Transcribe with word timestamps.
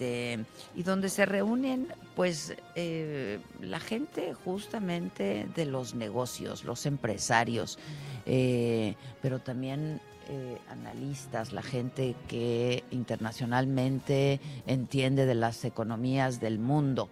Este, 0.00 0.46
y 0.74 0.82
donde 0.82 1.10
se 1.10 1.26
reúnen 1.26 1.88
pues 2.16 2.54
eh, 2.74 3.38
la 3.60 3.80
gente 3.80 4.32
justamente 4.32 5.46
de 5.54 5.66
los 5.66 5.94
negocios, 5.94 6.64
los 6.64 6.86
empresarios, 6.86 7.78
eh, 8.24 8.94
pero 9.20 9.40
también 9.40 10.00
eh, 10.30 10.56
analistas, 10.70 11.52
la 11.52 11.62
gente 11.62 12.14
que 12.28 12.82
internacionalmente 12.90 14.40
entiende 14.66 15.26
de 15.26 15.34
las 15.34 15.64
economías 15.66 16.40
del 16.40 16.58
mundo. 16.58 17.08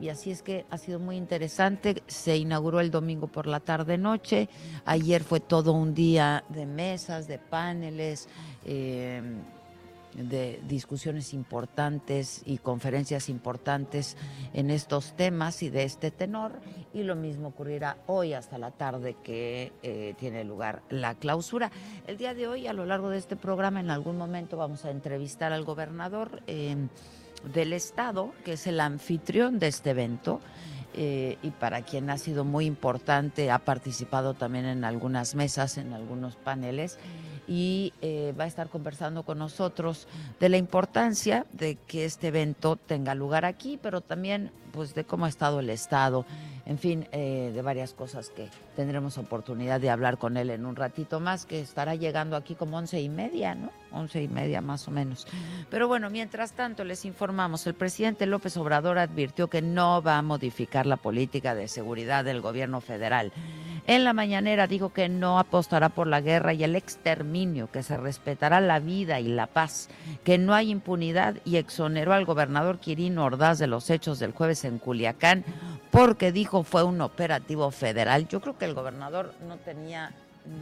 y 0.00 0.08
así 0.08 0.30
es 0.30 0.42
que 0.42 0.64
ha 0.70 0.78
sido 0.78 0.98
muy 0.98 1.16
interesante. 1.16 2.02
Se 2.06 2.36
inauguró 2.36 2.80
el 2.80 2.90
domingo 2.90 3.26
por 3.26 3.46
la 3.46 3.60
tarde 3.60 3.98
noche. 3.98 4.48
Ayer 4.86 5.22
fue 5.22 5.40
todo 5.40 5.72
un 5.72 5.94
día 5.94 6.42
de 6.48 6.64
mesas, 6.64 7.28
de 7.28 7.38
paneles 7.38 8.28
de 10.14 10.60
discusiones 10.68 11.32
importantes 11.32 12.42
y 12.44 12.58
conferencias 12.58 13.28
importantes 13.28 14.16
en 14.52 14.70
estos 14.70 15.14
temas 15.16 15.62
y 15.62 15.70
de 15.70 15.84
este 15.84 16.10
tenor. 16.10 16.60
Y 16.92 17.02
lo 17.02 17.16
mismo 17.16 17.48
ocurrirá 17.48 17.98
hoy 18.06 18.34
hasta 18.34 18.58
la 18.58 18.70
tarde 18.70 19.16
que 19.22 19.72
eh, 19.82 20.14
tiene 20.18 20.44
lugar 20.44 20.82
la 20.90 21.14
clausura. 21.14 21.70
El 22.06 22.18
día 22.18 22.34
de 22.34 22.46
hoy, 22.48 22.66
a 22.66 22.72
lo 22.72 22.84
largo 22.84 23.08
de 23.08 23.18
este 23.18 23.36
programa, 23.36 23.80
en 23.80 23.90
algún 23.90 24.18
momento 24.18 24.56
vamos 24.56 24.84
a 24.84 24.90
entrevistar 24.90 25.52
al 25.52 25.64
gobernador 25.64 26.42
eh, 26.46 26.76
del 27.54 27.72
estado, 27.72 28.32
que 28.44 28.54
es 28.54 28.66
el 28.66 28.80
anfitrión 28.80 29.58
de 29.58 29.68
este 29.68 29.90
evento. 29.90 30.40
Eh, 30.94 31.38
y 31.42 31.50
para 31.50 31.80
quien 31.80 32.10
ha 32.10 32.18
sido 32.18 32.44
muy 32.44 32.66
importante, 32.66 33.50
ha 33.50 33.60
participado 33.60 34.34
también 34.34 34.66
en 34.66 34.84
algunas 34.84 35.34
mesas, 35.34 35.78
en 35.78 35.94
algunos 35.94 36.36
paneles 36.36 36.98
y 37.46 37.92
eh, 38.00 38.34
va 38.38 38.44
a 38.44 38.46
estar 38.46 38.68
conversando 38.68 39.24
con 39.24 39.38
nosotros 39.38 40.06
de 40.40 40.48
la 40.48 40.56
importancia 40.56 41.46
de 41.52 41.76
que 41.86 42.04
este 42.04 42.28
evento 42.28 42.76
tenga 42.76 43.14
lugar 43.14 43.44
aquí, 43.44 43.78
pero 43.80 44.00
también 44.00 44.50
pues 44.72 44.94
de 44.94 45.04
cómo 45.04 45.26
ha 45.26 45.28
estado 45.28 45.60
el 45.60 45.70
Estado, 45.70 46.24
en 46.64 46.78
fin, 46.78 47.06
eh, 47.12 47.52
de 47.54 47.62
varias 47.62 47.92
cosas 47.92 48.30
que 48.30 48.48
tendremos 48.74 49.18
oportunidad 49.18 49.80
de 49.80 49.90
hablar 49.90 50.18
con 50.18 50.36
él 50.36 50.50
en 50.50 50.64
un 50.64 50.76
ratito 50.76 51.20
más, 51.20 51.44
que 51.44 51.60
estará 51.60 51.94
llegando 51.94 52.36
aquí 52.36 52.54
como 52.54 52.78
once 52.78 53.00
y 53.00 53.08
media, 53.08 53.54
¿no? 53.54 53.70
Once 53.92 54.22
y 54.22 54.28
media 54.28 54.60
más 54.60 54.88
o 54.88 54.90
menos. 54.90 55.26
Pero 55.70 55.88
bueno, 55.88 56.08
mientras 56.08 56.52
tanto 56.52 56.84
les 56.84 57.04
informamos, 57.04 57.66
el 57.66 57.74
presidente 57.74 58.26
López 58.26 58.56
Obrador 58.56 58.98
advirtió 58.98 59.48
que 59.48 59.60
no 59.60 60.02
va 60.02 60.18
a 60.18 60.22
modificar 60.22 60.86
la 60.86 60.96
política 60.96 61.54
de 61.54 61.68
seguridad 61.68 62.24
del 62.24 62.40
gobierno 62.40 62.80
federal. 62.80 63.32
En 63.86 64.04
la 64.04 64.12
mañanera 64.12 64.68
dijo 64.68 64.92
que 64.92 65.08
no 65.08 65.38
apostará 65.40 65.88
por 65.88 66.06
la 66.06 66.20
guerra 66.20 66.52
y 66.52 66.62
el 66.62 66.76
exterminio, 66.76 67.70
que 67.70 67.82
se 67.82 67.96
respetará 67.96 68.60
la 68.60 68.78
vida 68.78 69.18
y 69.18 69.26
la 69.26 69.48
paz, 69.48 69.88
que 70.22 70.38
no 70.38 70.54
hay 70.54 70.70
impunidad 70.70 71.36
y 71.44 71.56
exoneró 71.56 72.12
al 72.12 72.24
gobernador 72.24 72.78
Quirino 72.78 73.24
Ordaz 73.24 73.58
de 73.58 73.66
los 73.66 73.90
hechos 73.90 74.20
del 74.20 74.32
jueves 74.32 74.64
en 74.64 74.78
Culiacán 74.78 75.44
porque 75.90 76.30
dijo 76.30 76.62
fue 76.62 76.84
un 76.84 77.00
operativo 77.00 77.70
federal. 77.72 78.28
Yo 78.28 78.40
creo 78.40 78.56
que 78.56 78.66
el 78.66 78.74
gobernador 78.74 79.34
no 79.48 79.56
tenía 79.56 80.12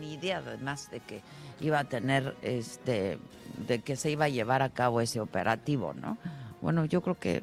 ni 0.01 0.15
idea 0.15 0.39
además 0.39 0.91
de 0.91 1.01
que 1.01 1.23
iba 1.61 1.79
a 1.79 1.85
tener 1.85 2.35
este 2.43 3.19
de 3.67 3.81
que 3.81 3.97
se 3.97 4.11
iba 4.11 4.27
a 4.27 4.29
llevar 4.29 4.63
a 4.63 4.71
cabo 4.71 5.01
ese 5.01 5.21
operativo, 5.21 5.93
¿no? 5.95 6.17
Bueno, 6.61 6.85
yo 6.85 7.01
creo 7.03 7.19
que 7.19 7.43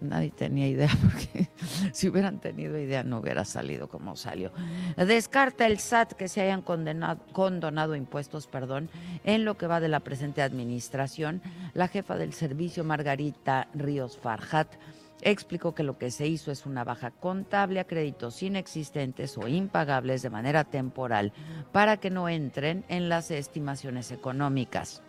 nadie 0.00 0.30
tenía 0.30 0.66
idea, 0.66 0.90
porque 1.02 1.48
si 1.92 2.08
hubieran 2.08 2.40
tenido 2.40 2.78
idea 2.78 3.02
no 3.02 3.18
hubiera 3.18 3.44
salido 3.44 3.88
como 3.88 4.16
salió. 4.16 4.52
Descarta 4.96 5.66
el 5.66 5.78
SAT 5.78 6.12
que 6.12 6.28
se 6.28 6.40
hayan 6.40 6.62
condenado, 6.62 7.20
condonado 7.32 7.94
impuestos, 7.94 8.46
perdón, 8.46 8.90
en 9.24 9.44
lo 9.44 9.56
que 9.56 9.66
va 9.66 9.80
de 9.80 9.88
la 9.88 10.00
presente 10.00 10.42
administración. 10.42 11.42
La 11.74 11.88
jefa 11.88 12.16
del 12.16 12.32
servicio, 12.32 12.84
Margarita 12.84 13.68
Ríos 13.74 14.18
Farjat, 14.18 14.74
explicó 15.22 15.74
que 15.74 15.82
lo 15.82 15.98
que 15.98 16.10
se 16.10 16.26
hizo 16.26 16.52
es 16.52 16.66
una 16.66 16.84
baja 16.84 17.10
contable 17.10 17.80
a 17.80 17.84
créditos 17.84 18.42
inexistentes 18.42 19.36
o 19.36 19.48
impagables 19.48 20.22
de 20.22 20.30
manera 20.30 20.64
temporal 20.64 21.32
para 21.72 21.96
que 21.96 22.10
no 22.10 22.28
entren 22.28 22.84
en 22.88 23.08
las 23.08 23.30
estimaciones 23.30 24.12
económicas. 24.12 25.02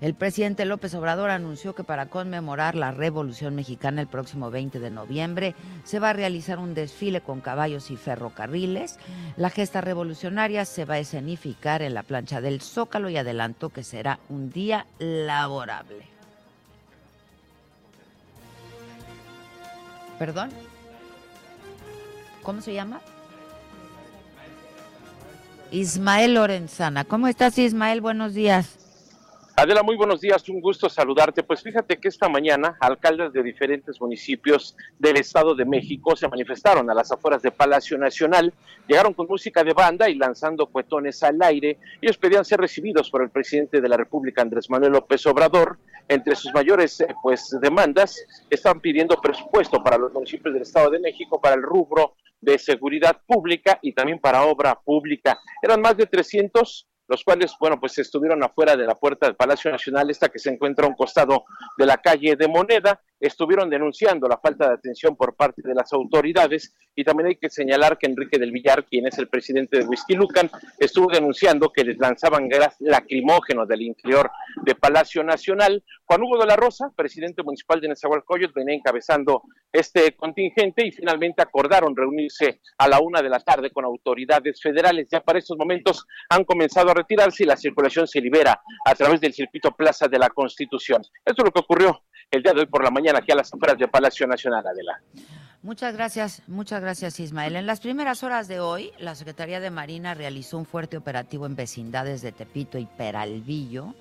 El 0.00 0.14
presidente 0.14 0.64
López 0.64 0.94
Obrador 0.94 1.30
anunció 1.30 1.74
que 1.74 1.84
para 1.84 2.06
conmemorar 2.06 2.74
la 2.74 2.90
Revolución 2.90 3.54
Mexicana 3.54 4.00
el 4.00 4.06
próximo 4.06 4.50
20 4.50 4.80
de 4.80 4.90
noviembre 4.90 5.54
se 5.84 5.98
va 5.98 6.10
a 6.10 6.12
realizar 6.12 6.58
un 6.58 6.74
desfile 6.74 7.20
con 7.20 7.40
caballos 7.40 7.90
y 7.90 7.96
ferrocarriles. 7.96 8.98
La 9.36 9.50
gesta 9.50 9.80
revolucionaria 9.80 10.64
se 10.64 10.84
va 10.84 10.94
a 10.94 10.98
escenificar 10.98 11.82
en 11.82 11.94
la 11.94 12.02
plancha 12.02 12.40
del 12.40 12.60
Zócalo 12.60 13.08
y 13.08 13.16
adelantó 13.16 13.70
que 13.70 13.84
será 13.84 14.18
un 14.28 14.50
día 14.50 14.86
laborable. 14.98 16.06
¿Perdón? 20.18 20.50
¿Cómo 22.42 22.60
se 22.60 22.74
llama? 22.74 23.00
Ismael 25.70 26.34
Lorenzana. 26.34 27.04
¿Cómo 27.04 27.26
estás, 27.26 27.58
Ismael? 27.58 28.00
Buenos 28.00 28.34
días. 28.34 28.83
Adela, 29.56 29.84
muy 29.84 29.94
buenos 29.94 30.20
días, 30.20 30.48
un 30.48 30.60
gusto 30.60 30.88
saludarte. 30.88 31.44
Pues 31.44 31.62
fíjate 31.62 31.98
que 31.98 32.08
esta 32.08 32.28
mañana 32.28 32.76
alcaldes 32.80 33.32
de 33.32 33.40
diferentes 33.40 34.00
municipios 34.00 34.76
del 34.98 35.16
Estado 35.16 35.54
de 35.54 35.64
México 35.64 36.16
se 36.16 36.26
manifestaron 36.26 36.90
a 36.90 36.94
las 36.94 37.12
afueras 37.12 37.40
de 37.40 37.52
Palacio 37.52 37.96
Nacional, 37.96 38.52
llegaron 38.88 39.14
con 39.14 39.28
música 39.28 39.62
de 39.62 39.72
banda 39.72 40.10
y 40.10 40.16
lanzando 40.16 40.66
cuetones 40.66 41.22
al 41.22 41.40
aire. 41.40 41.78
Ellos 42.02 42.18
pedían 42.18 42.44
ser 42.44 42.58
recibidos 42.58 43.08
por 43.10 43.22
el 43.22 43.30
presidente 43.30 43.80
de 43.80 43.88
la 43.88 43.96
República, 43.96 44.42
Andrés 44.42 44.68
Manuel 44.68 44.90
López 44.90 45.24
Obrador. 45.26 45.78
Entre 46.08 46.34
sus 46.34 46.52
mayores 46.52 47.00
eh, 47.00 47.14
pues 47.22 47.56
demandas 47.62 48.26
están 48.50 48.80
pidiendo 48.80 49.20
presupuesto 49.20 49.84
para 49.84 49.98
los 49.98 50.12
municipios 50.12 50.52
del 50.52 50.64
Estado 50.64 50.90
de 50.90 50.98
México 50.98 51.40
para 51.40 51.54
el 51.54 51.62
rubro 51.62 52.16
de 52.40 52.58
seguridad 52.58 53.22
pública 53.24 53.78
y 53.82 53.92
también 53.92 54.18
para 54.18 54.42
obra 54.42 54.74
pública. 54.74 55.38
Eran 55.62 55.80
más 55.80 55.96
de 55.96 56.06
300 56.06 56.88
los 57.08 57.22
cuales, 57.24 57.54
bueno, 57.58 57.78
pues 57.78 57.98
estuvieron 57.98 58.42
afuera 58.42 58.76
de 58.76 58.86
la 58.86 58.94
puerta 58.94 59.26
del 59.26 59.36
Palacio 59.36 59.70
Nacional, 59.70 60.10
esta 60.10 60.28
que 60.28 60.38
se 60.38 60.50
encuentra 60.50 60.86
a 60.86 60.88
un 60.88 60.94
costado 60.94 61.44
de 61.76 61.86
la 61.86 61.98
calle 61.98 62.36
de 62.36 62.48
Moneda, 62.48 63.02
estuvieron 63.20 63.70
denunciando 63.70 64.28
la 64.28 64.38
falta 64.38 64.68
de 64.68 64.74
atención 64.74 65.16
por 65.16 65.34
parte 65.34 65.62
de 65.62 65.74
las 65.74 65.92
autoridades 65.92 66.74
y 66.94 67.04
también 67.04 67.28
hay 67.28 67.36
que 67.36 67.50
señalar 67.50 67.98
que 67.98 68.06
Enrique 68.06 68.38
del 68.38 68.52
Villar, 68.52 68.84
quien 68.84 69.06
es 69.06 69.18
el 69.18 69.28
presidente 69.28 69.78
de 69.78 69.86
Whisky 69.86 70.14
Lucan, 70.14 70.50
estuvo 70.78 71.10
denunciando 71.10 71.72
que 71.72 71.84
les 71.84 71.98
lanzaban 71.98 72.48
gas 72.48 72.76
lacrimógenos 72.80 73.66
del 73.66 73.82
interior 73.82 74.30
de 74.62 74.74
Palacio 74.74 75.24
Nacional. 75.24 75.82
Juan 76.04 76.22
Hugo 76.22 76.38
de 76.38 76.46
la 76.46 76.56
Rosa, 76.56 76.92
presidente 76.94 77.42
municipal 77.42 77.80
de 77.80 77.88
Nezahualcóyotl, 77.88 78.52
venía 78.54 78.76
encabezando 78.76 79.42
este 79.72 80.14
contingente 80.14 80.86
y 80.86 80.92
finalmente 80.92 81.42
acordaron 81.42 81.96
reunirse 81.96 82.60
a 82.78 82.88
la 82.88 83.00
una 83.00 83.22
de 83.22 83.28
la 83.28 83.40
tarde 83.40 83.70
con 83.70 83.84
autoridades 83.84 84.60
federales. 84.60 85.08
Ya 85.10 85.20
para 85.20 85.38
estos 85.38 85.58
momentos 85.58 86.06
han 86.28 86.44
comenzado 86.44 86.90
a 86.90 86.94
retirarse 86.94 87.42
y 87.42 87.46
la 87.46 87.56
circulación 87.56 88.06
se 88.06 88.20
libera 88.20 88.60
a 88.84 88.94
través 88.94 89.20
del 89.20 89.32
circuito 89.32 89.72
Plaza 89.72 90.06
de 90.06 90.18
la 90.18 90.30
Constitución. 90.30 91.02
Esto 91.24 91.42
es 91.42 91.44
lo 91.44 91.50
que 91.50 91.60
ocurrió 91.60 92.02
el 92.30 92.42
día 92.42 92.52
de 92.52 92.60
hoy 92.60 92.66
por 92.66 92.82
la 92.82 92.90
mañana 92.90 93.13
aquí 93.16 93.32
a 93.32 93.36
las 93.36 93.52
afueras 93.52 93.78
del 93.78 93.88
Palacio 93.88 94.26
Nacional, 94.26 94.66
Adela. 94.66 95.00
Muchas 95.62 95.94
gracias, 95.94 96.42
muchas 96.46 96.82
gracias 96.82 97.18
Ismael. 97.20 97.56
En 97.56 97.66
las 97.66 97.80
primeras 97.80 98.22
horas 98.22 98.48
de 98.48 98.60
hoy, 98.60 98.92
la 98.98 99.14
Secretaría 99.14 99.60
de 99.60 99.70
Marina 99.70 100.12
realizó 100.12 100.58
un 100.58 100.66
fuerte 100.66 100.98
operativo 100.98 101.46
en 101.46 101.56
vecindades 101.56 102.20
de 102.20 102.32
Tepito 102.32 102.76
y 102.76 102.84
Peralvillo. 102.84 103.94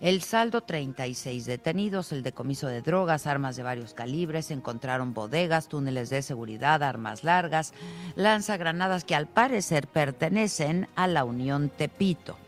El 0.00 0.22
saldo 0.22 0.60
36 0.60 1.44
detenidos, 1.44 2.12
el 2.12 2.22
decomiso 2.22 2.68
de 2.68 2.82
drogas, 2.82 3.26
armas 3.26 3.56
de 3.56 3.64
varios 3.64 3.94
calibres, 3.94 4.52
encontraron 4.52 5.12
bodegas, 5.12 5.68
túneles 5.68 6.08
de 6.08 6.22
seguridad, 6.22 6.84
armas 6.84 7.24
largas, 7.24 7.74
lanzagranadas 8.14 9.02
que 9.02 9.16
al 9.16 9.26
parecer 9.26 9.88
pertenecen 9.88 10.86
a 10.94 11.08
la 11.08 11.24
Unión 11.24 11.68
Tepito. 11.68 12.38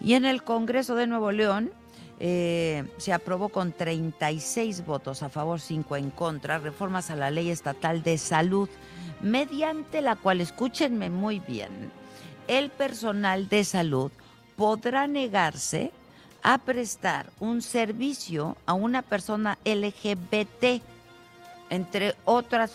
Y 0.00 0.14
en 0.14 0.24
el 0.24 0.44
Congreso 0.44 0.94
de 0.94 1.08
Nuevo 1.08 1.32
León, 1.32 1.72
eh, 2.20 2.84
se 2.96 3.12
aprobó 3.12 3.48
con 3.48 3.72
36 3.72 4.84
votos 4.84 5.22
a 5.22 5.28
favor, 5.28 5.60
5 5.60 5.96
en 5.96 6.10
contra, 6.10 6.58
reformas 6.58 7.10
a 7.10 7.16
la 7.16 7.30
ley 7.30 7.50
estatal 7.50 8.02
de 8.02 8.18
salud, 8.18 8.68
mediante 9.20 10.02
la 10.02 10.16
cual, 10.16 10.40
escúchenme 10.40 11.10
muy 11.10 11.38
bien, 11.38 11.92
el 12.48 12.70
personal 12.70 13.48
de 13.48 13.62
salud 13.62 14.10
podrá 14.56 15.06
negarse 15.06 15.92
a 16.42 16.58
prestar 16.58 17.30
un 17.40 17.62
servicio 17.62 18.56
a 18.66 18.72
una 18.72 19.02
persona 19.02 19.58
LGBT, 19.64 20.82
entre 21.70 22.14
otras, 22.24 22.72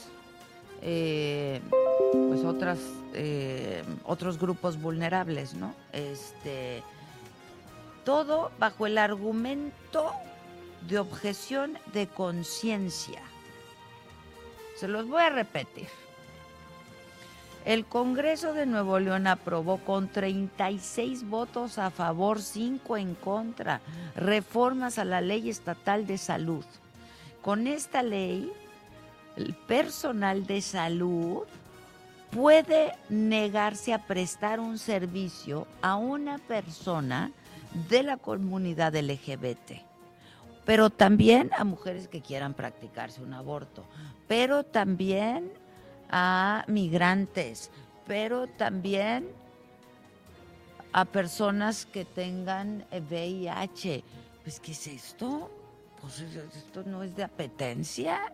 eh, 0.81 1.60
pues 2.30 2.44
otras, 2.45 2.80
eh, 3.13 3.84
otros 4.06 4.38
grupos 4.38 4.81
vulnerables, 4.81 5.54
¿no? 5.54 5.74
Este, 5.92 6.84
todo 8.03 8.51
bajo 8.59 8.85
el 8.85 8.97
argumento 8.97 10.11
de 10.88 11.00
objeción 11.00 11.77
de 11.94 12.07
conciencia. 12.07 13.21
Se 14.77 14.88
los 14.88 15.07
voy 15.07 15.21
a 15.21 15.29
repetir. 15.29 15.88
El 17.65 17.85
Congreso 17.85 18.53
de 18.53 18.65
Nuevo 18.65 19.00
León 19.00 19.25
aprobó 19.25 19.77
con 19.77 20.09
36 20.09 21.29
votos 21.29 21.77
a 21.77 21.91
favor, 21.91 22.41
5 22.41 22.97
en 22.97 23.15
contra, 23.15 23.79
reformas 24.15 24.99
a 24.99 25.06
la 25.06 25.21
ley 25.21 25.49
estatal 25.49 26.06
de 26.06 26.17
salud. 26.17 26.65
Con 27.41 27.67
esta 27.67 28.03
ley, 28.03 28.51
el 29.38 29.53
personal 29.53 30.45
de 30.45 30.61
salud 30.61 31.44
puede 32.33 32.94
negarse 33.09 33.94
a 33.94 34.00
prestar 34.00 34.59
un 34.59 34.77
servicio 34.77 35.68
a 35.81 35.95
una 35.95 36.38
persona 36.39 37.31
de 37.89 38.03
la 38.03 38.18
comunidad 38.18 38.95
LGBT, 38.95 39.81
pero 40.65 40.89
también 40.89 41.51
a 41.57 41.63
mujeres 41.63 42.07
que 42.07 42.21
quieran 42.21 42.53
practicarse 42.53 43.21
un 43.21 43.33
aborto, 43.33 43.85
pero 44.27 44.63
también 44.63 45.51
a 46.09 46.65
migrantes, 46.68 47.71
pero 48.06 48.47
también 48.47 49.30
a 50.91 51.06
personas 51.06 51.85
que 51.85 52.06
tengan 52.06 52.85
VIH. 52.91 54.03
Pues, 54.44 54.59
¿qué 54.59 54.71
es 54.71 54.88
esto? 54.88 55.50
Pues 56.01 56.19
esto 56.19 56.83
no 56.85 57.01
es 57.01 57.15
de 57.15 57.24
apetencia. 57.24 58.33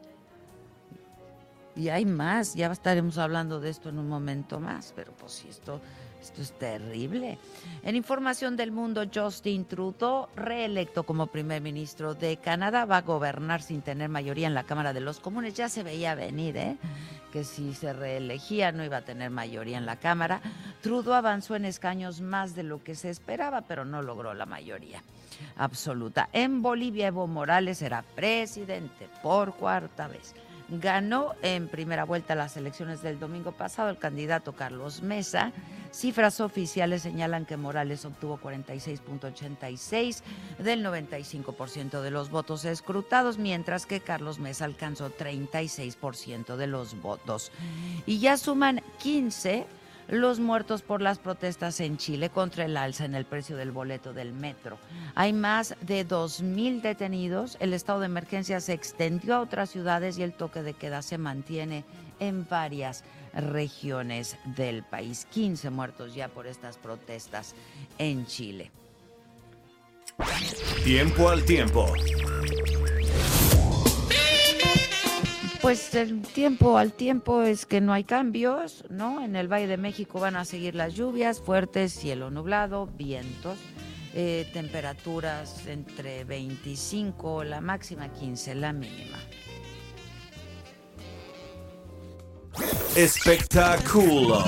Y 1.79 1.87
hay 1.87 2.05
más, 2.05 2.55
ya 2.55 2.69
estaremos 2.69 3.17
hablando 3.17 3.61
de 3.61 3.69
esto 3.69 3.87
en 3.87 3.99
un 3.99 4.09
momento 4.09 4.59
más, 4.59 4.91
pero 4.93 5.13
pues 5.13 5.31
si 5.31 5.47
esto 5.47 5.79
esto 6.21 6.41
es 6.41 6.51
terrible. 6.51 7.37
En 7.81 7.95
información 7.95 8.57
del 8.57 8.73
mundo, 8.73 9.03
Justin 9.13 9.63
Trudeau, 9.63 10.27
reelecto 10.35 11.03
como 11.03 11.27
primer 11.27 11.61
ministro 11.61 12.13
de 12.13 12.35
Canadá, 12.35 12.83
va 12.83 12.97
a 12.97 13.01
gobernar 13.03 13.61
sin 13.61 13.81
tener 13.81 14.09
mayoría 14.09 14.47
en 14.47 14.53
la 14.53 14.65
Cámara 14.65 14.91
de 14.91 14.99
los 14.99 15.21
Comunes. 15.21 15.53
Ya 15.53 15.69
se 15.69 15.83
veía 15.83 16.15
venir, 16.15 16.57
¿eh? 16.57 16.75
Que 17.31 17.45
si 17.45 17.73
se 17.73 17.93
reelegía 17.93 18.73
no 18.73 18.83
iba 18.83 18.97
a 18.97 19.05
tener 19.05 19.29
mayoría 19.29 19.77
en 19.77 19.85
la 19.85 19.95
Cámara. 19.95 20.41
Trudeau 20.81 21.13
avanzó 21.13 21.55
en 21.55 21.63
escaños 21.63 22.19
más 22.19 22.53
de 22.53 22.63
lo 22.63 22.83
que 22.83 22.95
se 22.95 23.09
esperaba, 23.09 23.61
pero 23.61 23.85
no 23.85 24.01
logró 24.01 24.33
la 24.33 24.45
mayoría 24.45 25.01
absoluta. 25.55 26.27
En 26.33 26.61
Bolivia, 26.61 27.07
Evo 27.07 27.27
Morales 27.27 27.77
será 27.77 28.01
presidente 28.01 29.07
por 29.23 29.53
cuarta 29.53 30.09
vez. 30.09 30.35
Ganó 30.71 31.33
en 31.41 31.67
primera 31.67 32.03
vuelta 32.03 32.35
las 32.35 32.55
elecciones 32.55 33.01
del 33.01 33.19
domingo 33.19 33.51
pasado 33.51 33.89
el 33.89 33.97
candidato 33.97 34.53
Carlos 34.53 35.01
Mesa. 35.01 35.51
Cifras 35.91 36.39
oficiales 36.39 37.01
señalan 37.01 37.47
que 37.47 37.57
Morales 37.57 38.05
obtuvo 38.05 38.39
46.86 38.39 40.21
del 40.59 40.85
95% 40.85 42.01
de 42.01 42.11
los 42.11 42.29
votos 42.29 42.65
escrutados, 42.65 43.39
mientras 43.39 43.87
que 43.87 43.99
Carlos 43.99 44.37
Mesa 44.37 44.65
alcanzó 44.65 45.09
36% 45.09 46.55
de 46.55 46.67
los 46.67 47.01
votos. 47.01 47.51
Y 48.05 48.19
ya 48.19 48.37
suman 48.37 48.83
15 48.99 49.65
los 50.09 50.39
muertos 50.39 50.81
por 50.81 51.01
las 51.01 51.19
protestas 51.19 51.79
en 51.79 51.97
Chile 51.97 52.29
contra 52.29 52.65
el 52.65 52.77
alza 52.77 53.05
en 53.05 53.15
el 53.15 53.25
precio 53.25 53.55
del 53.55 53.71
boleto 53.71 54.13
del 54.13 54.33
metro. 54.33 54.77
Hay 55.15 55.33
más 55.33 55.75
de 55.81 56.07
2.000 56.07 56.81
detenidos, 56.81 57.57
el 57.59 57.73
estado 57.73 57.99
de 57.99 58.07
emergencia 58.07 58.59
se 58.59 58.73
extendió 58.73 59.35
a 59.35 59.41
otras 59.41 59.69
ciudades 59.69 60.17
y 60.17 60.23
el 60.23 60.33
toque 60.33 60.63
de 60.63 60.73
queda 60.73 61.01
se 61.01 61.17
mantiene 61.17 61.85
en 62.19 62.47
varias 62.47 63.03
regiones 63.33 64.37
del 64.43 64.83
país. 64.83 65.27
15 65.31 65.69
muertos 65.69 66.15
ya 66.15 66.27
por 66.27 66.47
estas 66.47 66.77
protestas 66.77 67.53
en 67.97 68.25
Chile. 68.25 68.71
Tiempo 70.83 71.29
al 71.29 71.45
tiempo. 71.45 71.93
Pues 75.61 75.93
el 75.93 76.21
tiempo 76.21 76.77
al 76.77 76.93
tiempo 76.93 77.41
es 77.41 77.65
que 77.65 77.81
no 77.81 77.91
hay 77.91 78.05
cambios, 78.05 78.85
¿no? 78.89 79.21
En 79.23 79.35
el 79.35 79.51
Valle 79.51 79.67
de 79.67 79.77
México 79.77 80.19
van 80.19 80.37
a 80.37 80.45
seguir 80.45 80.73
las 80.73 80.93
lluvias 80.93 81.41
fuertes, 81.41 81.91
cielo 81.91 82.31
nublado, 82.31 82.87
vientos, 82.87 83.57
eh, 84.13 84.49
temperaturas 84.53 85.67
entre 85.67 86.23
25, 86.23 87.43
la 87.43 87.59
máxima 87.59 88.07
15, 88.07 88.55
la 88.55 88.71
mínima. 88.71 89.19
Espectáculo. 92.95 94.45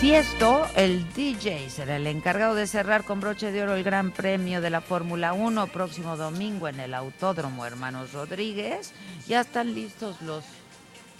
Tiesto, 0.00 0.66
el 0.76 1.12
DJ, 1.12 1.68
será 1.68 1.96
el 1.96 2.06
encargado 2.06 2.54
de 2.54 2.66
cerrar 2.66 3.04
con 3.04 3.20
broche 3.20 3.52
de 3.52 3.62
oro 3.62 3.74
el 3.74 3.84
Gran 3.84 4.12
Premio 4.12 4.62
de 4.62 4.70
la 4.70 4.80
Fórmula 4.80 5.34
1 5.34 5.66
próximo 5.66 6.16
domingo 6.16 6.68
en 6.68 6.80
el 6.80 6.94
Autódromo 6.94 7.66
Hermanos 7.66 8.14
Rodríguez. 8.14 8.92
Ya 9.28 9.42
están 9.42 9.74
listos 9.74 10.22
los 10.22 10.42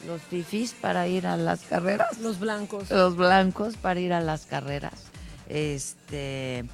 los 0.06 0.22
fifis 0.22 0.72
para 0.72 1.06
ir 1.08 1.26
a 1.26 1.36
las 1.36 1.60
carreras. 1.60 2.18
Los 2.20 2.40
blancos. 2.40 2.90
Los 2.90 3.16
blancos 3.16 3.76
para 3.76 4.00
ir 4.00 4.14
a 4.14 4.22
las 4.22 4.46
carreras. 4.46 5.10
Este, 5.46 6.64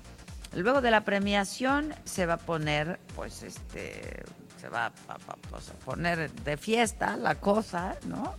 luego 0.54 0.82
de 0.82 0.92
la 0.92 1.00
premiación 1.02 1.92
se 2.04 2.24
va 2.24 2.34
a 2.34 2.38
poner, 2.38 3.00
pues, 3.16 3.42
este, 3.42 4.22
se 4.60 4.68
va 4.68 4.86
a, 4.86 4.92
pues, 5.50 5.70
a 5.70 5.84
poner 5.84 6.30
de 6.30 6.56
fiesta 6.56 7.16
la 7.16 7.34
cosa, 7.34 7.96
¿no? 8.06 8.36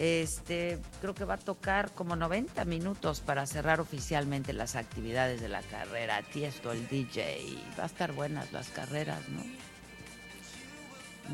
Este, 0.00 0.78
creo 1.02 1.14
que 1.14 1.26
va 1.26 1.34
a 1.34 1.36
tocar 1.36 1.90
como 1.92 2.16
90 2.16 2.64
minutos 2.64 3.20
para 3.20 3.44
cerrar 3.44 3.80
oficialmente 3.80 4.54
las 4.54 4.74
actividades 4.74 5.42
de 5.42 5.50
la 5.50 5.60
carrera. 5.60 6.22
Tiesto, 6.22 6.72
el 6.72 6.88
DJ. 6.88 7.58
Va 7.78 7.82
a 7.82 7.86
estar 7.86 8.12
buenas 8.12 8.50
las 8.50 8.68
carreras, 8.70 9.20
¿no? 9.28 9.42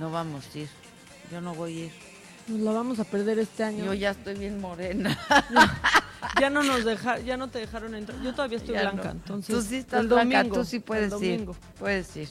No 0.00 0.10
vamos 0.10 0.46
a 0.52 0.58
ir. 0.58 0.68
Yo 1.30 1.40
no 1.40 1.54
voy 1.54 1.74
a 1.82 1.84
ir. 1.84 1.92
Nos 2.48 2.58
la 2.58 2.72
vamos 2.72 2.98
a 2.98 3.04
perder 3.04 3.38
este 3.38 3.62
año. 3.62 3.84
Yo 3.84 3.94
ya 3.94 4.10
estoy 4.10 4.34
bien 4.34 4.60
morena. 4.60 5.16
ya 6.40 6.50
no 6.50 6.64
nos 6.64 6.84
deja, 6.84 7.20
ya 7.20 7.36
no 7.36 7.46
te 7.46 7.60
dejaron 7.60 7.94
entrar. 7.94 8.20
Yo 8.20 8.34
todavía 8.34 8.58
estoy 8.58 8.74
Ya 8.74 8.80
blanca, 8.80 9.04
no. 9.04 9.10
entonces. 9.12 9.54
Tú 9.54 9.62
sí 9.62 9.76
estás 9.76 10.00
el 10.00 10.08
blanca, 10.08 10.38
domingo, 10.38 10.56
tú 10.56 10.64
sí 10.64 10.80
puedes 10.80 11.12
el 11.12 11.22
ir. 11.22 11.30
domingo. 11.36 11.56
Puedes 11.78 12.16
ir. 12.16 12.28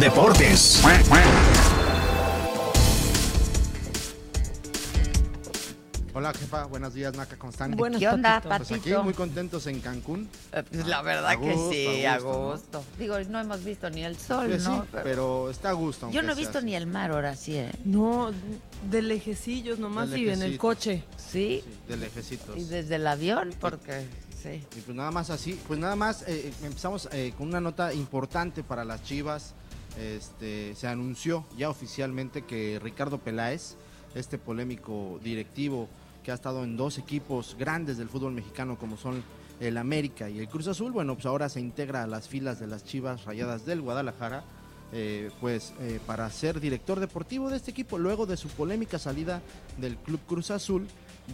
Deportes. 0.00 0.80
Hola 6.14 6.32
jefa, 6.32 6.64
buenos 6.64 6.94
días 6.94 7.16
Maca, 7.16 7.36
¿cómo 7.36 7.50
están? 7.50 7.72
Buenas, 7.76 8.00
¿Qué 8.00 8.08
onda, 8.08 8.40
Patito. 8.40 8.68
Pues 8.68 8.80
aquí 8.80 9.04
muy 9.04 9.12
contentos 9.14 9.66
en 9.68 9.80
Cancún. 9.80 10.28
Eh, 10.52 10.64
pues 10.68 10.86
la 10.86 11.02
verdad 11.02 11.28
A 11.30 11.36
que 11.36 11.52
gusto, 11.52 11.70
sí, 11.72 12.04
a 12.04 12.18
gusto. 12.18 12.84
Digo, 12.98 13.18
no 13.28 13.40
hemos 13.40 13.62
visto 13.64 13.88
ni 13.90 14.04
el 14.04 14.16
sol, 14.16 14.48
Pues 14.48 14.64
¿no? 14.64 14.82
sí, 14.82 14.88
pero 15.04 15.48
está 15.50 15.70
a 15.70 15.74
gusto. 15.74 16.10
Yo 16.10 16.22
no 16.22 16.32
he 16.32 16.34
visto 16.34 16.60
ni 16.60 16.74
el 16.74 16.86
mar 16.86 17.12
ahora 17.12 17.36
sí, 17.36 17.56
¿eh? 17.56 17.70
No, 17.84 18.30
de 18.90 19.02
lejecillos 19.02 19.78
nomás 19.78 20.10
De 20.10 20.18
y 20.18 20.28
en 20.30 20.42
el 20.42 20.58
coche. 20.58 21.04
Sí, 21.16 21.62
así, 21.64 21.78
de 21.88 21.96
lejecitos. 21.98 22.56
y 22.56 22.64
desde 22.64 22.96
el 22.96 23.06
avión, 23.06 23.54
porque 23.60 24.06
sí. 24.42 24.64
Y 24.76 24.80
pues 24.80 24.96
nada 24.96 25.10
más 25.12 25.30
así, 25.30 25.60
pues 25.68 25.78
nada 25.78 25.94
más 25.94 26.24
eh, 26.26 26.52
empezamos 26.64 27.08
eh, 27.12 27.32
con 27.38 27.48
una 27.48 27.60
nota 27.60 27.92
importante 27.92 28.64
para 28.64 28.84
las 28.84 29.02
Chivas. 29.04 29.54
Este, 29.98 30.74
se 30.76 30.86
anunció 30.86 31.44
ya 31.56 31.68
oficialmente 31.70 32.42
que 32.42 32.78
Ricardo 32.80 33.18
Peláez, 33.18 33.76
este 34.14 34.38
polémico 34.38 35.18
directivo 35.22 35.88
que 36.22 36.30
ha 36.30 36.34
estado 36.34 36.62
en 36.62 36.76
dos 36.76 36.98
equipos 36.98 37.56
grandes 37.58 37.98
del 37.98 38.08
fútbol 38.08 38.32
mexicano 38.32 38.78
como 38.78 38.96
son 38.96 39.22
el 39.60 39.76
América 39.76 40.30
y 40.30 40.38
el 40.38 40.48
Cruz 40.48 40.68
Azul, 40.68 40.92
bueno, 40.92 41.14
pues 41.14 41.26
ahora 41.26 41.48
se 41.48 41.60
integra 41.60 42.04
a 42.04 42.06
las 42.06 42.28
filas 42.28 42.60
de 42.60 42.68
las 42.68 42.84
Chivas 42.84 43.24
Rayadas 43.24 43.66
del 43.66 43.82
Guadalajara, 43.82 44.44
eh, 44.92 45.30
pues 45.40 45.74
eh, 45.80 46.00
para 46.06 46.30
ser 46.30 46.60
director 46.60 46.98
deportivo 46.98 47.50
de 47.50 47.56
este 47.56 47.70
equipo 47.70 47.98
luego 47.98 48.24
de 48.24 48.38
su 48.38 48.48
polémica 48.48 48.98
salida 48.98 49.42
del 49.78 49.96
Club 49.96 50.20
Cruz 50.26 50.50
Azul 50.50 50.86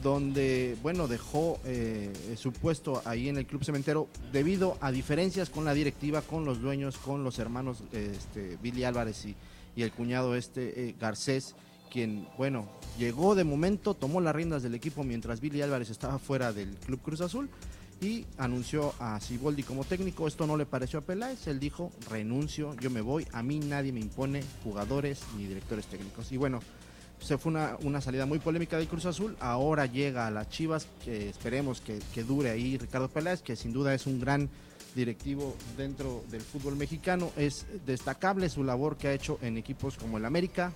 donde, 0.03 0.77
bueno, 0.83 1.07
dejó 1.07 1.61
eh, 1.65 2.13
su 2.37 2.53
puesto 2.53 3.01
ahí 3.05 3.29
en 3.29 3.37
el 3.37 3.47
Club 3.47 3.65
Cementero 3.65 4.09
debido 4.33 4.77
a 4.81 4.91
diferencias 4.91 5.51
con 5.51 5.65
la 5.65 5.73
directiva, 5.73 6.21
con 6.21 6.45
los 6.45 6.61
dueños, 6.61 6.99
con 6.99 7.23
los 7.23 7.39
hermanos 7.39 7.85
este, 7.93 8.59
Billy 8.61 8.83
Álvarez 8.83 9.25
y, 9.25 9.37
y 9.77 9.83
el 9.83 9.93
cuñado 9.93 10.35
este 10.35 10.97
Garcés, 10.99 11.55
quien, 11.93 12.27
bueno, 12.37 12.69
llegó 12.99 13.37
de 13.37 13.45
momento, 13.45 13.95
tomó 13.95 14.21
las 14.21 14.35
riendas 14.35 14.65
del 14.65 14.75
equipo 14.75 15.05
mientras 15.05 15.41
Billy 15.41 15.63
Álvarez 15.63 15.91
estaba 15.91 16.19
fuera 16.19 16.53
del 16.53 16.75
Club 16.75 17.01
Cruz 17.01 17.21
Azul. 17.21 17.49
Y 18.05 18.27
anunció 18.37 18.93
a 18.99 19.19
Siboldi 19.19 19.63
como 19.63 19.85
técnico. 19.85 20.29
Esto 20.29 20.47
no 20.47 20.59
le 20.59 20.67
pareció 20.67 20.99
a 20.99 21.03
Peláez, 21.03 21.47
él 21.47 21.59
dijo, 21.59 21.91
renuncio, 22.11 22.75
yo 22.75 22.91
me 22.91 23.01
voy, 23.01 23.27
a 23.33 23.43
mí 23.43 23.59
nadie 23.59 23.93
me 23.93 24.01
impone 24.01 24.43
jugadores 24.63 25.23
ni 25.39 25.47
directores 25.47 25.87
técnicos. 25.87 26.31
Y 26.31 26.37
bueno, 26.37 26.61
se 27.19 27.39
fue 27.39 27.53
una, 27.53 27.77
una 27.83 28.03
salida 28.03 28.27
muy 28.27 28.41
polémica 28.41 28.77
de 28.77 28.87
Cruz 28.87 29.07
Azul, 29.07 29.37
ahora 29.41 29.87
llega 29.87 30.27
a 30.27 30.31
las 30.31 30.51
Chivas, 30.51 30.87
que 31.03 31.31
esperemos 31.31 31.81
que, 31.81 31.99
que 32.13 32.25
dure 32.25 32.51
ahí 32.51 32.77
Ricardo 32.77 33.09
Peláez, 33.09 33.41
que 33.41 33.57
sin 33.57 33.73
duda 33.73 33.95
es 33.95 34.07
un 34.07 34.21
gran 34.21 34.51
directivo 34.95 35.57
dentro 35.77 36.25
del 36.31 36.43
fútbol 36.43 36.77
mexicano. 36.77 37.31
Es 37.39 37.67
destacable 37.87 38.51
su 38.51 38.65
labor 38.65 38.99
que 38.99 39.09
ha 39.09 39.13
hecho 39.15 39.39
en 39.41 39.57
equipos 39.57 39.97
como 39.97 40.19
el 40.19 40.27
América, 40.27 40.73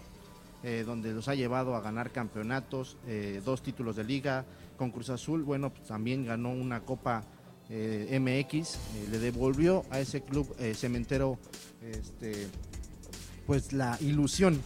eh, 0.65 0.83
donde 0.87 1.13
los 1.13 1.29
ha 1.29 1.35
llevado 1.35 1.77
a 1.77 1.83
ganar 1.83 2.11
campeonatos, 2.11 2.97
eh, 3.07 3.43
dos 3.45 3.63
títulos 3.63 3.97
de 3.97 4.05
liga. 4.05 4.47
Con 4.79 4.91
Cruz 4.93 5.11
Azul, 5.11 5.43
bueno, 5.43 5.71
pues 5.71 5.89
también 5.89 6.25
ganó 6.25 6.51
una 6.51 6.81
Copa 6.81 7.25
eh, 7.71 8.19
MX, 8.19 8.77
eh, 8.77 8.79
le 9.11 9.19
devolvió 9.19 9.85
a 9.91 10.01
ese 10.01 10.23
club 10.23 10.51
eh, 10.59 10.73
cementero 10.75 11.39
este, 11.83 12.47
pues 13.47 13.75
la 13.75 13.99
ilusión 14.01 14.59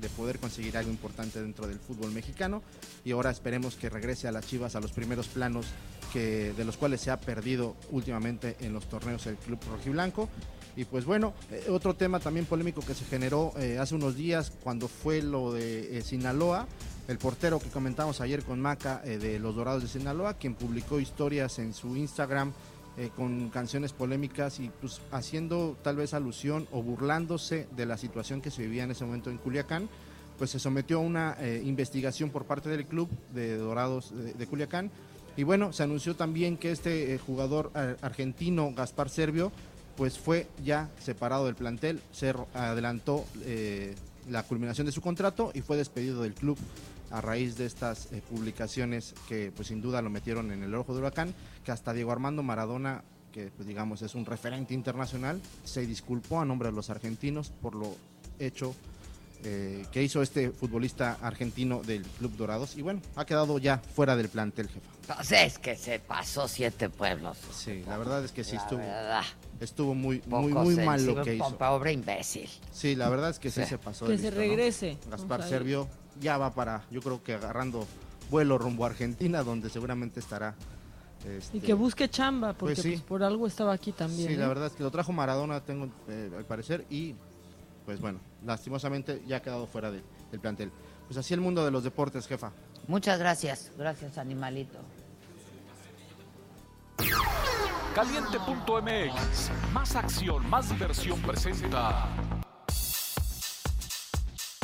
de 0.00 0.08
poder 0.08 0.40
conseguir 0.40 0.76
algo 0.76 0.90
importante 0.90 1.40
dentro 1.40 1.68
del 1.68 1.78
fútbol 1.78 2.10
mexicano. 2.10 2.62
Y 3.04 3.12
ahora 3.12 3.30
esperemos 3.30 3.76
que 3.76 3.88
regrese 3.88 4.26
a 4.26 4.32
las 4.32 4.44
Chivas 4.44 4.74
a 4.74 4.80
los 4.80 4.90
primeros 4.90 5.28
planos 5.28 5.66
que 6.12 6.52
de 6.52 6.64
los 6.64 6.76
cuales 6.76 7.00
se 7.00 7.12
ha 7.12 7.20
perdido 7.20 7.76
últimamente 7.90 8.56
en 8.60 8.72
los 8.72 8.88
torneos 8.88 9.26
el 9.26 9.36
club 9.36 9.60
rojiblanco. 9.70 10.28
Y 10.76 10.84
pues 10.84 11.04
bueno, 11.04 11.34
otro 11.68 11.94
tema 11.94 12.20
también 12.20 12.46
polémico 12.46 12.80
que 12.80 12.94
se 12.94 13.04
generó 13.04 13.52
hace 13.80 13.96
unos 13.96 14.14
días 14.14 14.52
cuando 14.62 14.86
fue 14.86 15.22
lo 15.22 15.52
de 15.52 16.00
Sinaloa, 16.04 16.68
el 17.08 17.16
portero 17.16 17.58
que 17.58 17.70
comentamos 17.70 18.20
ayer 18.20 18.44
con 18.44 18.60
Maca 18.60 19.00
eh, 19.04 19.16
de 19.16 19.38
los 19.38 19.56
Dorados 19.56 19.82
de 19.82 19.88
Sinaloa, 19.88 20.34
quien 20.34 20.54
publicó 20.54 21.00
historias 21.00 21.58
en 21.58 21.72
su 21.72 21.96
Instagram 21.96 22.52
eh, 22.98 23.10
con 23.16 23.48
canciones 23.48 23.94
polémicas 23.94 24.60
y 24.60 24.70
pues 24.80 25.00
haciendo 25.10 25.76
tal 25.82 25.96
vez 25.96 26.12
alusión 26.12 26.68
o 26.70 26.82
burlándose 26.82 27.66
de 27.74 27.86
la 27.86 27.96
situación 27.96 28.42
que 28.42 28.50
se 28.50 28.62
vivía 28.62 28.84
en 28.84 28.90
ese 28.90 29.06
momento 29.06 29.30
en 29.30 29.38
Culiacán, 29.38 29.88
pues 30.36 30.50
se 30.50 30.58
sometió 30.58 30.98
a 30.98 31.00
una 31.00 31.36
eh, 31.40 31.62
investigación 31.64 32.28
por 32.28 32.44
parte 32.44 32.68
del 32.68 32.84
club 32.84 33.08
de 33.34 33.56
Dorados 33.56 34.14
de, 34.14 34.34
de 34.34 34.46
Culiacán. 34.46 34.90
Y 35.38 35.44
bueno, 35.44 35.72
se 35.72 35.84
anunció 35.84 36.14
también 36.14 36.58
que 36.58 36.72
este 36.72 37.16
jugador 37.18 37.70
argentino, 38.02 38.72
Gaspar 38.74 39.08
Servio, 39.08 39.52
pues 39.96 40.18
fue 40.18 40.48
ya 40.64 40.90
separado 40.98 41.46
del 41.46 41.54
plantel, 41.54 42.00
se 42.10 42.34
adelantó 42.54 43.24
la 44.28 44.42
culminación 44.42 44.86
de 44.86 44.92
su 44.92 45.00
contrato 45.00 45.52
y 45.54 45.60
fue 45.60 45.76
despedido 45.76 46.22
del 46.22 46.34
club 46.34 46.58
a 47.10 47.20
raíz 47.20 47.56
de 47.56 47.66
estas 47.66 48.12
eh, 48.12 48.22
publicaciones 48.28 49.14
que 49.28 49.52
pues 49.54 49.68
sin 49.68 49.80
duda 49.80 50.02
lo 50.02 50.10
metieron 50.10 50.50
en 50.52 50.62
el 50.62 50.74
ojo 50.74 50.92
de 50.94 51.00
huracán, 51.00 51.34
que 51.64 51.72
hasta 51.72 51.92
Diego 51.92 52.12
Armando 52.12 52.42
Maradona, 52.42 53.02
que 53.32 53.50
pues 53.56 53.66
digamos 53.68 54.02
es 54.02 54.14
un 54.14 54.24
referente 54.26 54.74
internacional, 54.74 55.40
se 55.64 55.86
disculpó 55.86 56.40
a 56.40 56.44
nombre 56.44 56.68
de 56.68 56.74
los 56.74 56.90
argentinos 56.90 57.50
por 57.62 57.74
lo 57.74 57.94
hecho 58.38 58.74
eh, 59.44 59.86
que 59.92 60.02
hizo 60.02 60.20
este 60.20 60.50
futbolista 60.50 61.16
argentino 61.22 61.80
del 61.84 62.02
Club 62.02 62.36
Dorados 62.36 62.76
y 62.76 62.82
bueno, 62.82 63.00
ha 63.14 63.24
quedado 63.24 63.58
ya 63.58 63.78
fuera 63.78 64.16
del 64.16 64.28
plantel, 64.28 64.68
jefa. 64.68 65.14
Pues 65.14 65.30
es 65.32 65.58
que 65.60 65.76
se 65.76 66.00
pasó 66.00 66.48
siete 66.48 66.90
pueblos. 66.90 67.38
Sí, 67.54 67.84
la 67.86 67.96
verdad 67.98 68.24
es 68.24 68.32
que 68.32 68.42
sí 68.42 68.56
La 68.56 68.62
estuvo, 68.62 68.78
verdad, 68.80 69.22
estuvo 69.60 69.94
muy, 69.94 70.20
muy, 70.26 70.52
poco 70.52 70.64
muy 70.64 70.74
mal 70.76 71.06
lo 71.06 71.22
que 71.22 71.36
hizo. 71.36 71.56
Pobre 71.56 71.92
imbécil. 71.92 72.48
Sí, 72.72 72.96
la 72.96 73.08
verdad 73.08 73.30
es 73.30 73.38
que 73.38 73.50
sí, 73.52 73.62
Sí. 73.62 73.68
se 73.68 73.78
pasó. 73.78 74.06
Que 74.06 74.12
de 74.12 74.18
se 74.18 74.24
listo, 74.24 74.36
¿no? 74.40 74.40
regrese. 74.48 74.98
Gaspar 75.08 75.48
Servio 75.48 75.88
ya 76.20 76.38
va 76.38 76.52
para, 76.52 76.82
yo 76.90 77.00
creo 77.00 77.22
que 77.22 77.34
agarrando 77.34 77.86
vuelo 78.30 78.58
rumbo 78.58 78.84
a 78.84 78.88
Argentina, 78.88 79.42
donde 79.42 79.70
seguramente 79.70 80.20
estará. 80.20 80.54
este, 81.24 81.56
Y 81.56 81.60
que 81.60 81.74
busque 81.74 82.08
chamba, 82.08 82.52
porque 82.52 82.74
Pues 82.74 82.82
sí. 82.82 82.90
pues, 82.92 83.02
por 83.02 83.22
algo 83.22 83.46
estaba 83.46 83.72
aquí 83.72 83.92
también. 83.92 84.28
Sí, 84.28 84.36
la 84.36 84.44
¿eh? 84.44 84.48
verdad 84.48 84.66
es 84.66 84.72
que 84.72 84.82
lo 84.82 84.90
trajo 84.90 85.12
Maradona, 85.12 85.60
tengo 85.60 85.88
eh, 86.08 86.30
al 86.36 86.44
parecer, 86.44 86.84
y 86.90 87.14
pues 87.84 88.00
bueno, 88.00 88.18
lastimosamente 88.44 89.22
ya 89.26 89.38
ha 89.38 89.42
quedado 89.42 89.66
fuera 89.66 89.90
de- 89.90 90.02
del 90.30 90.40
plantel. 90.40 90.70
Pues 91.06 91.16
así 91.16 91.32
el 91.32 91.40
mundo 91.40 91.64
de 91.64 91.70
los 91.70 91.82
deportes, 91.84 92.26
jefa. 92.26 92.52
Muchas 92.86 93.18
gracias. 93.18 93.72
Gracias, 93.78 94.18
animalito. 94.18 94.78
Caliente.mx, 97.94 99.50
más 99.72 99.96
acción, 99.96 100.48
más 100.48 100.68
diversión 100.68 101.20
presenta. 101.22 102.06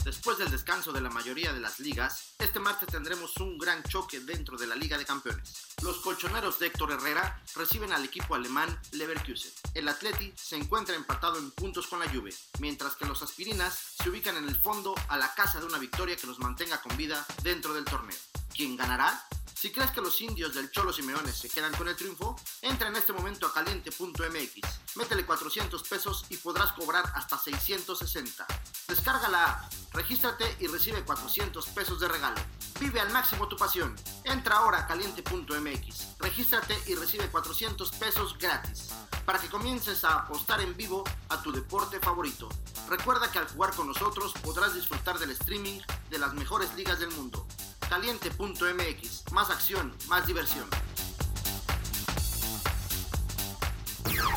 Después 0.04 0.36
del 0.36 0.50
descanso 0.50 0.92
de 0.92 1.00
la 1.00 1.08
mayoría 1.08 1.54
de 1.54 1.60
las 1.60 1.80
ligas, 1.80 2.34
este 2.38 2.60
martes 2.60 2.90
tendremos 2.90 3.38
un 3.38 3.56
gran 3.56 3.82
choque 3.84 4.20
dentro 4.20 4.58
de 4.58 4.66
la 4.66 4.76
Liga 4.76 4.98
de 4.98 5.06
Campeones. 5.06 5.74
Los 5.82 5.96
colchoneros 6.00 6.58
de 6.58 6.66
Héctor 6.66 6.92
Herrera 6.92 7.42
reciben 7.56 7.90
al 7.90 8.04
equipo 8.04 8.34
alemán 8.34 8.78
Leverkusen. 8.92 9.50
El 9.72 9.88
Atleti 9.88 10.30
se 10.36 10.56
encuentra 10.56 10.94
empatado 10.94 11.38
en 11.38 11.50
puntos 11.52 11.86
con 11.86 12.00
la 12.00 12.10
Juve, 12.10 12.34
mientras 12.58 12.96
que 12.96 13.06
los 13.06 13.22
aspirinas 13.22 13.94
se 14.02 14.10
ubican 14.10 14.36
en 14.36 14.46
el 14.46 14.56
fondo 14.56 14.94
a 15.08 15.16
la 15.16 15.32
casa 15.32 15.58
de 15.58 15.66
una 15.66 15.78
victoria 15.78 16.16
que 16.16 16.26
los 16.26 16.38
mantenga 16.38 16.82
con 16.82 16.94
vida 16.98 17.24
dentro 17.42 17.72
del 17.72 17.86
torneo. 17.86 18.18
¿Quién 18.54 18.76
ganará? 18.76 19.26
Si 19.64 19.72
crees 19.72 19.92
que 19.92 20.02
los 20.02 20.20
indios 20.20 20.52
del 20.52 20.70
Cholo 20.70 20.92
Simeone 20.92 21.32
se 21.32 21.48
quedan 21.48 21.72
con 21.72 21.88
el 21.88 21.96
triunfo, 21.96 22.36
entra 22.60 22.88
en 22.88 22.96
este 22.96 23.14
momento 23.14 23.46
a 23.46 23.54
caliente.mx, 23.54 24.96
métele 24.96 25.24
400 25.24 25.88
pesos 25.88 26.26
y 26.28 26.36
podrás 26.36 26.72
cobrar 26.72 27.10
hasta 27.14 27.38
660. 27.38 28.46
Descarga 28.88 29.26
la 29.30 29.44
app, 29.44 29.72
regístrate 29.94 30.44
y 30.60 30.66
recibe 30.66 31.02
400 31.02 31.66
pesos 31.68 31.98
de 31.98 32.08
regalo. 32.08 32.42
Vive 32.78 33.00
al 33.00 33.10
máximo 33.10 33.48
tu 33.48 33.56
pasión. 33.56 33.96
Entra 34.24 34.56
ahora 34.56 34.80
a 34.80 34.86
caliente.mx, 34.86 36.18
regístrate 36.18 36.78
y 36.86 36.94
recibe 36.96 37.30
400 37.30 37.90
pesos 37.92 38.36
gratis 38.36 38.90
para 39.24 39.38
que 39.38 39.48
comiences 39.48 40.04
a 40.04 40.18
apostar 40.18 40.60
en 40.60 40.76
vivo 40.76 41.04
a 41.30 41.42
tu 41.42 41.52
deporte 41.52 42.00
favorito. 42.00 42.50
Recuerda 42.90 43.32
que 43.32 43.38
al 43.38 43.48
jugar 43.48 43.74
con 43.74 43.86
nosotros 43.86 44.34
podrás 44.42 44.74
disfrutar 44.74 45.18
del 45.18 45.30
streaming 45.30 45.80
de 46.10 46.18
las 46.18 46.34
mejores 46.34 46.74
ligas 46.74 47.00
del 47.00 47.12
mundo. 47.12 47.46
Caliente.mx, 47.88 49.32
más 49.32 49.50
acción, 49.50 49.94
más 50.08 50.26
diversión. 50.26 50.66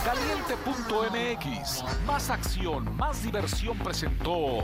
Caliente.mx, 0.04 1.84
más 2.06 2.30
acción, 2.30 2.96
más 2.96 3.24
diversión 3.24 3.78
presentó. 3.80 4.64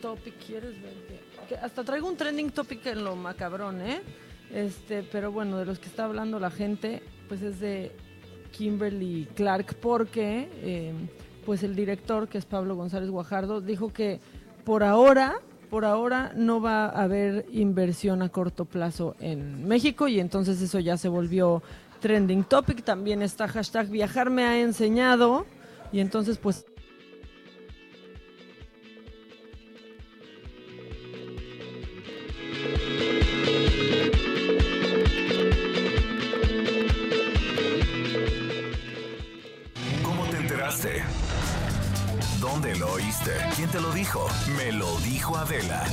Topic, 0.00 0.34
¿quieres 0.46 0.80
ver? 0.80 0.94
Hasta 1.62 1.84
traigo 1.84 2.08
un 2.08 2.16
trending 2.16 2.50
topic 2.50 2.84
en 2.86 3.04
lo 3.04 3.16
macabrón, 3.16 3.80
¿eh? 3.80 4.00
Este, 4.52 5.02
pero 5.02 5.32
bueno, 5.32 5.58
de 5.58 5.66
los 5.66 5.78
que 5.78 5.86
está 5.86 6.04
hablando 6.04 6.38
la 6.38 6.50
gente, 6.50 7.02
pues 7.28 7.42
es 7.42 7.60
de 7.60 7.92
Kimberly 8.52 9.28
Clark, 9.34 9.76
porque 9.80 10.48
eh, 10.62 10.92
pues 11.44 11.62
el 11.62 11.74
director, 11.74 12.28
que 12.28 12.38
es 12.38 12.44
Pablo 12.44 12.74
González 12.76 13.10
Guajardo, 13.10 13.60
dijo 13.60 13.92
que 13.92 14.20
por 14.64 14.82
ahora, 14.82 15.40
por 15.70 15.84
ahora 15.84 16.32
no 16.34 16.60
va 16.60 16.86
a 16.86 17.02
haber 17.04 17.46
inversión 17.52 18.22
a 18.22 18.28
corto 18.28 18.64
plazo 18.64 19.14
en 19.20 19.66
México 19.66 20.08
y 20.08 20.20
entonces 20.20 20.60
eso 20.60 20.78
ya 20.78 20.96
se 20.96 21.08
volvió 21.08 21.62
trending 22.00 22.44
topic. 22.44 22.82
También 22.82 23.22
está 23.22 23.48
hashtag 23.48 23.88
viajar 23.88 24.30
me 24.30 24.44
ha 24.44 24.60
enseñado 24.60 25.46
y 25.92 26.00
entonces 26.00 26.38
pues 26.38 26.66
¿Quién 43.56 43.68
te 43.70 43.80
lo 43.80 43.92
dijo? 43.92 44.26
Me 44.56 44.72
lo 44.72 44.98
dijo 45.00 45.36
Adela. 45.36 45.84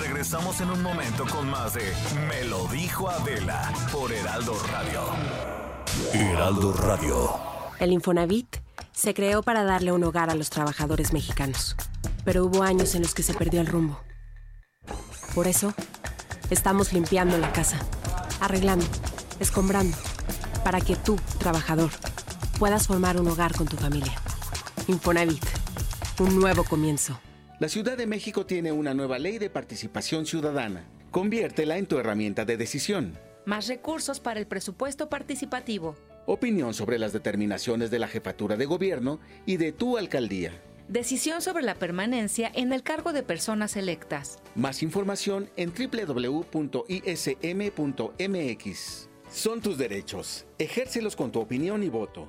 Regresamos 0.00 0.60
en 0.60 0.70
un 0.70 0.80
momento 0.80 1.26
con 1.26 1.50
más 1.50 1.74
de 1.74 1.92
Me 2.28 2.44
lo 2.44 2.68
dijo 2.68 3.08
Adela 3.08 3.72
por 3.90 4.12
Heraldo 4.12 4.56
Radio. 4.70 5.02
Heraldo 6.12 6.72
Radio. 6.72 7.40
El 7.80 7.92
Infonavit 7.92 8.58
se 8.92 9.12
creó 9.12 9.42
para 9.42 9.64
darle 9.64 9.90
un 9.90 10.04
hogar 10.04 10.30
a 10.30 10.36
los 10.36 10.50
trabajadores 10.50 11.12
mexicanos, 11.12 11.74
pero 12.24 12.44
hubo 12.44 12.62
años 12.62 12.94
en 12.94 13.02
los 13.02 13.12
que 13.12 13.24
se 13.24 13.34
perdió 13.34 13.60
el 13.60 13.66
rumbo. 13.66 13.98
Por 15.34 15.48
eso, 15.48 15.74
estamos 16.50 16.92
limpiando 16.92 17.38
la 17.38 17.52
casa, 17.52 17.78
arreglando, 18.40 18.86
escombrando, 19.40 19.96
para 20.62 20.80
que 20.80 20.94
tú, 20.94 21.16
trabajador, 21.38 21.90
puedas 22.60 22.86
formar 22.86 23.20
un 23.20 23.26
hogar 23.26 23.56
con 23.56 23.66
tu 23.66 23.76
familia. 23.76 24.14
Infonavit, 24.86 25.59
un 26.20 26.38
nuevo 26.38 26.64
comienzo. 26.64 27.18
La 27.58 27.68
Ciudad 27.70 27.96
de 27.96 28.06
México 28.06 28.44
tiene 28.44 28.72
una 28.72 28.92
nueva 28.92 29.18
ley 29.18 29.38
de 29.38 29.48
participación 29.48 30.26
ciudadana. 30.26 30.84
Conviértela 31.10 31.78
en 31.78 31.86
tu 31.86 31.98
herramienta 31.98 32.44
de 32.44 32.58
decisión. 32.58 33.18
Más 33.46 33.68
recursos 33.68 34.20
para 34.20 34.38
el 34.38 34.46
presupuesto 34.46 35.08
participativo. 35.08 35.96
Opinión 36.26 36.74
sobre 36.74 36.98
las 36.98 37.14
determinaciones 37.14 37.90
de 37.90 37.98
la 37.98 38.06
jefatura 38.06 38.56
de 38.56 38.66
gobierno 38.66 39.18
y 39.46 39.56
de 39.56 39.72
tu 39.72 39.96
alcaldía. 39.96 40.52
Decisión 40.88 41.40
sobre 41.40 41.62
la 41.62 41.74
permanencia 41.74 42.52
en 42.54 42.74
el 42.74 42.82
cargo 42.82 43.14
de 43.14 43.22
personas 43.22 43.76
electas. 43.76 44.38
Más 44.54 44.82
información 44.82 45.48
en 45.56 45.72
www.ism.mx. 45.72 46.50
Son 49.32 49.60
tus 49.62 49.78
derechos. 49.78 50.44
Ejércelos 50.58 51.16
con 51.16 51.32
tu 51.32 51.40
opinión 51.40 51.82
y 51.82 51.88
voto. 51.88 52.28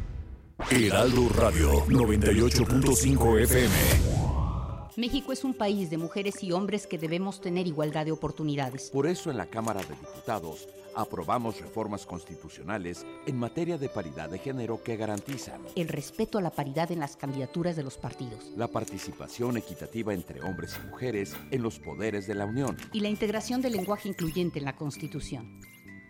Heraldo 0.69 1.27
Radio 1.29 1.85
98.5 1.87 3.41
FM. 3.41 3.75
México 4.97 5.33
es 5.33 5.43
un 5.43 5.53
país 5.53 5.89
de 5.89 5.97
mujeres 5.97 6.43
y 6.43 6.51
hombres 6.51 6.85
que 6.87 6.97
debemos 6.97 7.41
tener 7.41 7.67
igualdad 7.67 8.05
de 8.05 8.11
oportunidades. 8.11 8.89
Por 8.91 9.07
eso 9.07 9.31
en 9.31 9.37
la 9.37 9.47
Cámara 9.47 9.81
de 9.81 9.95
Diputados 9.95 10.67
aprobamos 10.95 11.59
reformas 11.59 12.05
constitucionales 12.05 13.05
en 13.25 13.37
materia 13.37 13.77
de 13.77 13.89
paridad 13.89 14.29
de 14.29 14.39
género 14.39 14.83
que 14.83 14.97
garantizan 14.97 15.61
el 15.75 15.87
respeto 15.87 16.37
a 16.37 16.41
la 16.41 16.51
paridad 16.51 16.91
en 16.91 16.99
las 16.99 17.15
candidaturas 17.15 17.75
de 17.75 17.83
los 17.83 17.97
partidos, 17.97 18.51
la 18.55 18.67
participación 18.67 19.57
equitativa 19.57 20.13
entre 20.13 20.41
hombres 20.41 20.77
y 20.81 20.87
mujeres 20.87 21.33
en 21.49 21.63
los 21.63 21.79
poderes 21.79 22.27
de 22.27 22.35
la 22.35 22.45
Unión 22.45 22.77
y 22.91 22.99
la 22.99 23.09
integración 23.09 23.61
del 23.61 23.73
lenguaje 23.73 24.09
incluyente 24.09 24.59
en 24.59 24.65
la 24.65 24.75
Constitución 24.75 25.61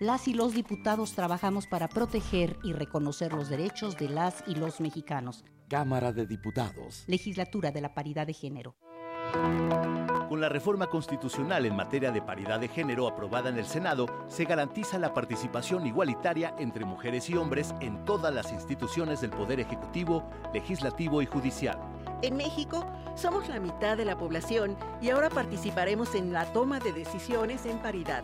las 0.02 0.28
y 0.28 0.34
los 0.34 0.56
diputados 0.56 1.14
trabajamos 1.14 1.68
para 1.68 1.88
proteger 1.88 2.58
y 2.64 2.74
reconocer 2.74 3.34
los 3.34 3.50
derechos 3.50 3.96
de 3.98 4.10
las 4.10 4.44
y 4.48 4.56
los 4.56 4.82
mexicanos. 4.82 5.46
Cámara 5.70 6.12
de 6.12 6.26
Diputados. 6.26 7.04
Legislatura 7.06 7.70
de 7.70 7.82
la 7.82 7.94
Paridad 7.94 8.26
de 8.26 8.34
Género. 8.34 8.76
Con 10.28 10.42
la 10.42 10.50
reforma 10.50 10.88
constitucional 10.88 11.68
en 11.68 11.76
materia 11.76 12.12
de 12.12 12.20
paridad 12.20 12.60
de 12.60 12.68
género 12.68 13.08
aprobada 13.08 13.50
en 13.50 13.60
el 13.60 13.66
Senado, 13.66 14.08
se 14.28 14.46
garantiza 14.46 14.98
la 14.98 15.14
participación 15.14 15.86
igualitaria 15.86 16.56
entre 16.58 16.84
mujeres 16.84 17.30
y 17.30 17.38
hombres 17.38 17.76
en 17.80 18.04
todas 18.04 18.34
las 18.34 18.52
instituciones 18.52 19.22
del 19.22 19.30
Poder 19.30 19.60
Ejecutivo, 19.60 20.28
Legislativo 20.52 21.22
y 21.22 21.28
Judicial. 21.28 21.78
En 22.24 22.38
México 22.38 22.88
somos 23.14 23.48
la 23.50 23.60
mitad 23.60 23.98
de 23.98 24.06
la 24.06 24.18
población 24.18 24.76
y 25.00 25.12
ahora 25.12 25.30
participaremos 25.30 26.16
en 26.16 26.34
la 26.34 26.52
toma 26.52 26.80
de 26.80 26.92
decisiones 26.92 27.68
en 27.68 27.78
paridad. 27.78 28.24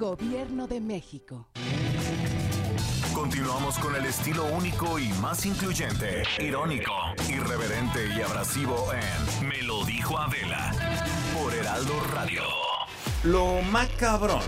Gobierno 0.00 0.66
de 0.66 0.80
México. 0.80 1.50
Continuamos 3.12 3.78
con 3.78 3.94
el 3.94 4.06
estilo 4.06 4.46
único 4.46 4.98
y 4.98 5.10
más 5.20 5.44
incluyente, 5.44 6.22
irónico, 6.38 6.90
irreverente 7.28 8.08
y 8.16 8.22
abrasivo 8.22 8.86
en 8.94 9.46
Me 9.46 9.60
lo 9.62 9.84
dijo 9.84 10.16
Adela 10.16 10.72
por 11.34 11.52
Heraldo 11.52 11.92
Radio. 12.14 12.40
Lo 13.24 13.60
macabrón. 13.70 14.40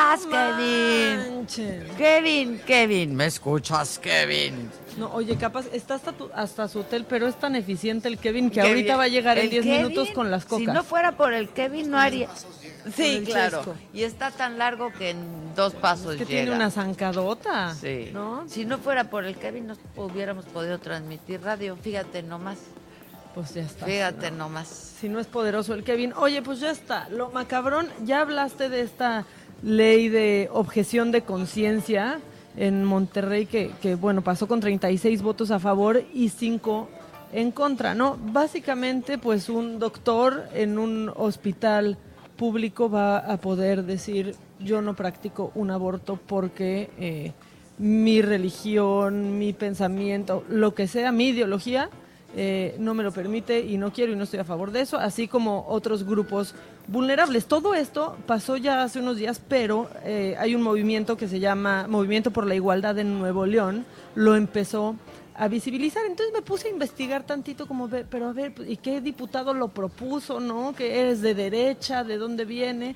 Estás, 0.00 0.26
Kevin? 0.26 1.46
Kevin, 1.96 2.60
Kevin, 2.66 3.14
¿me 3.16 3.26
escuchas, 3.26 3.98
Kevin? 3.98 4.70
No, 4.96 5.12
oye, 5.12 5.36
capaz, 5.36 5.66
está 5.72 5.94
hasta, 5.94 6.12
tu- 6.12 6.30
hasta 6.34 6.68
su 6.68 6.80
hotel, 6.80 7.06
pero 7.08 7.26
es 7.26 7.36
tan 7.38 7.54
eficiente 7.56 8.08
el 8.08 8.18
Kevin 8.18 8.48
que 8.50 8.56
Kevin, 8.56 8.70
ahorita 8.70 8.96
va 8.96 9.04
a 9.04 9.08
llegar 9.08 9.38
en 9.38 9.44
el 9.44 9.50
10 9.50 9.64
Kevin, 9.64 9.82
minutos 9.82 10.10
con 10.14 10.30
las 10.30 10.44
cocas. 10.44 10.58
Si 10.58 10.66
no 10.66 10.82
fuera 10.84 11.12
por 11.12 11.32
el 11.32 11.48
Kevin, 11.50 11.90
no 11.90 11.98
haría. 11.98 12.28
Sí, 12.96 13.22
claro. 13.26 13.58
Chesco. 13.58 13.74
Y 13.92 14.02
está 14.02 14.30
tan 14.30 14.58
largo 14.58 14.90
que 14.92 15.10
en 15.10 15.54
dos 15.54 15.74
pasos 15.74 16.12
que 16.12 16.18
llega. 16.24 16.28
tiene 16.28 16.52
una 16.52 16.70
zancadota. 16.70 17.74
Sí. 17.74 18.10
¿no? 18.12 18.44
Si 18.48 18.64
no 18.64 18.78
fuera 18.78 19.04
por 19.10 19.24
el 19.24 19.36
Kevin, 19.36 19.66
no 19.68 19.76
hubiéramos 19.96 20.46
podido 20.46 20.78
transmitir 20.78 21.42
radio. 21.42 21.76
Fíjate 21.76 22.22
nomás. 22.22 22.58
Pues 23.34 23.54
ya 23.54 23.62
está. 23.62 23.86
Fíjate 23.86 24.30
nomás. 24.32 24.66
Si 25.00 25.08
no 25.08 25.20
es 25.20 25.26
poderoso 25.26 25.74
el 25.74 25.84
Kevin. 25.84 26.12
Oye, 26.14 26.42
pues 26.42 26.58
ya 26.60 26.70
está. 26.70 27.08
Lo 27.10 27.30
macabrón, 27.30 27.88
ya 28.04 28.22
hablaste 28.22 28.68
de 28.68 28.80
esta 28.80 29.24
ley 29.62 30.08
de 30.08 30.48
objeción 30.52 31.12
de 31.12 31.22
conciencia 31.22 32.20
en 32.56 32.84
Monterrey 32.84 33.46
que, 33.46 33.94
bueno, 33.94 34.22
pasó 34.22 34.48
con 34.48 34.60
36 34.60 35.22
votos 35.22 35.50
a 35.50 35.58
favor 35.58 36.02
y 36.12 36.28
5 36.28 36.88
en 37.32 37.52
contra, 37.52 37.94
¿no? 37.94 38.18
Básicamente, 38.20 39.18
pues 39.18 39.48
un 39.48 39.78
doctor 39.78 40.48
en 40.52 40.78
un 40.78 41.12
hospital 41.14 41.96
público 42.36 42.90
va 42.90 43.18
a 43.18 43.36
poder 43.36 43.84
decir, 43.84 44.34
yo 44.58 44.82
no 44.82 44.94
practico 44.94 45.52
un 45.54 45.70
aborto 45.70 46.18
porque 46.26 46.90
eh, 46.98 47.32
mi 47.78 48.20
religión, 48.20 49.38
mi 49.38 49.52
pensamiento, 49.52 50.44
lo 50.48 50.74
que 50.74 50.88
sea, 50.88 51.12
mi 51.12 51.28
ideología, 51.28 51.88
eh, 52.36 52.76
no 52.78 52.94
me 52.94 53.02
lo 53.02 53.10
permite 53.10 53.60
y 53.60 53.76
no 53.76 53.92
quiero 53.92 54.12
y 54.12 54.16
no 54.16 54.24
estoy 54.24 54.38
a 54.40 54.44
favor 54.44 54.70
de 54.70 54.82
eso, 54.82 54.98
así 54.98 55.26
como 55.26 55.66
otros 55.68 56.04
grupos 56.04 56.54
vulnerables. 56.86 57.46
Todo 57.46 57.74
esto 57.74 58.16
pasó 58.26 58.56
ya 58.56 58.82
hace 58.82 59.00
unos 59.00 59.16
días, 59.16 59.40
pero 59.48 59.90
eh, 60.04 60.36
hay 60.38 60.54
un 60.54 60.62
movimiento 60.62 61.16
que 61.16 61.26
se 61.26 61.40
llama 61.40 61.86
Movimiento 61.88 62.30
por 62.30 62.46
la 62.46 62.54
Igualdad 62.54 62.98
en 62.98 63.18
Nuevo 63.18 63.46
León, 63.46 63.84
lo 64.14 64.36
empezó 64.36 64.94
a 65.34 65.48
visibilizar. 65.48 66.04
Entonces 66.06 66.32
me 66.32 66.42
puse 66.42 66.68
a 66.68 66.70
investigar 66.70 67.24
tantito 67.24 67.66
como, 67.66 67.88
pero 67.88 68.28
a 68.28 68.32
ver, 68.32 68.54
¿y 68.66 68.76
qué 68.76 69.00
diputado 69.00 69.52
lo 69.52 69.68
propuso, 69.68 70.38
no? 70.38 70.72
Que 70.74 71.00
eres 71.00 71.22
de 71.22 71.34
derecha, 71.34 72.04
¿de 72.04 72.16
dónde 72.16 72.44
viene? 72.44 72.94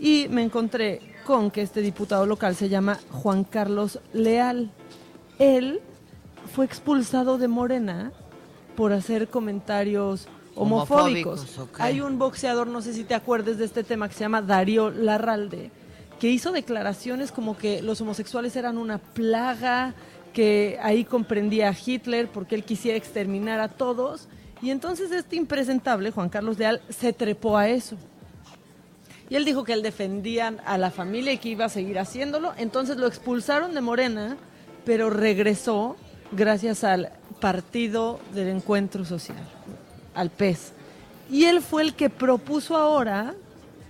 Y 0.00 0.26
me 0.28 0.42
encontré 0.42 1.00
con 1.24 1.52
que 1.52 1.62
este 1.62 1.82
diputado 1.82 2.26
local 2.26 2.56
se 2.56 2.68
llama 2.68 2.98
Juan 3.10 3.44
Carlos 3.44 4.00
Leal. 4.12 4.72
Él 5.38 5.80
fue 6.52 6.64
expulsado 6.64 7.38
de 7.38 7.46
Morena 7.46 8.12
por 8.76 8.92
hacer 8.92 9.28
comentarios 9.28 10.28
homofóbicos. 10.54 11.58
Hay 11.78 12.00
un 12.00 12.18
boxeador, 12.18 12.66
no 12.66 12.82
sé 12.82 12.94
si 12.94 13.04
te 13.04 13.14
acuerdes 13.14 13.58
de 13.58 13.64
este 13.64 13.84
tema, 13.84 14.08
que 14.08 14.14
se 14.14 14.20
llama 14.20 14.42
Darío 14.42 14.90
Larralde, 14.90 15.70
que 16.20 16.30
hizo 16.30 16.52
declaraciones 16.52 17.32
como 17.32 17.56
que 17.56 17.82
los 17.82 18.00
homosexuales 18.00 18.54
eran 18.56 18.78
una 18.78 18.98
plaga, 18.98 19.94
que 20.32 20.78
ahí 20.82 21.04
comprendía 21.04 21.68
a 21.68 21.74
Hitler 21.74 22.28
porque 22.28 22.54
él 22.54 22.64
quisiera 22.64 22.96
exterminar 22.96 23.60
a 23.60 23.68
todos. 23.68 24.28
Y 24.62 24.70
entonces 24.70 25.10
este 25.10 25.36
impresentable, 25.36 26.10
Juan 26.10 26.28
Carlos 26.28 26.58
Leal, 26.58 26.80
se 26.88 27.12
trepó 27.12 27.58
a 27.58 27.68
eso. 27.68 27.96
Y 29.28 29.36
él 29.36 29.44
dijo 29.44 29.64
que 29.64 29.72
él 29.72 29.82
defendía 29.82 30.54
a 30.64 30.78
la 30.78 30.90
familia 30.90 31.32
y 31.32 31.38
que 31.38 31.48
iba 31.48 31.64
a 31.64 31.70
seguir 31.70 31.98
haciéndolo. 31.98 32.52
Entonces 32.56 32.96
lo 32.96 33.06
expulsaron 33.06 33.74
de 33.74 33.80
Morena, 33.80 34.36
pero 34.84 35.10
regresó 35.10 35.96
gracias 36.32 36.84
al 36.84 37.10
Partido 37.42 38.20
del 38.32 38.46
Encuentro 38.46 39.04
Social, 39.04 39.42
al 40.14 40.30
PES. 40.30 40.72
Y 41.28 41.46
él 41.46 41.60
fue 41.60 41.82
el 41.82 41.94
que 41.94 42.08
propuso 42.08 42.76
ahora 42.76 43.34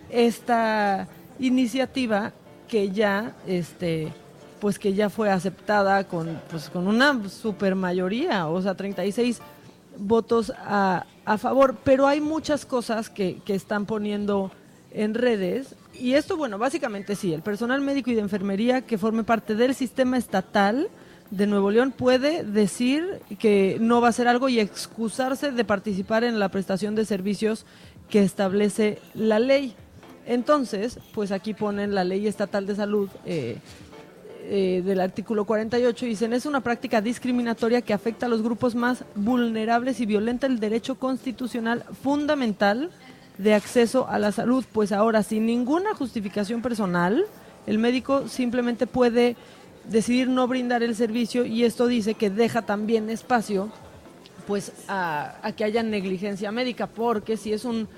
esta 0.08 1.06
iniciativa 1.38 2.32
que 2.66 2.88
ya, 2.92 3.34
este, 3.46 4.10
pues 4.58 4.78
que 4.78 4.94
ya 4.94 5.10
fue 5.10 5.30
aceptada 5.30 6.04
con, 6.04 6.40
pues 6.50 6.70
con 6.70 6.86
una 6.86 7.28
super 7.28 7.74
mayoría, 7.74 8.48
o 8.48 8.62
sea, 8.62 8.74
36 8.74 9.42
votos 9.98 10.50
a, 10.56 11.04
a 11.26 11.36
favor. 11.36 11.76
Pero 11.84 12.06
hay 12.06 12.22
muchas 12.22 12.64
cosas 12.64 13.10
que, 13.10 13.42
que 13.44 13.54
están 13.54 13.84
poniendo 13.84 14.50
en 14.92 15.12
redes. 15.12 15.74
Y 15.92 16.14
esto, 16.14 16.38
bueno, 16.38 16.56
básicamente 16.56 17.16
sí, 17.16 17.34
el 17.34 17.42
personal 17.42 17.82
médico 17.82 18.10
y 18.10 18.14
de 18.14 18.22
enfermería 18.22 18.80
que 18.80 18.96
forme 18.96 19.24
parte 19.24 19.54
del 19.54 19.74
sistema 19.74 20.16
estatal 20.16 20.88
de 21.32 21.46
Nuevo 21.46 21.70
León 21.70 21.92
puede 21.92 22.44
decir 22.44 23.20
que 23.38 23.78
no 23.80 24.02
va 24.02 24.08
a 24.08 24.10
hacer 24.10 24.28
algo 24.28 24.50
y 24.50 24.60
excusarse 24.60 25.50
de 25.50 25.64
participar 25.64 26.24
en 26.24 26.38
la 26.38 26.50
prestación 26.50 26.94
de 26.94 27.06
servicios 27.06 27.64
que 28.10 28.22
establece 28.22 28.98
la 29.14 29.38
ley. 29.38 29.74
Entonces, 30.26 30.98
pues 31.14 31.32
aquí 31.32 31.54
ponen 31.54 31.94
la 31.94 32.04
ley 32.04 32.26
estatal 32.26 32.66
de 32.66 32.76
salud 32.76 33.08
eh, 33.24 33.56
eh, 34.44 34.82
del 34.84 35.00
artículo 35.00 35.46
48 35.46 36.04
y 36.04 36.10
dicen 36.10 36.34
es 36.34 36.44
una 36.44 36.60
práctica 36.60 37.00
discriminatoria 37.00 37.80
que 37.80 37.94
afecta 37.94 38.26
a 38.26 38.28
los 38.28 38.42
grupos 38.42 38.74
más 38.74 39.02
vulnerables 39.14 40.00
y 40.00 40.06
violenta 40.06 40.46
el 40.46 40.60
derecho 40.60 40.96
constitucional 40.96 41.84
fundamental 42.02 42.90
de 43.38 43.54
acceso 43.54 44.06
a 44.06 44.18
la 44.18 44.32
salud. 44.32 44.66
Pues 44.70 44.92
ahora, 44.92 45.22
sin 45.22 45.46
ninguna 45.46 45.94
justificación 45.94 46.60
personal, 46.60 47.24
el 47.66 47.78
médico 47.78 48.28
simplemente 48.28 48.86
puede 48.86 49.34
decidir 49.88 50.28
no 50.28 50.46
brindar 50.46 50.82
el 50.82 50.94
servicio 50.94 51.44
y 51.44 51.64
esto 51.64 51.86
dice 51.86 52.14
que 52.14 52.30
deja 52.30 52.62
también 52.62 53.10
espacio 53.10 53.70
pues 54.46 54.72
a, 54.88 55.36
a 55.42 55.52
que 55.52 55.64
haya 55.64 55.82
negligencia 55.82 56.50
médica, 56.50 56.86
porque 56.86 57.36
si 57.36 57.52
es 57.52 57.64
un 57.64 57.88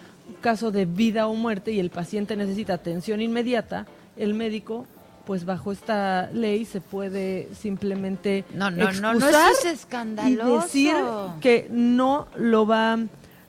caso 0.40 0.70
de 0.70 0.84
vida 0.84 1.26
o 1.26 1.34
muerte 1.34 1.72
y 1.72 1.80
el 1.80 1.90
paciente 1.90 2.36
necesita 2.36 2.74
atención 2.74 3.20
inmediata, 3.20 3.86
el 4.16 4.34
médico 4.34 4.86
pues 5.26 5.46
bajo 5.46 5.72
esta 5.72 6.30
ley 6.32 6.64
se 6.66 6.80
puede 6.82 7.48
simplemente 7.58 8.44
No, 8.54 8.70
no, 8.70 8.92
no, 8.92 9.14
no, 9.14 9.28
es 9.28 9.64
escandaloso. 9.64 10.56
y 10.56 10.60
decir 10.60 10.94
que 11.40 11.66
no 11.70 12.28
lo 12.36 12.66
va 12.66 12.98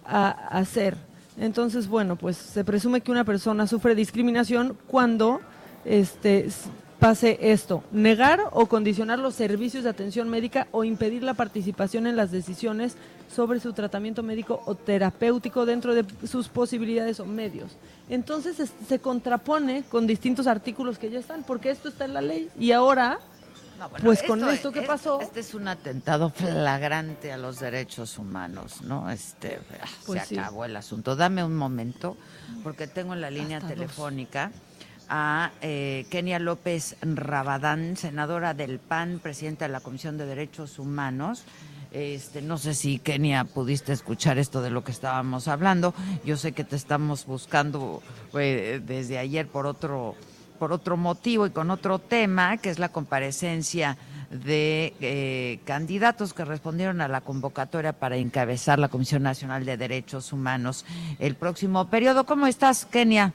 a 0.05 0.29
hacer. 0.57 0.95
Entonces, 1.37 1.87
bueno, 1.89 2.15
pues 2.15 2.37
se 2.37 2.63
presume 2.63 3.01
que 3.01 3.11
una 3.11 3.25
persona 3.25 3.67
sufre 3.67 3.93
discriminación 3.93 4.77
cuando 4.87 5.41
este 5.83 6.47
pase 6.99 7.37
esto, 7.41 7.83
negar 7.91 8.39
o 8.51 8.65
condicionar 8.67 9.19
los 9.19 9.35
servicios 9.35 9.83
de 9.83 9.89
atención 9.89 10.29
médica 10.29 10.67
o 10.71 10.83
impedir 10.83 11.23
la 11.23 11.33
participación 11.33 12.07
en 12.07 12.15
las 12.15 12.31
decisiones 12.31 12.95
sobre 13.33 13.59
su 13.59 13.73
tratamiento 13.73 14.23
médico 14.23 14.61
o 14.65 14.75
terapéutico 14.75 15.65
dentro 15.65 15.93
de 15.93 16.05
sus 16.27 16.47
posibilidades 16.47 17.19
o 17.19 17.25
medios. 17.25 17.71
Entonces 18.09 18.59
es- 18.59 18.71
se 18.87 18.99
contrapone 18.99 19.83
con 19.89 20.07
distintos 20.07 20.47
artículos 20.47 20.97
que 20.97 21.09
ya 21.09 21.19
están, 21.19 21.43
porque 21.43 21.69
esto 21.69 21.89
está 21.89 22.05
en 22.05 22.13
la 22.13 22.21
ley 22.21 22.49
y 22.57 22.71
ahora 22.71 23.19
No, 23.77 23.89
bueno, 23.89 24.05
pues 24.05 24.23
con 24.23 24.41
esto 24.47 24.71
que 24.71 24.79
es- 24.81 24.87
pasó, 24.87 25.19
Este 25.19 25.41
es 25.41 25.53
un 25.53 25.67
atentado 25.67 26.29
flagrante 26.29 27.33
a 27.33 27.37
los 27.37 27.59
derechos 27.59 28.17
humanos, 28.17 28.81
¿no? 28.83 29.09
Este, 29.11 29.59
ah, 29.81 29.85
Pues 30.05 30.21
se 30.21 30.27
sí. 30.29 30.37
acabó 30.37 30.63
el 30.63 30.75
asunto. 30.77 31.17
Dame 31.17 31.43
un 31.43 31.57
momento, 31.57 32.15
porque 32.63 32.87
tengo 32.87 33.13
en 33.13 33.19
la 33.21 33.29
línea 33.29 33.57
Hasta 33.57 33.69
dos. 33.75 33.91
A 35.09 35.51
eh, 35.61 36.05
Kenia 36.09 36.39
López 36.39 36.95
Rabadán, 37.01 37.97
senadora 37.97 38.53
del 38.53 38.79
PAN, 38.79 39.19
presidenta 39.21 39.65
de 39.65 39.71
la 39.71 39.79
Comisión 39.79 40.17
de 40.17 40.25
Derechos 40.25 40.79
Humanos. 40.79 41.43
Este, 41.91 42.41
no 42.41 42.57
sé 42.57 42.73
si 42.73 42.99
Kenia 42.99 43.45
pudiste 43.45 43.93
escuchar 43.93 44.37
esto 44.37 44.61
de 44.61 44.69
lo 44.69 44.83
que 44.83 44.91
estábamos 44.91 45.47
hablando. 45.47 45.93
Yo 46.25 46.35
sé 46.35 46.51
que 46.51 46.63
te 46.63 46.75
estamos 46.75 47.25
buscando 47.25 48.03
eh, 48.33 48.81
desde 48.85 49.17
ayer 49.17 49.47
por 49.47 49.65
otro 49.65 50.15
por 50.59 50.71
otro 50.71 50.97
motivo 50.97 51.45
y 51.45 51.51
con 51.51 51.69
otro 51.69 51.99
tema, 51.99 52.57
que 52.57 52.69
es 52.69 52.79
la 52.79 52.89
comparecencia 52.89 53.97
de 54.29 54.93
eh, 55.01 55.59
candidatos 55.65 56.33
que 56.33 56.45
respondieron 56.45 57.01
a 57.01 57.07
la 57.07 57.21
convocatoria 57.21 57.93
para 57.93 58.17
encabezar 58.17 58.79
la 58.79 58.87
Comisión 58.87 59.23
Nacional 59.23 59.65
de 59.65 59.77
Derechos 59.77 60.33
Humanos 60.33 60.85
el 61.19 61.35
próximo 61.35 61.89
periodo. 61.89 62.25
¿Cómo 62.25 62.47
estás, 62.47 62.85
Kenia? 62.85 63.33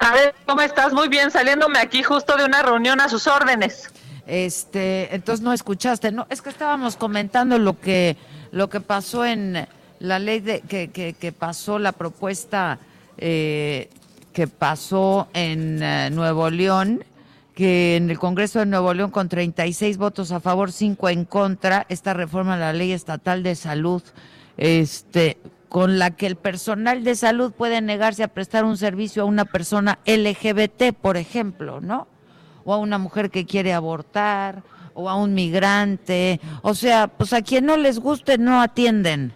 A 0.00 0.14
ver, 0.14 0.34
¿cómo 0.46 0.62
estás? 0.62 0.94
Muy 0.94 1.08
bien, 1.08 1.30
saliéndome 1.30 1.78
aquí 1.78 2.02
justo 2.02 2.34
de 2.38 2.46
una 2.46 2.62
reunión 2.62 3.02
a 3.02 3.10
sus 3.10 3.26
órdenes. 3.26 3.90
Este, 4.26 5.14
entonces 5.14 5.44
no 5.44 5.52
escuchaste, 5.52 6.10
no, 6.10 6.26
es 6.30 6.40
que 6.40 6.48
estábamos 6.48 6.96
comentando 6.96 7.58
lo 7.58 7.78
que 7.78 8.16
lo 8.50 8.70
que 8.70 8.80
pasó 8.80 9.26
en 9.26 9.68
la 9.98 10.18
ley 10.18 10.40
de 10.40 10.62
que, 10.62 10.88
que, 10.88 11.32
pasó 11.32 11.78
la 11.78 11.92
propuesta 11.92 12.78
eh, 13.18 13.90
que 14.32 14.46
pasó 14.46 15.28
en 15.34 15.82
eh, 15.82 16.08
Nuevo 16.10 16.48
León, 16.48 17.04
que 17.54 17.96
en 17.96 18.08
el 18.08 18.18
Congreso 18.18 18.60
de 18.60 18.66
Nuevo 18.66 18.94
León 18.94 19.10
con 19.10 19.28
36 19.28 19.98
votos 19.98 20.32
a 20.32 20.40
favor, 20.40 20.72
5 20.72 21.10
en 21.10 21.26
contra, 21.26 21.84
esta 21.90 22.14
reforma 22.14 22.54
a 22.54 22.58
la 22.58 22.72
ley 22.72 22.92
estatal 22.92 23.42
de 23.42 23.54
salud, 23.54 24.02
este, 24.56 25.36
con 25.70 25.98
la 25.98 26.10
que 26.10 26.26
el 26.26 26.36
personal 26.36 27.02
de 27.04 27.14
salud 27.14 27.52
puede 27.52 27.80
negarse 27.80 28.22
a 28.22 28.28
prestar 28.28 28.66
un 28.66 28.76
servicio 28.76 29.22
a 29.22 29.26
una 29.26 29.46
persona 29.46 29.98
LGBT, 30.04 30.92
por 30.92 31.16
ejemplo, 31.16 31.80
¿no? 31.80 32.06
o 32.64 32.74
a 32.74 32.78
una 32.78 32.98
mujer 32.98 33.30
que 33.30 33.46
quiere 33.46 33.72
abortar, 33.72 34.62
o 34.94 35.08
a 35.08 35.16
un 35.16 35.34
migrante, 35.34 36.40
o 36.62 36.74
sea, 36.74 37.08
pues 37.08 37.32
a 37.32 37.42
quien 37.42 37.66
no 37.66 37.76
les 37.76 37.98
guste 37.98 38.38
no 38.38 38.60
atienden. 38.60 39.32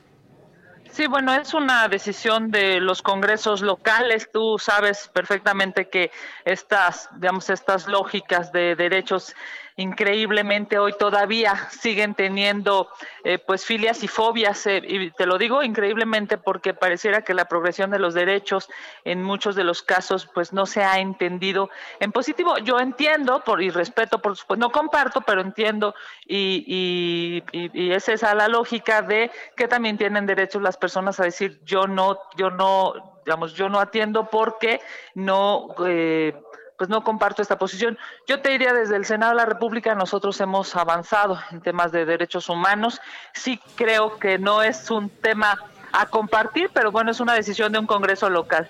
Sí, 0.90 1.08
bueno, 1.08 1.34
es 1.34 1.54
una 1.54 1.88
decisión 1.88 2.52
de 2.52 2.80
los 2.80 3.02
congresos 3.02 3.62
locales. 3.62 4.30
Tú 4.32 4.58
sabes 4.60 5.10
perfectamente 5.12 5.88
que 5.88 6.12
estas, 6.44 7.08
digamos, 7.16 7.50
estas 7.50 7.88
lógicas 7.88 8.52
de 8.52 8.76
derechos 8.76 9.34
increíblemente 9.76 10.78
hoy 10.78 10.92
todavía 10.98 11.68
siguen 11.70 12.14
teniendo 12.14 12.88
eh, 13.24 13.38
pues 13.38 13.64
filias 13.64 14.04
y 14.04 14.08
fobias 14.08 14.66
eh, 14.66 14.80
y 14.86 15.10
te 15.10 15.26
lo 15.26 15.36
digo 15.36 15.62
increíblemente 15.62 16.38
porque 16.38 16.74
pareciera 16.74 17.22
que 17.22 17.34
la 17.34 17.46
progresión 17.46 17.90
de 17.90 17.98
los 17.98 18.14
derechos 18.14 18.68
en 19.04 19.22
muchos 19.22 19.56
de 19.56 19.64
los 19.64 19.82
casos 19.82 20.28
pues 20.32 20.52
no 20.52 20.66
se 20.66 20.84
ha 20.84 21.00
entendido 21.00 21.70
en 21.98 22.12
positivo. 22.12 22.58
Yo 22.58 22.78
entiendo 22.78 23.42
por 23.44 23.62
y 23.62 23.70
respeto 23.70 24.20
por 24.20 24.36
supuesto 24.36 24.64
no 24.64 24.70
comparto 24.70 25.22
pero 25.22 25.40
entiendo 25.40 25.94
y, 26.24 26.64
y, 26.66 27.42
y, 27.52 27.86
y 27.86 27.92
es 27.92 28.08
esa 28.08 28.34
la 28.34 28.46
lógica 28.46 29.02
de 29.02 29.30
que 29.56 29.66
también 29.66 29.98
tienen 29.98 30.26
derechos 30.26 30.62
las 30.62 30.76
personas 30.76 31.18
a 31.18 31.24
decir 31.24 31.60
yo 31.64 31.88
no 31.88 32.18
yo 32.36 32.50
no 32.50 33.14
digamos 33.24 33.54
yo 33.54 33.68
no 33.68 33.80
atiendo 33.80 34.28
porque 34.30 34.80
no 35.14 35.74
eh, 35.86 36.34
pues 36.76 36.90
no 36.90 37.04
comparto 37.04 37.42
esta 37.42 37.58
posición. 37.58 37.98
Yo 38.26 38.40
te 38.40 38.50
diría 38.50 38.72
desde 38.72 38.96
el 38.96 39.04
Senado 39.04 39.32
de 39.32 39.36
la 39.36 39.46
República 39.46 39.94
nosotros 39.94 40.40
hemos 40.40 40.74
avanzado 40.76 41.38
en 41.50 41.60
temas 41.60 41.92
de 41.92 42.04
derechos 42.04 42.48
humanos. 42.48 43.00
Sí 43.32 43.60
creo 43.76 44.18
que 44.18 44.38
no 44.38 44.62
es 44.62 44.90
un 44.90 45.08
tema 45.08 45.58
a 45.92 46.06
compartir, 46.06 46.70
pero 46.72 46.90
bueno, 46.90 47.10
es 47.10 47.20
una 47.20 47.34
decisión 47.34 47.72
de 47.72 47.78
un 47.78 47.86
Congreso 47.86 48.28
local. 48.28 48.68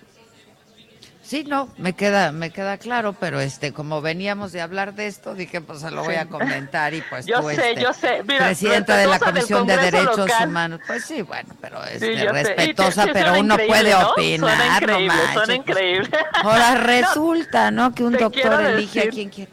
Sí, 1.24 1.42
no, 1.42 1.70
me 1.78 1.94
queda, 1.94 2.32
me 2.32 2.50
queda 2.50 2.76
claro, 2.76 3.14
pero 3.18 3.40
este, 3.40 3.72
como 3.72 4.02
veníamos 4.02 4.52
de 4.52 4.60
hablar 4.60 4.94
de 4.94 5.06
esto, 5.06 5.34
dije, 5.34 5.62
pues 5.62 5.80
se 5.80 5.90
lo 5.90 6.04
voy 6.04 6.16
a 6.16 6.26
comentar 6.26 6.92
y 6.92 7.00
pues 7.00 7.24
yo 7.26 7.40
tú, 7.40 7.48
sé, 7.48 7.70
este, 7.70 7.82
yo 7.82 7.92
sé, 7.94 8.22
Mira, 8.28 8.44
presidenta 8.44 8.98
de 8.98 9.06
la 9.06 9.18
Comisión 9.18 9.66
de 9.66 9.76
Derechos 9.78 10.18
local. 10.18 10.48
Humanos, 10.48 10.80
pues 10.86 11.04
sí, 11.06 11.22
bueno, 11.22 11.48
pero 11.62 11.82
este, 11.84 12.18
Sí, 12.18 12.26
respetuosa, 12.26 13.06
Y 13.08 13.12
pero 13.14 13.40
uno 13.40 13.56
puede 13.56 13.90
¿no? 13.92 14.10
opinar, 14.10 14.50
Suena 14.50 14.66
no 14.68 14.76
increíble, 14.76 15.16
suena 15.32 15.44
pues. 15.46 15.56
increíble. 15.56 16.18
Ahora 16.42 16.74
resulta, 16.74 17.70
¿no? 17.70 17.94
Que 17.94 18.04
un 18.04 18.12
doctor 18.12 18.62
elige 18.62 19.00
a 19.00 19.08
quien 19.08 19.30
quiere. 19.30 19.50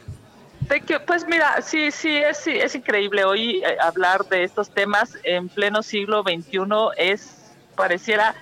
Pues 1.07 1.25
mira, 1.25 1.61
sí, 1.61 1.89
sí, 1.91 2.15
es, 2.15 2.37
sí, 2.37 2.51
es 2.51 2.75
increíble 2.75 3.23
hoy 3.23 3.63
eh, 3.63 3.77
hablar 3.81 4.25
de 4.25 4.43
estos 4.43 4.69
temas 4.69 5.17
en 5.23 5.49
pleno 5.49 5.83
siglo 5.83 6.23
XXI 6.23 6.59
es, 6.97 7.53
pareciera, 7.75 8.35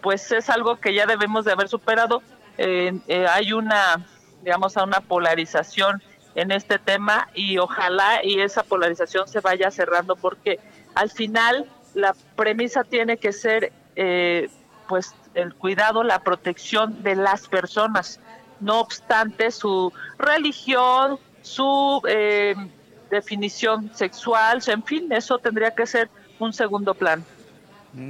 pues 0.00 0.30
es 0.32 0.48
algo 0.48 0.80
que 0.80 0.94
ya 0.94 1.06
debemos 1.06 1.44
de 1.44 1.52
haber 1.52 1.68
superado. 1.68 2.22
Eh, 2.64 2.92
eh, 3.08 3.26
hay 3.28 3.52
una, 3.52 4.06
digamos, 4.42 4.76
a 4.76 4.84
una 4.84 5.00
polarización 5.00 6.00
en 6.36 6.52
este 6.52 6.78
tema 6.78 7.28
y 7.34 7.58
ojalá 7.58 8.24
y 8.24 8.40
esa 8.40 8.62
polarización 8.62 9.26
se 9.26 9.40
vaya 9.40 9.68
cerrando 9.72 10.14
porque 10.14 10.60
al 10.94 11.10
final 11.10 11.68
la 11.94 12.14
premisa 12.36 12.84
tiene 12.84 13.16
que 13.16 13.32
ser, 13.32 13.72
eh, 13.96 14.48
pues, 14.88 15.12
el 15.34 15.54
cuidado, 15.54 16.04
la 16.04 16.20
protección 16.20 17.02
de 17.02 17.16
las 17.16 17.48
personas 17.48 18.20
no 18.60 18.78
obstante 18.78 19.50
su 19.50 19.92
religión, 20.16 21.18
su 21.42 22.00
eh, 22.08 22.54
definición 23.10 23.90
sexual, 23.92 24.62
en 24.68 24.84
fin, 24.84 25.12
eso 25.12 25.36
tendría 25.38 25.74
que 25.74 25.84
ser 25.84 26.08
un 26.38 26.52
segundo 26.52 26.94
plan. 26.94 27.24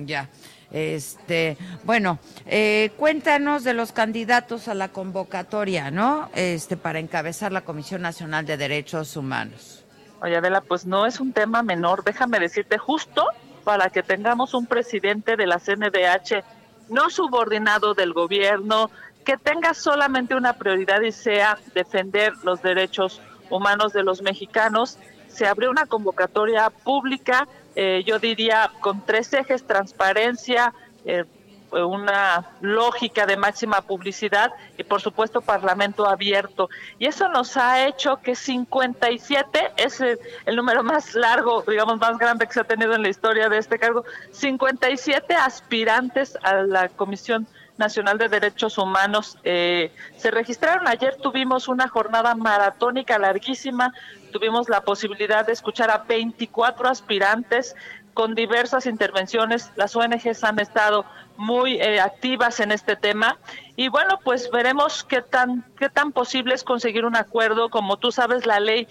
Ya. 0.05 0.29
Este, 0.73 1.59
bueno, 1.85 2.19
eh, 2.47 2.93
cuéntanos 2.97 3.63
de 3.63 3.75
los 3.75 3.93
candidatos 3.93 4.69
a 4.69 4.75
la 4.75 4.89
convocatoria, 4.89 5.91
¿no? 5.91 6.31
Este, 6.35 6.77
para 6.77 6.99
encabezar 6.99 7.53
la 7.53 7.61
Comisión 7.61 8.03
Nacional 8.03 8.47
de 8.47 8.57
Derechos 8.57 9.17
Humanos. 9.17 9.85
Oye, 10.23 10.37
Adela, 10.37 10.63
pues 10.63 10.87
no 10.87 11.05
es 11.05 11.21
un 11.21 11.33
tema 11.33 11.63
menor, 11.63 12.05
déjame 12.05 12.39
decirte, 12.39 12.79
justo 12.79 13.27
para 13.65 13.91
que 13.91 14.03
tengamos 14.03 14.55
un 14.55 14.67
presidente 14.67 15.37
de 15.37 15.47
la 15.47 15.59
CNDH 15.59 16.43
no 16.89 17.11
subordinado 17.11 17.95
del 17.95 18.13
gobierno, 18.13 18.91
que 19.25 19.37
tenga 19.37 19.75
solamente 19.75 20.35
una 20.35 20.55
prioridad 20.55 21.01
y 21.03 21.13
sea 21.13 21.59
defender 21.75 22.33
los 22.43 22.63
derechos 22.63 23.21
humanos 23.51 23.93
de 23.93 24.03
los 24.03 24.23
mexicanos, 24.23 24.99
se 25.29 25.47
abrió 25.47 25.71
una 25.71 25.87
convocatoria 25.87 26.71
pública, 26.71 27.47
eh, 27.75 28.03
yo 28.05 28.19
diría 28.19 28.71
con 28.81 29.05
tres 29.05 29.33
ejes, 29.33 29.67
transparencia, 29.67 30.73
eh, 31.05 31.25
una 31.73 32.51
lógica 32.61 33.25
de 33.25 33.37
máxima 33.37 33.81
publicidad 33.81 34.53
y 34.77 34.85
por 34.85 35.01
supuesto 35.01 35.41
parlamento 35.41 36.07
abierto. 36.07 36.69
Y 36.99 37.07
eso 37.07 37.29
nos 37.29 37.57
ha 37.57 37.87
hecho 37.87 38.19
que 38.23 38.35
57 38.35 39.73
es 39.77 40.01
el, 40.01 40.19
el, 40.45 40.57
número 40.57 40.83
más 40.83 41.15
largo, 41.15 41.65
digamos 41.67 41.99
más 41.99 42.19
grande 42.19 42.47
que 42.47 42.53
se 42.53 42.61
ha 42.61 42.65
tenido 42.65 42.95
en 42.95 43.03
la 43.03 43.09
historia 43.09 43.49
de 43.49 43.59
este 43.59 43.79
cargo, 43.79 44.05
57 44.33 45.35
aspirantes 45.35 46.37
a 46.43 46.57
la 46.63 46.89
Comisión 46.91 47.47
Nacional 47.79 48.19
de 48.19 48.29
Derechos 48.29 48.79
Humanos 48.79 49.39
eh, 49.45 49.93
se 50.17 50.31
registraron. 50.31 50.87
Ayer 50.87 51.17
tuvimos 51.17 51.69
una 51.69 51.89
jornada 51.89 52.35
maratónica 52.35 53.19
larguísima, 53.19 53.93
tuvimos 54.33 54.69
la 54.69 54.83
posibilidad 54.83 55.47
de 55.47 55.53
escuchar 55.53 55.91
a 55.91 55.99
24 55.99 56.89
aspirantes 56.89 57.75
con 58.15 58.35
diversas 58.35 58.87
intervenciones. 58.87 59.71
Las 59.77 59.97
ONGs 59.97 60.45
han 60.45 60.59
estado 60.59 61.05
muy 61.37 61.81
eh, 61.81 62.01
activas 62.01 62.61
en 62.61 62.73
este 62.73 62.95
tema 62.95 63.39
y 63.75 63.89
bueno, 63.89 64.19
pues 64.23 64.51
veremos 64.51 65.03
qué 65.03 65.23
tan 65.23 65.65
qué 65.79 65.89
tan 65.89 66.13
posible 66.13 66.55
es 66.55 66.63
conseguir 66.63 67.05
un 67.05 67.17
acuerdo. 67.17 67.71
Como 67.71 67.97
tú 67.97 68.13
sabes, 68.13 68.47
la 68.47 68.61
ley 68.61 68.87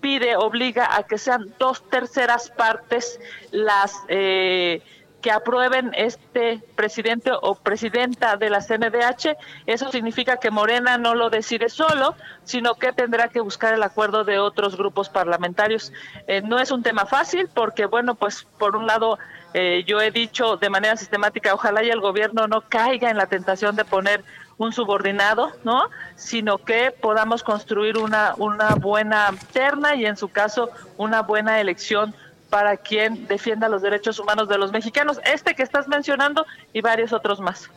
pide, 0.00 0.36
obliga 0.36 0.96
a 0.96 1.02
que 1.04 1.18
sean 1.18 1.52
dos 1.58 1.82
terceras 1.88 2.50
partes 2.50 3.18
las 3.50 3.94
eh, 4.08 4.82
que 5.20 5.30
aprueben 5.30 5.92
este 5.96 6.62
presidente 6.76 7.32
o 7.42 7.56
presidenta 7.56 8.36
de 8.36 8.50
la 8.50 8.60
CNDH. 8.60 9.36
Eso 9.66 9.90
significa 9.90 10.36
que 10.36 10.50
Morena 10.50 10.96
no 10.96 11.14
lo 11.14 11.28
decide 11.28 11.68
solo, 11.68 12.14
sino 12.44 12.74
que 12.74 12.92
tendrá 12.92 13.28
que 13.28 13.40
buscar 13.40 13.74
el 13.74 13.82
acuerdo 13.82 14.24
de 14.24 14.38
otros 14.38 14.76
grupos 14.76 15.08
parlamentarios. 15.08 15.92
Eh, 16.26 16.42
no 16.42 16.58
es 16.58 16.70
un 16.70 16.82
tema 16.82 17.06
fácil 17.06 17.48
porque, 17.52 17.86
bueno, 17.86 18.14
pues 18.14 18.46
por 18.58 18.76
un 18.76 18.86
lado 18.86 19.18
eh, 19.54 19.82
yo 19.86 20.00
he 20.00 20.10
dicho 20.10 20.56
de 20.56 20.70
manera 20.70 20.96
sistemática, 20.96 21.54
ojalá 21.54 21.82
y 21.82 21.90
el 21.90 22.00
gobierno 22.00 22.46
no 22.46 22.60
caiga 22.62 23.10
en 23.10 23.16
la 23.16 23.26
tentación 23.26 23.74
de 23.76 23.84
poner 23.84 24.22
un 24.58 24.72
subordinado, 24.72 25.52
¿no? 25.64 25.88
Sino 26.16 26.58
que 26.58 26.90
podamos 26.90 27.42
construir 27.42 27.96
una, 27.96 28.34
una 28.36 28.74
buena 28.74 29.30
terna 29.52 29.94
y 29.94 30.04
en 30.04 30.16
su 30.16 30.28
caso 30.28 30.70
una 30.96 31.22
buena 31.22 31.60
elección 31.60 32.14
para 32.50 32.76
quien 32.76 33.26
defienda 33.26 33.68
los 33.68 33.82
derechos 33.82 34.18
humanos 34.18 34.48
de 34.48 34.58
los 34.58 34.72
mexicanos, 34.72 35.20
este 35.24 35.54
que 35.54 35.62
estás 35.62 35.88
mencionando 35.88 36.46
y 36.72 36.80
varios 36.80 37.12
otros 37.12 37.40
más. 37.40 37.70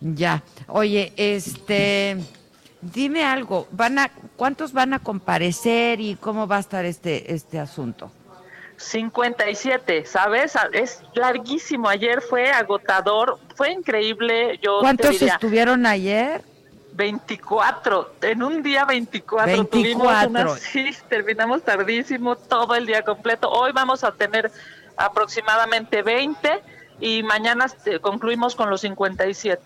Ya, 0.00 0.42
oye, 0.66 1.12
este, 1.16 2.16
dime 2.80 3.24
algo, 3.24 3.68
van 3.70 3.98
a, 3.98 4.10
¿cuántos 4.36 4.72
van 4.72 4.92
a 4.92 4.98
comparecer 4.98 6.00
y 6.00 6.16
cómo 6.16 6.46
va 6.46 6.56
a 6.56 6.60
estar 6.60 6.84
este, 6.84 7.32
este 7.32 7.58
asunto? 7.58 8.10
57, 8.76 10.04
¿sabes? 10.04 10.54
Es 10.72 11.00
larguísimo. 11.14 11.88
Ayer 11.88 12.20
fue 12.20 12.50
agotador, 12.50 13.38
fue 13.54 13.72
increíble. 13.72 14.58
Yo 14.62 14.80
¿Cuántos 14.80 15.06
te 15.06 15.12
diría, 15.12 15.34
estuvieron 15.34 15.86
ayer? 15.86 16.42
24, 16.94 18.14
en 18.22 18.42
un 18.42 18.62
día 18.62 18.84
24, 18.84 19.46
24. 19.46 19.68
tuvimos 19.68 20.26
una, 20.26 20.56
sí, 20.56 20.90
terminamos 21.08 21.62
tardísimo, 21.62 22.36
todo 22.36 22.74
el 22.76 22.86
día 22.86 23.02
completo. 23.02 23.50
Hoy 23.50 23.72
vamos 23.72 24.04
a 24.04 24.12
tener 24.12 24.50
aproximadamente 24.96 26.02
20 26.02 26.62
y 27.00 27.22
mañana 27.24 27.64
este, 27.64 27.98
concluimos 27.98 28.54
con 28.54 28.70
los 28.70 28.82
57. 28.82 29.60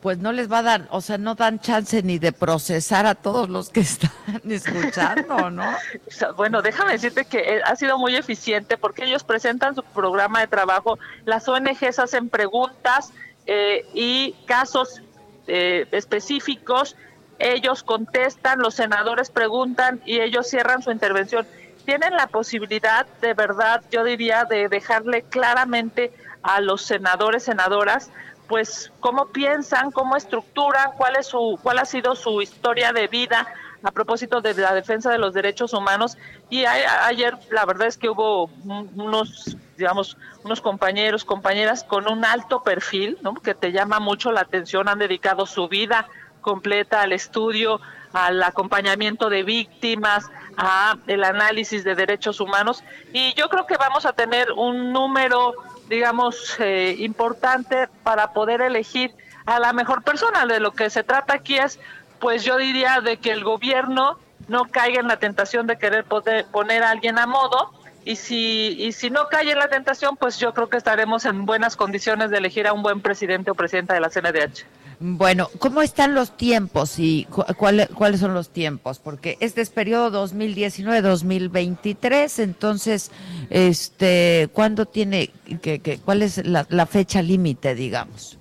Pues 0.00 0.18
no 0.18 0.32
les 0.32 0.50
va 0.50 0.58
a 0.58 0.62
dar, 0.62 0.88
o 0.90 1.00
sea, 1.00 1.16
no 1.16 1.36
dan 1.36 1.60
chance 1.60 2.02
ni 2.02 2.18
de 2.18 2.32
procesar 2.32 3.06
a 3.06 3.14
todos 3.14 3.48
los 3.48 3.70
que 3.70 3.80
están 3.80 4.10
escuchando, 4.48 5.48
¿no? 5.50 5.62
Bueno, 6.36 6.60
déjame 6.60 6.92
decirte 6.92 7.24
que 7.24 7.38
eh, 7.38 7.60
ha 7.64 7.76
sido 7.76 7.98
muy 7.98 8.16
eficiente 8.16 8.76
porque 8.76 9.04
ellos 9.04 9.22
presentan 9.22 9.76
su 9.76 9.84
programa 9.84 10.40
de 10.40 10.48
trabajo, 10.48 10.98
las 11.24 11.46
ONGs 11.46 12.00
hacen 12.00 12.28
preguntas 12.28 13.12
eh, 13.46 13.86
y 13.94 14.34
casos 14.46 15.02
eh, 15.46 15.86
específicos, 15.92 16.96
ellos 17.38 17.82
contestan, 17.82 18.60
los 18.60 18.74
senadores 18.74 19.30
preguntan 19.30 20.00
y 20.04 20.20
ellos 20.20 20.46
cierran 20.46 20.82
su 20.82 20.90
intervención. 20.90 21.46
Tienen 21.84 22.14
la 22.14 22.28
posibilidad, 22.28 23.06
de 23.20 23.34
verdad, 23.34 23.82
yo 23.90 24.04
diría, 24.04 24.44
de 24.44 24.68
dejarle 24.68 25.22
claramente 25.22 26.12
a 26.42 26.60
los 26.60 26.82
senadores, 26.82 27.42
senadoras, 27.42 28.10
pues 28.48 28.92
cómo 29.00 29.26
piensan, 29.26 29.90
cómo 29.90 30.16
estructuran, 30.16 30.92
cuál 30.96 31.16
es 31.16 31.26
su, 31.26 31.58
cuál 31.62 31.78
ha 31.78 31.84
sido 31.84 32.14
su 32.14 32.42
historia 32.42 32.92
de 32.92 33.08
vida 33.08 33.48
a 33.82 33.90
propósito 33.90 34.40
de 34.40 34.54
la 34.54 34.74
defensa 34.74 35.10
de 35.10 35.18
los 35.18 35.34
derechos 35.34 35.72
humanos. 35.72 36.16
Y 36.50 36.64
ayer 36.64 37.36
la 37.50 37.64
verdad 37.64 37.88
es 37.88 37.96
que 37.96 38.08
hubo 38.08 38.46
unos, 38.94 39.56
digamos, 39.82 40.16
unos 40.44 40.60
compañeros, 40.60 41.24
compañeras 41.24 41.82
con 41.82 42.08
un 42.08 42.24
alto 42.24 42.62
perfil, 42.62 43.18
¿no? 43.20 43.34
que 43.34 43.54
te 43.54 43.72
llama 43.72 43.98
mucho 43.98 44.30
la 44.30 44.42
atención, 44.42 44.88
han 44.88 45.00
dedicado 45.00 45.44
su 45.44 45.66
vida 45.66 46.06
completa 46.40 47.02
al 47.02 47.12
estudio, 47.12 47.80
al 48.12 48.40
acompañamiento 48.44 49.28
de 49.28 49.42
víctimas, 49.42 50.30
a 50.56 50.96
el 51.08 51.24
análisis 51.24 51.82
de 51.82 51.96
derechos 51.96 52.40
humanos. 52.40 52.84
Y 53.12 53.34
yo 53.34 53.48
creo 53.48 53.66
que 53.66 53.76
vamos 53.76 54.06
a 54.06 54.12
tener 54.12 54.52
un 54.52 54.92
número 54.92 55.54
digamos, 55.88 56.56
eh, 56.60 56.94
importante 57.00 57.88
para 58.02 58.32
poder 58.32 58.62
elegir 58.62 59.12
a 59.44 59.58
la 59.58 59.72
mejor 59.72 60.02
persona. 60.02 60.46
De 60.46 60.60
lo 60.60 60.72
que 60.72 60.88
se 60.90 61.02
trata 61.02 61.34
aquí 61.34 61.58
es, 61.58 61.78
pues 62.20 62.44
yo 62.44 62.56
diría, 62.56 63.00
de 63.00 63.18
que 63.18 63.32
el 63.32 63.44
gobierno 63.44 64.18
no 64.48 64.66
caiga 64.70 65.00
en 65.00 65.08
la 65.08 65.18
tentación 65.18 65.66
de 65.66 65.76
querer 65.76 66.04
poder 66.04 66.46
poner 66.46 66.82
a 66.82 66.90
alguien 66.90 67.18
a 67.18 67.26
modo 67.26 67.72
y 68.04 68.16
si 68.16 68.76
y 68.78 68.92
si 68.92 69.10
no 69.10 69.28
cae 69.30 69.50
en 69.52 69.58
la 69.58 69.68
tentación, 69.68 70.16
pues 70.16 70.38
yo 70.38 70.52
creo 70.54 70.68
que 70.68 70.76
estaremos 70.76 71.24
en 71.24 71.46
buenas 71.46 71.76
condiciones 71.76 72.30
de 72.30 72.38
elegir 72.38 72.66
a 72.66 72.72
un 72.72 72.82
buen 72.82 73.00
presidente 73.00 73.50
o 73.50 73.54
presidenta 73.54 73.94
de 73.94 74.00
la 74.00 74.10
CNDH. 74.10 74.64
Bueno, 75.04 75.50
¿cómo 75.58 75.82
están 75.82 76.14
los 76.14 76.36
tiempos 76.36 76.98
y 76.98 77.24
cu- 77.24 77.44
cuáles 77.56 77.88
cuáles 77.88 78.20
son 78.20 78.34
los 78.34 78.50
tiempos? 78.50 78.98
Porque 79.00 79.36
este 79.40 79.60
es 79.60 79.70
periodo 79.70 80.28
2019-2023, 80.28 82.38
entonces, 82.42 83.10
este, 83.50 84.48
¿cuándo 84.52 84.86
tiene 84.86 85.30
que, 85.60 85.80
que 85.80 85.98
cuál 85.98 86.22
es 86.22 86.46
la 86.46 86.86
fecha 86.86 87.20
límite, 87.22 87.74
digamos? 87.74 88.38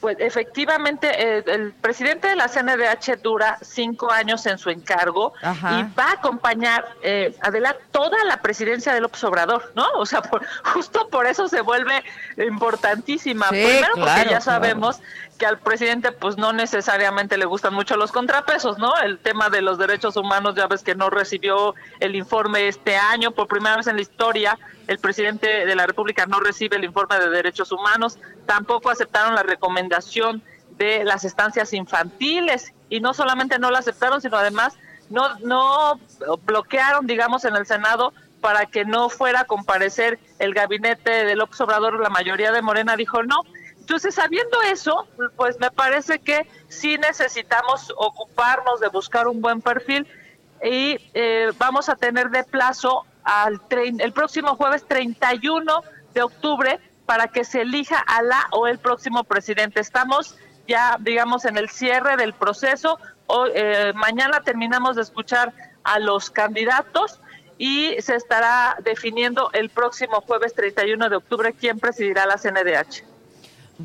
Pues 0.00 0.16
efectivamente, 0.18 1.10
eh, 1.38 1.44
el 1.46 1.72
presidente 1.72 2.28
de 2.28 2.36
la 2.36 2.48
CNDH 2.48 3.20
dura 3.22 3.58
cinco 3.60 4.10
años 4.10 4.46
en 4.46 4.56
su 4.56 4.70
encargo 4.70 5.34
Ajá. 5.42 5.80
y 5.80 5.94
va 5.94 6.04
a 6.06 6.12
acompañar 6.12 6.86
eh, 7.02 7.36
Adela 7.42 7.76
toda 7.92 8.24
la 8.24 8.38
presidencia 8.40 8.94
del 8.94 9.02
López 9.02 9.22
Obrador, 9.24 9.72
¿no? 9.76 9.86
O 9.96 10.06
sea, 10.06 10.22
por- 10.22 10.44
justo 10.72 11.08
por 11.08 11.26
eso 11.26 11.48
se 11.48 11.60
vuelve 11.60 12.02
importantísima. 12.38 13.46
Sí, 13.48 13.56
Primero 13.56 13.88
porque 13.94 14.06
ya 14.30 14.40
claro. 14.40 14.40
Que 15.40 15.46
al 15.46 15.58
presidente 15.58 16.12
pues 16.12 16.36
no 16.36 16.52
necesariamente 16.52 17.38
le 17.38 17.46
gustan 17.46 17.72
mucho 17.72 17.96
los 17.96 18.12
contrapesos, 18.12 18.78
¿no? 18.78 18.94
El 18.98 19.18
tema 19.18 19.48
de 19.48 19.62
los 19.62 19.78
derechos 19.78 20.16
humanos, 20.18 20.54
ya 20.54 20.66
ves 20.66 20.82
que 20.82 20.94
no 20.94 21.08
recibió 21.08 21.74
el 21.98 22.14
informe 22.14 22.68
este 22.68 22.98
año, 22.98 23.30
por 23.30 23.48
primera 23.48 23.78
vez 23.78 23.86
en 23.86 23.96
la 23.96 24.02
historia, 24.02 24.58
el 24.86 24.98
presidente 24.98 25.64
de 25.64 25.74
la 25.74 25.86
República 25.86 26.26
no 26.26 26.40
recibe 26.40 26.76
el 26.76 26.84
informe 26.84 27.18
de 27.18 27.30
derechos 27.30 27.72
humanos, 27.72 28.18
tampoco 28.44 28.90
aceptaron 28.90 29.34
la 29.34 29.42
recomendación 29.42 30.42
de 30.76 31.04
las 31.04 31.24
estancias 31.24 31.72
infantiles 31.72 32.74
y 32.90 33.00
no 33.00 33.14
solamente 33.14 33.58
no 33.58 33.70
la 33.70 33.78
aceptaron, 33.78 34.20
sino 34.20 34.36
además 34.36 34.76
no, 35.08 35.38
no 35.38 35.98
bloquearon, 36.44 37.06
digamos, 37.06 37.46
en 37.46 37.56
el 37.56 37.64
Senado 37.66 38.12
para 38.42 38.66
que 38.66 38.84
no 38.84 39.08
fuera 39.08 39.40
a 39.40 39.44
comparecer 39.44 40.18
el 40.38 40.52
gabinete 40.52 41.24
de 41.24 41.34
López 41.34 41.60
Obrador, 41.62 41.98
la 41.98 42.10
mayoría 42.10 42.52
de 42.52 42.60
Morena 42.60 42.94
dijo 42.96 43.22
no. 43.22 43.42
Entonces, 43.90 44.14
sabiendo 44.14 44.62
eso, 44.62 45.08
pues 45.34 45.58
me 45.58 45.68
parece 45.72 46.20
que 46.20 46.46
sí 46.68 46.96
necesitamos 46.96 47.92
ocuparnos 47.96 48.78
de 48.78 48.86
buscar 48.86 49.26
un 49.26 49.40
buen 49.40 49.60
perfil 49.60 50.06
y 50.62 50.96
eh, 51.12 51.50
vamos 51.58 51.88
a 51.88 51.96
tener 51.96 52.30
de 52.30 52.44
plazo 52.44 53.04
al 53.24 53.60
el 53.72 54.12
próximo 54.12 54.54
jueves 54.54 54.86
31 54.86 55.82
de 56.14 56.22
octubre 56.22 56.78
para 57.04 57.26
que 57.26 57.42
se 57.42 57.62
elija 57.62 57.98
a 57.98 58.22
la 58.22 58.46
o 58.52 58.68
el 58.68 58.78
próximo 58.78 59.24
presidente. 59.24 59.80
Estamos 59.80 60.36
ya, 60.68 60.96
digamos, 61.00 61.44
en 61.44 61.56
el 61.56 61.68
cierre 61.68 62.16
del 62.16 62.32
proceso. 62.32 62.96
Hoy, 63.26 63.50
eh, 63.56 63.92
mañana 63.96 64.40
terminamos 64.42 64.94
de 64.94 65.02
escuchar 65.02 65.52
a 65.82 65.98
los 65.98 66.30
candidatos 66.30 67.20
y 67.58 67.96
se 68.00 68.14
estará 68.14 68.76
definiendo 68.84 69.50
el 69.52 69.68
próximo 69.68 70.20
jueves 70.20 70.54
31 70.54 71.08
de 71.08 71.16
octubre 71.16 71.52
quién 71.58 71.80
presidirá 71.80 72.24
la 72.24 72.36
CNDH. 72.36 73.09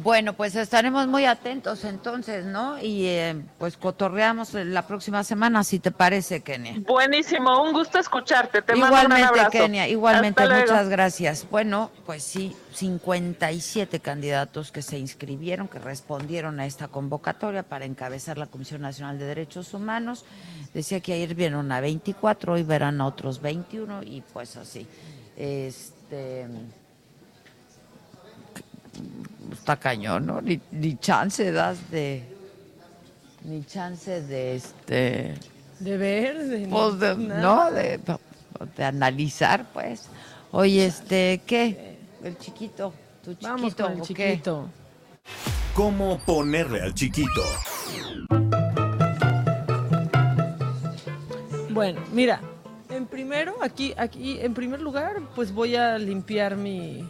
Bueno, 0.03 0.33
pues 0.33 0.55
estaremos 0.55 1.07
muy 1.07 1.25
atentos 1.25 1.85
entonces, 1.85 2.45
¿no? 2.45 2.77
Y 2.81 3.05
eh, 3.05 3.35
pues 3.57 3.77
cotorreamos 3.77 4.53
la 4.53 4.85
próxima 4.85 5.23
semana, 5.23 5.63
si 5.63 5.79
te 5.79 5.89
parece, 5.91 6.41
Kenia. 6.41 6.75
Buenísimo, 6.85 7.63
un 7.63 7.71
gusto 7.71 7.97
escucharte. 7.97 8.61
Te 8.61 8.75
mando 8.75 8.87
un 8.87 8.91
Igualmente, 9.03 9.23
abrazo. 9.27 9.51
Kenia, 9.51 9.87
igualmente, 9.87 10.43
Hasta 10.43 10.53
luego. 10.53 10.71
muchas 10.71 10.89
gracias. 10.89 11.47
Bueno, 11.49 11.91
pues 12.05 12.23
sí, 12.23 12.53
57 12.73 14.01
candidatos 14.01 14.71
que 14.73 14.81
se 14.81 14.99
inscribieron, 14.99 15.69
que 15.69 15.79
respondieron 15.79 16.59
a 16.59 16.65
esta 16.65 16.89
convocatoria 16.89 17.63
para 17.63 17.85
encabezar 17.85 18.37
la 18.37 18.47
Comisión 18.47 18.81
Nacional 18.81 19.17
de 19.17 19.25
Derechos 19.25 19.73
Humanos. 19.73 20.25
Decía 20.73 20.99
que 20.99 21.13
ayer 21.13 21.35
vieron 21.35 21.71
a 21.71 21.79
24, 21.79 22.53
hoy 22.53 22.63
verán 22.63 22.99
a 22.99 23.05
otros 23.05 23.41
21 23.41 24.03
y 24.03 24.21
pues 24.33 24.57
así. 24.57 24.85
Este 25.37 26.47
está 29.51 29.77
cañón, 29.77 30.25
¿no? 30.25 30.41
Ni, 30.41 30.59
ni 30.71 30.97
chance 30.97 31.51
das 31.51 31.89
de 31.91 32.23
ni 33.43 33.63
chance 33.65 34.21
de 34.23 34.55
este 34.55 35.35
De 35.79 35.97
ver, 35.97 36.37
de 36.47 36.67
pues 36.67 36.99
de- 36.99 37.15
no 37.15 37.71
de, 37.71 37.99
de 38.75 38.83
analizar 38.83 39.65
pues 39.73 40.07
oye 40.51 40.85
este 40.87 41.41
qué 41.45 41.97
el 42.23 42.37
chiquito 42.37 42.93
tu 43.23 43.31
chiquito 43.33 43.49
Vamos 43.49 43.75
con 43.75 43.91
el 43.93 44.01
chiquito. 44.01 44.69
¿Cómo 45.73 46.19
ponerle 46.19 46.81
al 46.81 46.93
chiquito? 46.93 47.41
Bueno, 51.69 51.99
mira, 52.13 52.39
en 52.89 53.05
primero, 53.05 53.55
aquí, 53.61 53.93
aquí, 53.97 54.39
en 54.39 54.53
primer 54.53 54.81
lugar, 54.81 55.17
pues 55.35 55.51
voy 55.51 55.75
a 55.75 55.97
limpiar 55.97 56.55
mi, 56.55 57.05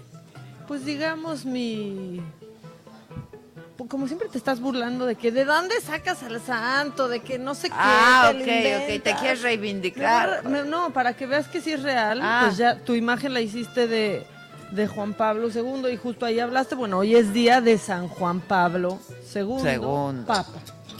pues 0.67 0.86
digamos 0.86 1.45
mi, 1.45 2.21
pues, 3.78 3.89
como 3.89 4.08
siempre 4.08 4.30
te 4.30 4.38
estás 4.38 4.60
burlando 4.60 5.06
de 5.06 5.15
que 5.15 5.32
de 5.32 5.45
dónde 5.45 5.80
sacas 5.82 6.23
al 6.23 6.41
santo, 6.41 7.08
de 7.08 7.19
que 7.21 7.38
no 7.38 7.54
sé 7.56 7.69
qué. 7.69 7.75
Ah, 7.78 8.32
ok, 8.34 8.39
ok, 8.41 9.04
te 9.04 9.15
quieres 9.19 9.41
reivindicar. 9.41 10.43
Me- 10.45 10.63
me- 10.63 10.69
no, 10.69 10.91
para 10.93 11.13
que 11.15 11.25
veas 11.25 11.47
que 11.47 11.62
sí 11.62 11.71
es 11.73 11.84
real, 11.84 12.19
Ah. 12.23 12.43
pues 12.45 12.58
ya 12.58 12.78
tu 12.80 12.93
imagen 12.95 13.34
la 13.34 13.41
hiciste 13.41 13.88
de, 13.88 14.25
de 14.71 14.88
Juan 14.88 15.13
Pablo 15.13 15.49
II 15.54 15.89
y 15.91 15.97
justo 15.97 16.25
ahí 16.25 16.39
hablaste, 16.39 16.75
bueno, 16.75 16.99
hoy 16.99 17.15
es 17.15 17.34
día 17.34 17.62
de 17.62 17.78
San 17.78 18.08
Juan 18.08 18.39
Pablo 18.41 18.99
II, 19.34 19.60
Segundo. 19.62 20.25
Papa. 20.25 20.51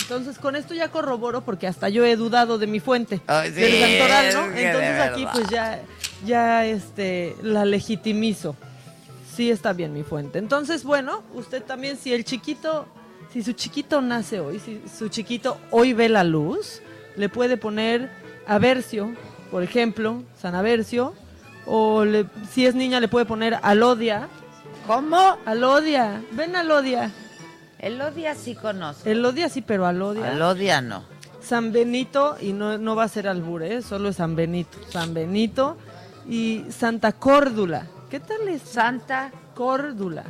Entonces 0.02 0.38
con 0.38 0.56
esto 0.56 0.76
ya 0.76 0.90
corroboro 0.90 1.42
porque 1.44 1.66
hasta 1.66 1.90
yo 1.90 2.06
he 2.06 2.16
dudado 2.16 2.60
de 2.60 2.68
mi 2.68 2.80
fuente, 2.80 3.22
sí, 3.46 3.50
del 3.52 3.82
santoral, 4.00 4.34
¿no? 4.52 4.56
Entonces 4.56 5.02
aquí 5.02 5.28
pues 5.34 5.50
ya, 5.50 5.80
ya 6.26 6.64
este, 6.66 7.36
la 7.42 7.66
legitimizo. 7.66 8.56
Sí 9.36 9.52
está 9.52 9.74
bien 9.74 9.94
mi 9.94 10.04
fuente. 10.04 10.40
Entonces, 10.40 10.84
bueno, 10.84 11.24
usted 11.34 11.62
también, 11.64 11.98
si 11.98 12.14
el 12.14 12.24
chiquito, 12.24 12.86
si 13.34 13.44
su 13.44 13.52
chiquito 13.54 14.02
nace 14.02 14.40
hoy, 14.40 14.60
si 14.60 14.82
su 14.88 15.10
chiquito 15.10 15.58
hoy 15.72 15.94
ve 15.94 16.08
la 16.10 16.24
luz, 16.24 16.82
le 17.18 17.28
puede 17.30 17.58
poner 17.58 18.10
Aversio, 18.48 19.14
por 19.52 19.64
ejemplo, 19.64 20.24
San 20.40 20.56
Aversio, 20.56 21.14
o 21.66 22.06
le- 22.06 22.28
si 22.52 22.66
es 22.66 22.76
niña 22.76 23.00
le 23.00 23.08
puede 23.08 23.26
poner 23.26 23.58
Alodia. 23.62 24.28
¿Cómo? 24.88 25.38
Alodia. 25.46 26.22
Ven 26.32 26.56
Alodia. 26.56 27.12
Elodia 27.80 28.36
sí 28.36 28.56
conozco. 28.56 29.10
Elodia 29.10 29.50
sí, 29.50 29.62
pero 29.62 29.86
Alodia. 29.86 30.32
Alodia 30.32 30.82
no. 30.82 31.04
San 31.42 31.72
Benito, 31.72 32.38
y 32.42 32.54
no, 32.54 32.78
no 32.78 32.96
va 32.96 33.04
a 33.04 33.08
ser 33.08 33.28
albur, 33.28 33.62
¿eh? 33.64 33.82
solo 33.82 34.10
es 34.10 34.16
San 34.16 34.36
Benito. 34.36 34.78
San 34.90 35.14
Benito 35.14 35.78
y 36.28 36.64
Santa 36.70 37.12
Córdula. 37.12 37.88
¿Qué 38.16 38.22
tal 38.22 38.48
es? 38.48 38.62
Santa 38.62 39.30
Córdula. 39.54 40.24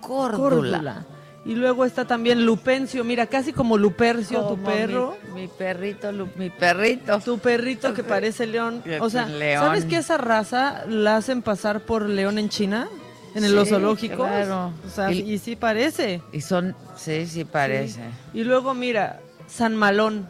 Córdula. 0.00 1.04
Y 1.44 1.54
luego 1.54 1.84
está 1.84 2.04
también 2.04 2.44
Lupencio, 2.44 3.04
mira, 3.04 3.26
casi 3.28 3.52
como 3.52 3.78
Lupercio, 3.78 4.40
tu 4.48 4.58
perro. 4.58 5.16
mi, 5.32 5.42
mi 5.42 5.46
perrito 5.46 6.10
Lu- 6.10 6.28
mi 6.34 6.50
perrito 6.50 7.20
Tu 7.20 7.38
perrito 7.38 7.94
que 7.94 8.02
parece 8.14 8.44
león. 8.48 8.82
O 9.00 9.08
sea, 9.08 9.26
león. 9.26 9.62
¿sabes 9.64 9.84
que 9.84 9.98
esa 9.98 10.16
raza 10.16 10.84
la 10.88 11.16
hacen 11.16 11.42
pasar 11.42 11.82
por 11.82 12.08
león 12.08 12.38
en 12.40 12.48
China? 12.48 12.88
En 13.36 13.44
Sí, 13.44 13.50
los 13.50 13.68
zoológicos. 13.68 14.26
claro. 14.26 14.72
O 14.84 14.90
sea, 14.90 15.12
Y- 15.12 15.32
y, 15.34 15.38
sí 15.38 15.54
parece. 15.54 16.22
y 16.32 16.40
son 16.40 16.74
sí 16.96 17.24
sí 17.28 17.44
parece 17.44 18.00
Y 18.34 18.42
luego 18.42 18.74
mira, 18.74 19.20
San 19.46 19.76
Malón. 19.76 20.28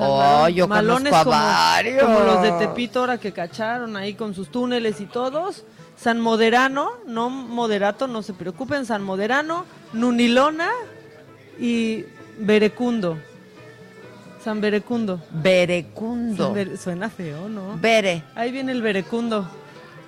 Oh, 0.00 0.48
yo 0.48 0.68
Malones 0.68 1.10
conozco 1.10 1.32
a 1.34 1.80
como, 2.00 2.20
los 2.20 2.42
de 2.42 2.52
Tepito 2.52 3.00
ahora 3.00 3.18
que 3.18 3.32
cacharon 3.32 3.96
ahí 3.96 4.14
con 4.14 4.34
sus 4.34 4.48
túneles 4.50 5.00
y 5.00 5.06
todos. 5.06 5.64
San 5.96 6.20
Moderano, 6.20 6.90
no 7.06 7.28
Moderato, 7.30 8.06
no 8.06 8.22
se 8.22 8.32
preocupen. 8.32 8.86
San 8.86 9.02
Moderano, 9.02 9.64
Nunilona 9.92 10.68
y 11.58 12.04
Berecundo. 12.38 13.18
San 14.44 14.60
Berecundo. 14.60 15.20
Berecundo 15.30 16.44
San 16.46 16.54
Bere- 16.54 16.76
suena 16.76 17.10
feo, 17.10 17.48
¿no? 17.48 17.76
Bere 17.78 18.22
Ahí 18.36 18.52
viene 18.52 18.70
el 18.72 18.82
Berecundo. 18.82 19.48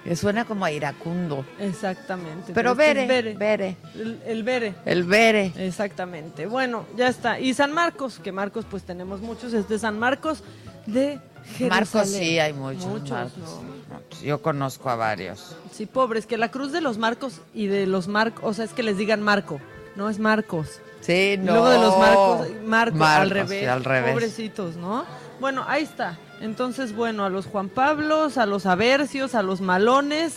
Que 0.05 0.17
suena 0.17 0.45
como 0.47 0.65
a 0.65 0.73
iracundo 0.73 1.45
Exactamente. 1.59 2.53
pero 2.55 2.75
Bere. 2.75 3.07
Bere 3.35 3.77
El, 3.95 4.19
el 4.27 4.43
Bere. 4.43 4.75
el 4.85 5.05
Bere 5.05 5.53
Exactamente. 5.57 6.47
Bueno, 6.47 6.87
ya 6.97 7.09
está. 7.09 7.39
Y 7.41 7.53
San 7.55 7.73
Marcos, 7.73 8.19
que 8.19 8.33
Marcos 8.33 8.65
pues 8.71 8.83
tenemos 8.85 9.21
muchos, 9.21 9.53
es 9.53 9.69
de 9.69 9.79
San 9.79 9.99
Marcos 9.99 10.43
de 10.87 11.19
Jerusalén. 11.57 11.69
Marcos 11.71 12.09
sí 12.09 12.39
hay 12.39 12.53
muchos, 12.53 12.87
Muchos, 12.87 13.11
Marcos. 13.11 13.39
¿no? 13.39 13.95
Muchos. 13.99 14.21
yo 14.23 14.41
conozco 14.43 14.89
a 14.91 14.95
varios 14.97 15.57
Sí, 15.73 15.87
pobres, 15.87 16.27
que 16.27 16.37
la 16.39 16.51
cruz 16.51 16.73
de 16.73 16.81
los 16.81 16.99
Marcos 16.99 17.41
y 17.55 17.67
de 17.67 17.87
los 17.87 18.09
Marcos, 18.09 18.41
o 18.45 18.55
sea, 18.55 18.65
es 18.65 18.73
que 18.73 18.83
les 18.83 18.97
digan 18.97 19.23
Marco, 19.23 19.61
no 19.97 20.09
es 20.11 20.19
Marcos. 20.19 20.81
sí 21.01 21.33
Y 21.35 21.37
no 21.39 21.53
Luego 21.53 21.71
de 21.71 21.79
los 21.79 21.99
Marcos, 21.99 22.49
Marco, 22.65 22.97
Marcos, 22.97 23.09
al 23.23 23.31
revés. 23.31 23.61
sí, 23.61 23.67
al 23.67 23.85
revés. 23.85 24.13
Pobrecitos, 24.13 24.77
¿no? 24.77 25.05
Bueno, 25.41 25.65
ahí 25.67 25.83
está. 25.83 26.19
Entonces, 26.41 26.95
bueno, 26.95 27.25
a 27.25 27.31
los 27.31 27.47
Juan 27.47 27.69
Pablos, 27.69 28.39
a 28.39 28.47
los 28.47 28.67
Aversios, 28.67 29.35
a 29.35 29.43
los 29.43 29.61
Malones, 29.61 30.35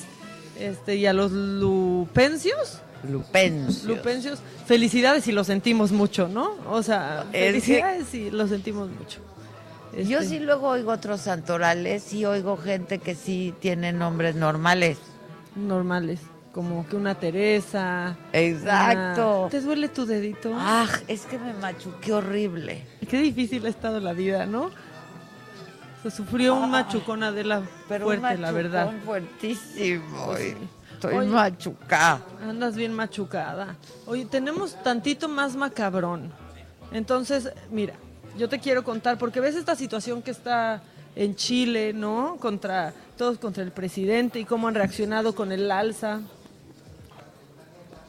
este, 0.60 0.96
y 0.96 1.06
a 1.06 1.14
los 1.14 1.32
Lupencios. 1.32 2.80
Lupencios. 3.10 3.84
Lupencios, 3.84 4.40
felicidades 4.66 5.28
y 5.28 5.32
lo 5.34 5.44
sentimos 5.44 5.92
mucho, 5.92 6.28
¿no? 6.30 6.52
O 6.70 6.82
sea, 6.84 7.26
Es 7.32 7.32
que- 7.32 7.46
felicidades 7.48 8.14
y 8.14 8.32
lo 8.32 8.48
sentimos 8.48 8.90
mucho. 8.90 9.20
Yo 10.08 10.20
Este, 10.20 10.38
sí 10.38 10.40
luego 10.40 10.70
oigo 10.70 10.92
otros 10.92 11.22
santorales 11.22 12.14
y 12.14 12.26
oigo 12.26 12.58
gente 12.58 12.98
que 13.00 13.14
sí 13.14 13.54
tiene 13.60 13.92
nombres 13.94 14.36
normales. 14.36 14.98
normales, 15.56 16.20
como 16.52 16.88
que 16.88 16.96
una 16.96 17.14
Teresa. 17.14 18.16
Exacto. 18.32 19.42
una- 19.42 19.50
¿Te 19.50 19.62
duele 19.62 19.88
tu 19.90 20.06
dedito? 20.08 20.52
Ah, 20.56 20.88
es 21.08 21.26
que 21.28 21.38
me 21.38 21.54
machuqué 21.54 22.12
horrible. 22.14 22.84
Qué 23.08 23.18
difícil 23.20 23.64
ha 23.68 23.70
estado 23.70 24.00
la 24.00 24.14
vida, 24.14 24.48
¿no? 24.48 24.72
Se 26.04 26.12
sufrió 26.12 26.56
un 26.56 26.70
machucón 26.70 27.24
Adela 27.24 27.64
Pero 27.88 28.08
un 28.08 28.20
fuerte, 28.20 28.38
la 28.40 28.52
verdad. 28.52 28.86
machucón 28.88 29.06
fuertísimo. 29.06 30.26
Pues 30.26 30.40
sí. 30.42 30.56
Estoy 30.94 31.16
Oye, 31.16 31.28
machucada. 31.30 32.22
Andas 32.48 32.76
bien 32.76 32.94
machucada. 32.94 33.76
Oye, 34.06 34.26
tenemos 34.26 34.82
tantito 34.84 35.28
más 35.28 35.56
macabrón. 35.56 36.32
Entonces, 36.92 37.52
mira, 37.72 37.94
yo 38.38 38.48
te 38.50 38.60
quiero 38.60 38.84
contar, 38.84 39.18
porque 39.18 39.40
ves 39.40 39.56
esta 39.56 39.76
situación 39.76 40.22
que 40.22 40.32
está 40.32 40.82
en 41.16 41.36
Chile, 41.36 41.94
¿no? 41.94 42.38
Contra 42.40 42.94
todos 43.18 43.38
contra 43.38 43.64
el 43.64 43.72
presidente 43.72 44.40
y 44.40 44.46
cómo 44.46 44.68
han 44.68 44.76
reaccionado 44.76 45.36
con 45.36 45.52
el 45.52 45.72
alza 45.72 46.20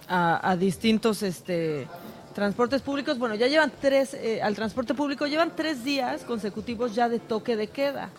a, 0.09 0.51
a 0.51 0.57
distintos 0.57 1.23
este 1.23 1.87
transportes 2.35 2.83
públicos. 2.83 3.19
Bueno, 3.19 3.35
ya 3.35 3.47
llevan 3.47 3.73
tres, 3.81 4.15
eh, 4.15 4.43
al 4.43 4.55
transporte 4.55 4.95
público 4.95 5.27
llevan 5.27 5.53
tres 5.57 5.85
días 5.85 6.23
consecutivos 6.23 6.95
ya 6.95 7.09
de 7.09 7.19
toque 7.19 7.57
de 7.57 7.69
queda. 7.69 8.11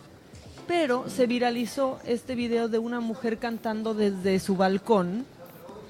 Pero 0.67 1.05
se 1.09 1.27
viralizó 1.27 1.99
este 2.05 2.33
video 2.33 2.67
de 2.67 2.79
una 2.79 2.99
mujer 2.99 3.37
cantando 3.37 3.93
desde 3.93 4.39
su 4.39 4.55
balcón 4.55 5.25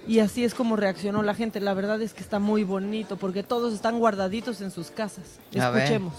y 0.08 0.20
así 0.20 0.44
es 0.44 0.54
como 0.54 0.76
reaccionó 0.76 1.24
la 1.24 1.34
gente. 1.34 1.62
La 1.62 1.74
verdad 1.74 2.02
es 2.02 2.14
que 2.14 2.22
está 2.22 2.40
muy 2.40 2.64
bonito 2.64 3.16
porque 3.16 3.42
todos 3.42 3.74
están 3.74 4.00
guardaditos 4.00 4.60
en 4.62 4.72
sus 4.72 4.92
casas. 4.92 5.40
Escuchemos. 5.54 6.14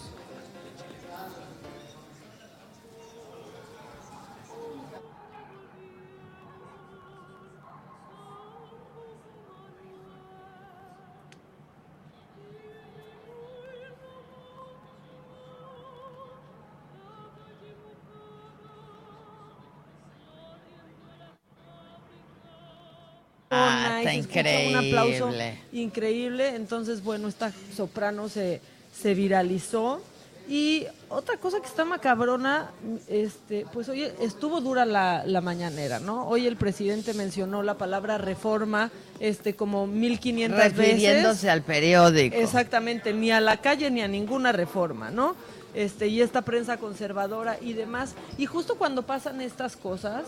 Ah, 23.51 23.99
está 24.01 24.15
escucha 24.15 24.41
Un 24.69 24.77
aplauso 24.77 25.29
increíble. 25.29 25.59
increíble. 25.73 26.49
Entonces, 26.57 27.03
bueno, 27.03 27.29
esta 27.29 27.53
soprano 27.75 28.29
se, 28.29 28.61
se 28.99 29.15
viralizó. 29.15 30.01
Y 30.49 30.87
otra 31.09 31.39
cosa 31.39 31.59
que 31.61 31.67
está 31.67 31.85
macabrona, 31.85 32.71
este, 33.09 33.67
pues 33.73 33.89
hoy 33.89 34.05
estuvo 34.21 34.61
dura 34.61 34.85
la, 34.85 35.25
la 35.27 35.41
mañanera, 35.41 35.99
¿no? 35.99 36.29
Hoy 36.29 36.47
el 36.47 36.57
presidente 36.57 37.15
mencionó 37.15 37.65
la 37.65 37.75
palabra 37.75 38.17
reforma 38.17 38.93
este, 39.19 39.55
como 39.57 39.89
1500 39.89 40.57
veces. 40.57 40.77
Refiriéndose 40.77 41.51
al 41.51 41.63
periódico. 41.63 42.37
Exactamente, 42.37 43.13
ni 43.13 43.33
a 43.33 43.41
la 43.41 43.57
calle 43.57 43.91
ni 43.91 44.03
a 44.03 44.09
ninguna 44.09 44.53
reforma, 44.53 45.11
¿no? 45.11 45.35
Este, 45.75 46.07
y 46.07 46.23
esta 46.23 46.43
prensa 46.43 46.77
conservadora 46.77 47.59
y 47.61 47.73
demás. 47.73 48.15
Y 48.39 48.47
justo 48.47 48.77
cuando 48.77 49.03
pasan 49.03 49.41
estas 49.41 49.77
cosas, 49.77 50.23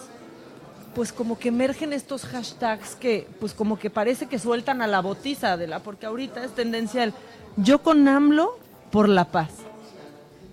pues 0.98 1.12
como 1.12 1.38
que 1.38 1.50
emergen 1.50 1.92
estos 1.92 2.24
hashtags 2.24 2.96
que, 2.96 3.28
pues 3.38 3.52
como 3.52 3.78
que 3.78 3.88
parece 3.88 4.26
que 4.26 4.40
sueltan 4.40 4.82
a 4.82 4.88
la 4.88 5.00
botiza, 5.00 5.56
de 5.56 5.68
la, 5.68 5.78
porque 5.78 6.06
ahorita 6.06 6.42
es 6.42 6.50
tendencial. 6.56 7.14
Yo 7.56 7.84
con 7.84 8.08
AMLO 8.08 8.58
por 8.90 9.08
la 9.08 9.26
paz. 9.26 9.50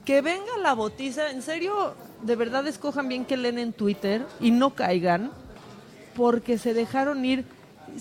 Que 0.05 0.21
venga 0.21 0.55
la 0.61 0.73
botiza, 0.73 1.31
en 1.31 1.41
serio, 1.41 1.95
de 2.21 2.35
verdad 2.35 2.67
escojan 2.67 3.09
bien 3.09 3.25
que 3.25 3.37
leen 3.37 3.57
en 3.57 3.73
Twitter 3.73 4.23
y 4.39 4.51
no 4.51 4.75
caigan, 4.75 5.31
porque 6.15 6.59
se 6.59 6.75
dejaron 6.75 7.25
ir 7.25 7.45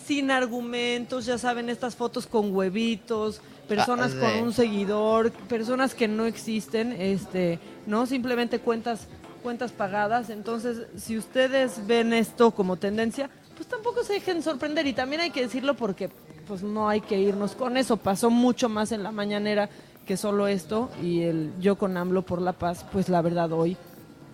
sin 0.05 0.31
argumentos, 0.31 1.25
ya 1.25 1.39
saben, 1.39 1.71
estas 1.71 1.97
fotos 1.97 2.27
con 2.27 2.55
huevitos, 2.55 3.41
personas 3.67 4.13
Ah, 4.17 4.21
con 4.21 4.49
un 4.49 4.53
seguidor, 4.53 5.33
personas 5.33 5.95
que 5.95 6.09
no 6.09 6.27
existen, 6.27 6.93
este, 6.93 7.59
no 7.87 8.05
simplemente 8.05 8.59
cuentas 8.59 9.09
cuentas 9.45 9.71
pagadas. 9.73 10.31
Entonces, 10.31 10.87
si 10.97 11.19
ustedes 11.19 11.87
ven 11.87 12.13
esto 12.15 12.51
como 12.53 12.77
tendencia, 12.77 13.29
pues 13.55 13.69
tampoco 13.69 14.03
se 14.03 14.15
dejen 14.15 14.43
sorprender 14.43 14.87
y 14.87 14.95
también 14.95 15.21
hay 15.21 15.31
que 15.31 15.43
decirlo 15.43 15.75
porque 15.75 16.11
pues 16.49 16.63
no 16.63 16.89
hay 16.89 17.03
que 17.03 17.19
irnos 17.21 17.53
con 17.55 17.77
eso. 17.77 17.99
Pasó 17.99 18.31
mucho 18.31 18.69
más 18.71 18.91
en 18.91 19.03
la 19.03 19.13
mañanera 19.13 19.69
que 20.07 20.17
solo 20.17 20.49
esto 20.49 20.91
y 21.03 21.23
el 21.23 21.53
yo 21.61 21.77
con 21.77 21.97
AMLO 21.97 22.23
por 22.23 22.41
la 22.43 22.55
paz, 22.55 22.85
pues 22.91 23.09
la 23.11 23.21
verdad 23.23 23.53
hoy 23.53 23.77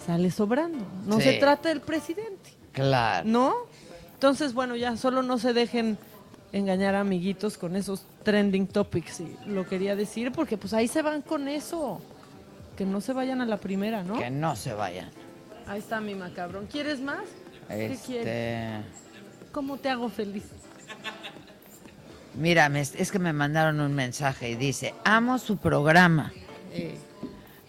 sale 0.06 0.30
sobrando. 0.30 0.84
No 1.06 1.16
Sí. 1.16 1.22
se 1.24 1.32
trata 1.34 1.68
del 1.68 1.80
presidente. 1.80 2.54
Claro. 2.72 3.28
¿No? 3.28 3.54
Entonces, 4.14 4.54
bueno, 4.54 4.76
ya 4.76 4.96
solo 4.96 5.22
no 5.22 5.38
se 5.38 5.52
dejen 5.52 5.98
engañar 6.52 6.94
amiguitos 6.94 7.58
con 7.58 7.74
esos 7.76 8.04
trending 8.22 8.66
topics. 8.68 9.20
Y 9.20 9.36
lo 9.46 9.66
quería 9.66 9.96
decir 9.96 10.30
porque 10.32 10.56
pues 10.56 10.72
ahí 10.72 10.86
se 10.88 11.02
van 11.02 11.22
con 11.22 11.48
eso. 11.48 12.00
Que 12.80 12.86
no 12.86 13.02
se 13.02 13.12
vayan 13.12 13.42
a 13.42 13.44
la 13.44 13.58
primera, 13.58 14.02
¿no? 14.02 14.18
Que 14.18 14.30
no 14.30 14.56
se 14.56 14.72
vayan. 14.72 15.10
Ahí 15.66 15.80
está 15.80 16.00
mi 16.00 16.14
macabrón. 16.14 16.66
¿Quieres 16.66 16.98
más? 16.98 17.18
¿Qué 17.68 17.92
Este, 17.92 18.06
quieres? 18.06 18.84
¿Cómo 19.52 19.76
te 19.76 19.90
hago 19.90 20.08
feliz? 20.08 20.44
Mira, 22.34 22.70
es 22.78 23.12
que 23.12 23.18
me 23.18 23.34
mandaron 23.34 23.80
un 23.80 23.94
mensaje 23.94 24.48
y 24.48 24.54
dice, 24.54 24.94
amo 25.04 25.38
su 25.38 25.58
programa, 25.58 26.32
Eh, 26.72 26.96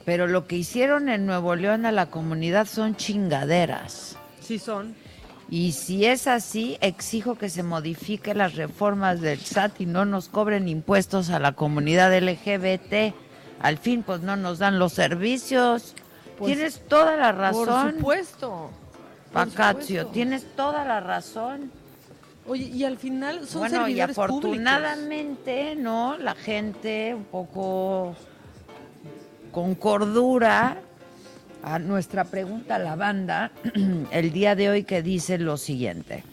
pero 0.06 0.28
lo 0.28 0.48
que 0.48 0.56
hicieron 0.56 1.10
en 1.10 1.26
Nuevo 1.26 1.56
León 1.58 1.86
a 1.86 1.92
la 1.92 2.06
comunidad 2.06 2.66
son 2.66 2.96
chingaderas. 2.96 4.16
sí 4.40 4.60
son. 4.60 4.96
Y 5.50 5.74
si 5.74 6.06
es 6.06 6.26
así, 6.28 6.78
exijo 6.80 7.36
que 7.36 7.50
se 7.50 7.64
modifique 7.64 8.34
las 8.34 8.56
reformas 8.56 9.20
del 9.20 9.40
SAT 9.42 9.82
y 9.82 9.86
no 9.88 10.06
nos 10.06 10.30
cobren 10.30 10.70
impuestos 10.70 11.30
a 11.32 11.40
la 11.40 11.52
comunidad 11.52 12.18
LGBT. 12.18 13.14
Al 13.62 13.78
fin, 13.78 14.04
pues 14.04 14.22
no 14.22 14.36
nos 14.36 14.60
dan 14.60 14.80
los 14.80 14.94
servicios. 14.94 15.94
Pues, 16.38 16.54
tienes 16.54 16.82
toda 16.88 17.16
la 17.16 17.32
razón. 17.32 17.66
Por 17.66 17.94
supuesto. 17.94 18.72
supuesto. 19.32 20.08
tienes 20.08 20.46
toda 20.56 20.84
la 20.86 21.00
razón. 21.00 21.72
Oye, 22.48 22.66
y 22.66 22.84
al 22.84 22.98
final 22.98 23.48
son 23.48 23.62
bueno, 23.62 23.88
y 23.88 23.94
públicos. 23.94 24.18
afortunadamente, 24.18 25.76
¿no? 25.76 26.18
La 26.18 26.34
gente 26.34 27.14
un 27.16 27.26
poco 27.26 28.16
con 29.52 29.76
cordura 29.76 30.78
a 31.64 31.78
nuestra 31.78 32.24
pregunta 32.24 32.76
a 32.76 32.80
la 32.80 32.96
banda 32.96 33.52
el 34.12 34.32
día 34.32 34.56
de 34.56 34.70
hoy 34.70 34.84
que 34.84 35.04
dice 35.04 35.38
lo 35.38 35.58
siguiente. 35.58 36.24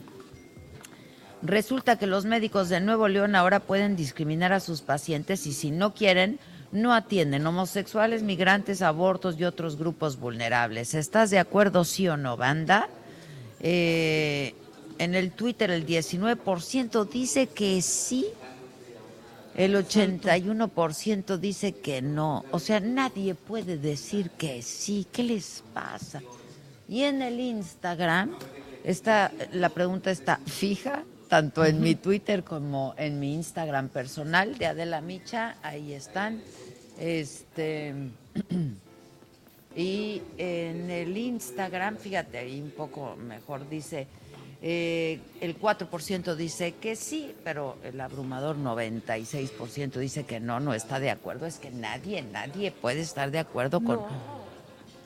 Resulta 1.43 1.97
que 1.97 2.07
los 2.07 2.25
médicos 2.25 2.69
de 2.69 2.81
Nuevo 2.81 3.07
León 3.07 3.37
ahora 3.37 3.61
pueden 3.61 3.95
discriminar 3.95 4.53
a 4.53 4.61
sus 4.61 4.81
pacientes 4.81 5.47
y 5.47 5.53
si 5.53 5.71
no 5.71 5.95
quieren, 5.95 6.41
no 6.73 6.95
atienden 6.95 7.47
homosexuales, 7.47 8.23
migrantes, 8.23 8.83
abortos 8.83 9.39
y 9.39 9.45
otros 9.45 9.77
grupos 9.77 10.19
vulnerables. 10.19 10.95
¿Estás 10.95 11.31
de 11.31 11.39
acuerdo, 11.39 11.85
sí 11.85 12.09
o 12.09 12.17
no, 12.17 12.37
banda? 12.37 12.89
Eh, 13.61 14.55
en 14.99 15.15
el 15.15 15.33
Twitter 15.33 15.71
el 15.71 15.87
19% 15.87 17.09
dice 17.09 17.47
que 17.47 17.81
sí, 17.83 18.27
el 19.57 19.75
81% 19.75 21.37
dice 21.39 21.73
que 21.73 22.03
no. 22.03 22.45
O 22.51 22.59
sea, 22.59 22.81
nadie 22.81 23.35
puede 23.35 23.79
decir 23.79 24.31
que 24.31 24.63
sí. 24.63 25.07
¿Qué 25.11 25.23
les 25.23 25.65
pasa? 25.73 26.23
Y 26.89 27.03
en 27.03 27.23
el 27.23 27.41
Instagram, 27.41 28.37
está, 28.85 29.33
la 29.53 29.69
pregunta 29.69 30.11
está 30.11 30.39
fija, 30.47 31.03
tanto 31.29 31.65
en 31.65 31.81
mi 31.81 31.95
Twitter 31.95 32.43
como 32.43 32.95
en 32.97 33.21
mi 33.21 33.35
Instagram 33.35 33.89
personal 33.89 34.57
de 34.59 34.67
Adela 34.67 35.01
Micha, 35.01 35.57
ahí 35.63 35.93
están. 35.93 36.43
Este 36.99 37.95
y 39.77 40.23
en 40.37 40.91
el 40.91 41.17
Instagram, 41.17 41.97
fíjate, 41.99 42.39
ahí 42.39 42.61
un 42.61 42.71
poco 42.71 43.15
mejor 43.17 43.69
dice, 43.69 44.09
eh, 44.61 45.21
el 45.41 45.59
4% 45.61 46.35
dice 46.35 46.73
que 46.73 46.97
sí, 46.97 47.33
pero 47.45 47.77
el 47.85 48.01
abrumador 48.01 48.57
96% 48.57 49.93
dice 49.99 50.25
que 50.25 50.41
no, 50.41 50.59
no 50.59 50.75
está 50.75 50.99
de 50.99 51.11
acuerdo. 51.11 51.47
Es 51.47 51.59
que 51.59 51.71
nadie, 51.71 52.23
nadie 52.23 52.73
puede 52.73 53.01
estar 53.01 53.31
de 53.31 53.39
acuerdo 53.39 53.81
con, 53.81 54.01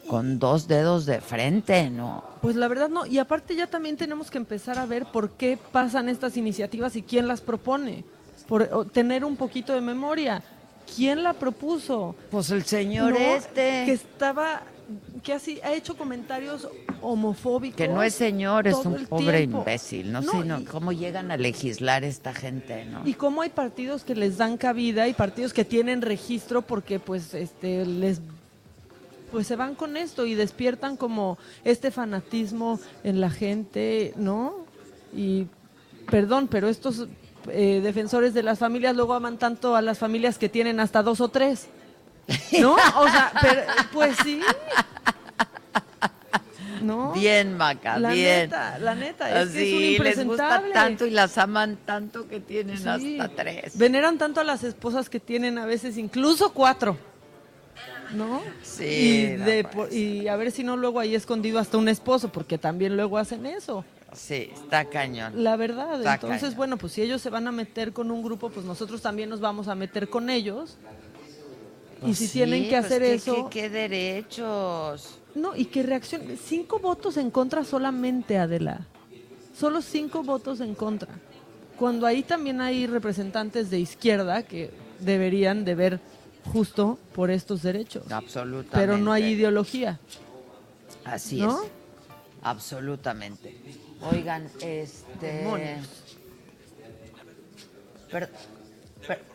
con 0.09 0.38
dos 0.38 0.68
dedos 0.68 1.07
de 1.07 1.20
frente, 1.20 1.88
¿no? 1.90 2.24
Pues 2.42 2.57
la 2.57 2.68
verdad 2.68 2.88
no, 2.88 3.07
y 3.07 3.18
aparte 3.18 3.55
ya 3.55 3.66
también 3.66 3.96
tenemos 3.96 4.30
que 4.30 4.38
empezar 4.38 4.78
a 4.78 4.86
ver 4.86 5.07
por 5.07 5.30
qué 5.30 5.59
pasan 5.70 6.09
estas 6.09 6.36
iniciativas 6.36 6.96
y 6.96 7.03
quién 7.03 7.28
las 7.28 7.40
propone, 7.40 8.05
por 8.48 8.90
tener 8.90 9.24
un 9.24 9.36
poquito 9.36 9.72
de 9.72 9.80
memoria. 9.80 10.42
¿Quién 10.96 11.22
la 11.22 11.32
propuso? 11.32 12.14
Pues 12.30 12.50
el 12.50 12.64
señor 12.64 13.12
No, 13.12 13.18
este. 13.18 13.84
que 13.86 13.92
estaba, 13.92 14.62
que 15.22 15.32
así 15.32 15.61
ha 15.62 15.72
hecho 15.72 15.96
comentarios 15.96 16.68
homofóbicos. 17.00 17.76
Que 17.76 17.88
no 17.88 18.03
es 18.03 18.14
señor, 18.14 18.66
es 18.66 18.74
un 18.84 19.07
pobre 19.07 19.38
tiempo. 19.38 19.59
imbécil. 19.61 20.12
No, 20.12 20.20
No, 20.20 20.32
sé 20.32 20.44
no, 20.44 20.61
y- 20.61 20.64
cómo 20.64 20.92
llegan 20.92 21.30
a 21.30 21.36
legislar 21.36 22.05
esta 22.05 22.34
gente, 22.34 22.84
¿no? 22.86 23.07
Y 23.07 23.14
cómo 23.14 23.42
hay 23.42 23.50
partidos 23.50 24.03
que 24.05 24.14
les 24.16 24.36
dan 24.36 24.57
cabida 24.59 25.07
y 25.09 25.14
partidos 25.14 25.53
que 25.53 25.64
tienen 25.64 26.03
registro 26.03 26.62
porque 26.62 26.98
pues 26.98 27.32
este 27.32 27.86
les 27.86 28.20
pues 29.33 29.47
se 29.47 29.57
van 29.57 29.74
con 29.74 29.97
esto 29.97 30.26
y 30.26 30.35
despiertan 30.35 30.97
como 30.97 31.39
este 31.64 31.91
fanatismo 31.91 32.78
en 33.03 33.20
la 33.20 33.30
gente, 33.30 34.12
¿no? 34.16 34.66
Y 35.16 35.47
perdón, 36.11 36.47
pero 36.49 36.68
estos 36.68 37.07
eh, 37.49 37.80
defensores 37.83 38.35
de 38.35 38.43
las 38.43 38.59
familias 38.59 38.95
luego 38.95 39.14
aman 39.14 39.39
tanto 39.39 39.74
a 39.74 39.83
las 39.83 39.99
familias 39.99 40.39
que 40.39 40.49
tienen 40.49 40.78
hasta 40.78 41.03
dos 41.03 41.20
o 41.20 41.28
tres. 41.28 41.66
¿No? 42.61 42.74
O 42.74 43.09
sea, 43.09 43.33
pero, 43.41 43.62
pues 43.93 44.16
sí. 44.22 44.41
¿No? 46.83 47.12
Bien, 47.12 47.57
Maca, 47.57 47.99
la 47.99 48.11
bien. 48.11 48.41
Neta, 48.51 48.78
la 48.78 48.95
neta, 48.95 49.43
es 49.43 49.51
que 49.51 49.62
es 49.62 49.72
un 49.72 49.78
Sí, 49.78 49.99
les 49.99 49.99
gusta 49.99 50.22
impresentable. 50.22 50.72
tanto 50.72 51.07
y 51.07 51.11
las 51.11 51.39
aman 51.39 51.78
tanto 51.87 52.28
que 52.28 52.41
tienen 52.41 52.76
Sí. 52.78 53.18
hasta 53.20 53.35
tres. 53.35 53.78
Veneran 53.78 54.18
tanto 54.18 54.41
a 54.41 54.45
las 54.45 54.64
esposas 54.64 55.09
que 55.09 55.20
tienen 55.20 55.59
a 55.59 55.66
veces 55.66 55.97
incluso 55.97 56.53
cuatro. 56.53 56.97
¿No? 58.14 58.42
Sí, 58.62 58.84
Y, 59.34 59.38
no, 59.38 59.44
de 59.44 59.64
por- 59.64 59.92
y 59.92 60.28
a 60.28 60.36
ver 60.36 60.50
si 60.50 60.64
no 60.64 60.76
luego 60.76 61.00
ahí 61.00 61.14
escondido 61.14 61.58
hasta 61.58 61.78
un 61.78 61.88
esposo, 61.88 62.30
porque 62.30 62.58
también 62.58 62.96
luego 62.96 63.16
hacen 63.18 63.46
eso. 63.46 63.84
Sí, 64.12 64.50
está 64.52 64.84
cañón. 64.84 65.42
La 65.42 65.56
verdad. 65.56 65.98
Está 65.98 66.14
Entonces, 66.14 66.40
cañón. 66.42 66.56
bueno, 66.56 66.76
pues 66.76 66.92
si 66.92 67.02
ellos 67.02 67.22
se 67.22 67.30
van 67.30 67.46
a 67.48 67.52
meter 67.52 67.92
con 67.94 68.10
un 68.10 68.22
grupo, 68.22 68.50
pues 68.50 68.66
nosotros 68.66 69.00
también 69.00 69.30
nos 69.30 69.40
vamos 69.40 69.68
a 69.68 69.74
meter 69.74 70.08
con 70.10 70.28
ellos. 70.30 70.76
y 72.00 72.06
Pues 72.06 72.18
si 72.18 72.26
sí, 72.26 72.32
tienen 72.32 72.64
que 72.64 72.70
pues 72.70 72.84
hacer 72.84 73.02
qué- 73.02 73.14
eso. 73.14 73.48
qué- 73.48 73.60
qué 73.62 73.70
derechos. 73.70 75.18
No, 75.34 75.54
y 75.56 75.66
que 75.66 75.82
reaccionen. 75.82 76.36
Cinco 76.36 76.78
votos 76.80 77.16
en 77.16 77.30
contra 77.30 77.64
solamente, 77.64 78.36
Adela. 78.38 78.86
Solo 79.56 79.80
cinco 79.80 80.22
votos 80.22 80.60
en 80.60 80.74
contra. 80.74 81.08
Cuando 81.78 82.06
ahí 82.06 82.22
también 82.22 82.60
hay 82.60 82.86
representantes 82.86 83.70
de 83.70 83.78
izquierda 83.80 84.42
que 84.42 84.70
deberían 85.00 85.64
de 85.64 85.74
ver 85.74 86.00
justo 86.53 86.99
por 87.14 87.30
estos 87.30 87.62
derechos. 87.62 88.11
Absolutamente. 88.11 88.76
Pero 88.78 88.99
no 88.99 89.12
hay 89.12 89.24
ideología. 89.32 89.99
Así 91.05 91.40
¿No? 91.40 91.62
es. 91.62 91.70
Absolutamente. 92.43 93.57
Oigan, 94.11 94.49
este. 94.61 95.78
Per- 98.11 98.30
per- 99.07 99.32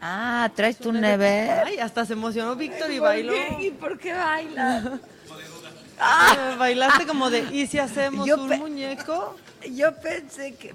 Ah, 0.00 0.50
traes 0.54 0.76
tu 0.78 0.92
never. 0.92 1.50
Ay, 1.66 1.78
hasta 1.78 2.04
se 2.04 2.12
emocionó 2.12 2.54
Víctor 2.54 2.90
y 2.90 2.98
¿Por 2.98 3.08
bailó. 3.08 3.32
¿Y 3.60 3.70
por 3.70 3.98
qué 3.98 4.12
baila? 4.12 5.00
Ah, 5.98 6.56
bailaste 6.58 7.06
como 7.06 7.30
de, 7.30 7.38
¿y 7.54 7.66
si 7.66 7.78
hacemos 7.78 8.26
Yo 8.26 8.36
un 8.36 8.50
muñeco? 8.58 9.34
Yo 9.74 9.94
pensé 9.98 10.54
que 10.54 10.74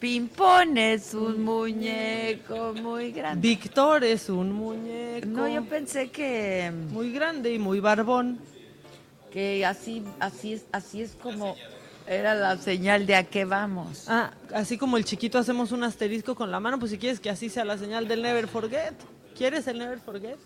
Pimpón 0.00 0.78
es 0.78 1.12
un 1.12 1.44
muñeco 1.44 2.72
muy 2.82 3.12
grande. 3.12 3.46
Víctor 3.46 4.02
es 4.02 4.30
un 4.30 4.50
muñeco. 4.52 5.26
No, 5.26 5.46
yo 5.46 5.62
pensé 5.66 6.10
que 6.10 6.72
Muy 6.90 7.12
grande 7.12 7.52
y 7.52 7.58
muy 7.58 7.80
barbón. 7.80 8.38
que 9.30 9.64
así 9.66 10.02
así 10.18 10.54
es 10.54 10.64
así 10.72 11.02
es 11.02 11.12
como 11.22 11.54
era 12.06 12.34
la 12.34 12.56
señal 12.56 13.06
de 13.06 13.14
a 13.14 13.24
qué 13.24 13.44
vamos. 13.44 14.06
Ah, 14.08 14.32
así 14.54 14.78
como 14.78 14.96
el 14.96 15.04
chiquito 15.04 15.38
hacemos 15.38 15.70
un 15.70 15.84
asterisco 15.84 16.34
con 16.34 16.50
la 16.50 16.58
mano, 16.58 16.78
pues 16.78 16.90
si 16.90 16.98
quieres 16.98 17.20
que 17.20 17.30
así 17.30 17.48
sea 17.50 17.64
la 17.64 17.76
señal 17.78 18.08
del 18.08 18.22
Never 18.22 18.48
Forget. 18.48 18.94
¿Quieres 19.36 19.66
el 19.68 19.78
Never 19.78 19.98
Forget? 20.00 20.38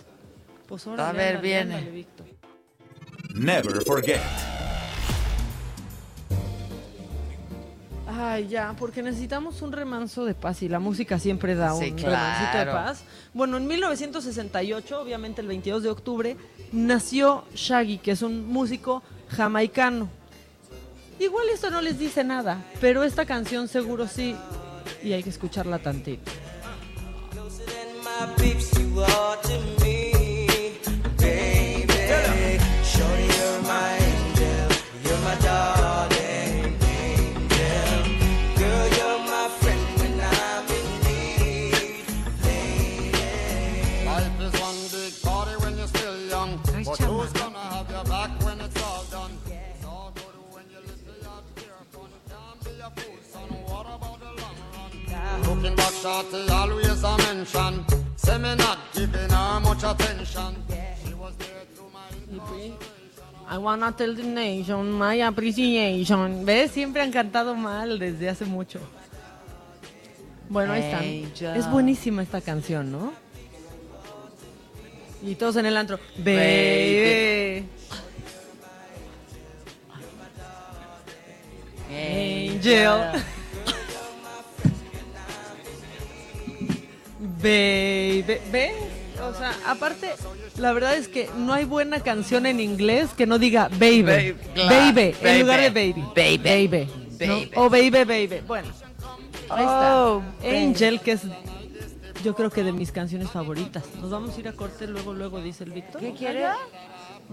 Pues 0.66 0.86
ahora 0.86 1.08
A 1.08 1.12
ver, 1.12 1.40
viene. 1.40 1.80
Víctor. 1.90 2.26
Never 3.34 3.82
forget. 3.84 4.20
Ay, 8.16 8.46
ya, 8.46 8.74
porque 8.78 9.02
necesitamos 9.02 9.60
un 9.62 9.72
remanso 9.72 10.24
de 10.24 10.34
paz 10.34 10.62
y 10.62 10.68
la 10.68 10.78
música 10.78 11.18
siempre 11.18 11.56
da 11.56 11.74
Sí, 11.74 11.90
un 11.90 11.96
claro. 11.96 12.14
remancito 12.16 12.58
de 12.58 12.66
paz. 12.66 13.04
Bueno, 13.32 13.56
en 13.56 13.66
1968, 13.66 15.00
obviamente 15.00 15.40
el 15.40 15.48
22 15.48 15.82
de 15.82 15.90
octubre, 15.90 16.36
nació 16.70 17.44
Shaggy, 17.54 17.98
que 17.98 18.12
es 18.12 18.22
un 18.22 18.46
músico 18.46 19.02
jamaicano. 19.30 20.08
Igual 21.18 21.48
esto 21.52 21.70
no 21.70 21.80
les 21.80 21.98
dice 21.98 22.22
nada, 22.22 22.64
pero 22.80 23.02
esta 23.02 23.24
canción 23.26 23.66
seguro 23.66 24.06
sí, 24.06 24.36
y 25.02 25.12
hay 25.12 25.22
que 25.24 25.30
escucharla 25.30 25.80
tantito. 25.80 26.30
Tell 63.96 64.16
the 64.16 64.24
nation 64.24 64.92
my 64.92 65.22
appreciation. 65.22 66.44
¿Ves? 66.44 66.72
Siempre 66.72 67.02
han 67.02 67.12
cantado 67.12 67.54
mal 67.54 67.98
desde 67.98 68.28
hace 68.28 68.44
mucho. 68.44 68.80
Bueno, 70.48 70.72
ahí 70.72 71.24
están. 71.32 71.56
Es 71.56 71.70
buenísima 71.70 72.22
esta 72.22 72.40
canción, 72.40 72.90
¿no? 72.90 73.12
Y 75.22 75.36
todos 75.36 75.56
en 75.56 75.66
el 75.66 75.76
antro. 75.76 75.98
Baby. 76.18 77.66
Angel. 81.88 83.22
Baby. 87.42 88.40
¿Ves? 88.50 88.93
O 89.28 89.34
sea, 89.34 89.52
aparte, 89.66 90.12
la 90.58 90.72
verdad 90.72 90.94
es 90.94 91.08
que 91.08 91.28
no 91.36 91.52
hay 91.52 91.64
buena 91.64 92.00
canción 92.00 92.46
en 92.46 92.60
inglés 92.60 93.10
que 93.16 93.26
no 93.26 93.38
diga 93.38 93.68
baby. 93.68 94.34
Baby, 94.56 95.14
en 95.22 95.40
lugar 95.40 95.60
de 95.60 95.70
Baby. 95.70 96.04
baby. 96.14 96.38
Baby. 96.38 96.88
Baby. 97.18 97.50
O 97.56 97.68
baby, 97.70 97.90
baby. 98.04 98.40
Bueno. 98.46 98.68
Ahí 99.50 99.62
está. 99.64 100.02
Oh, 100.04 100.22
Angel, 100.42 101.00
que 101.00 101.12
es 101.12 101.22
yo 102.24 102.34
creo 102.34 102.48
que 102.50 102.64
de 102.64 102.72
mis 102.72 102.90
canciones 102.90 103.30
favoritas. 103.30 103.84
Nos 104.00 104.10
vamos 104.10 104.34
a 104.34 104.40
ir 104.40 104.48
a 104.48 104.52
corte 104.52 104.86
luego, 104.86 105.12
luego, 105.12 105.40
dice 105.42 105.64
el 105.64 105.72
Víctor. 105.72 106.00
¿Qué 106.00 106.14
quiere? 106.14 106.46
¿Ah, 106.46 106.56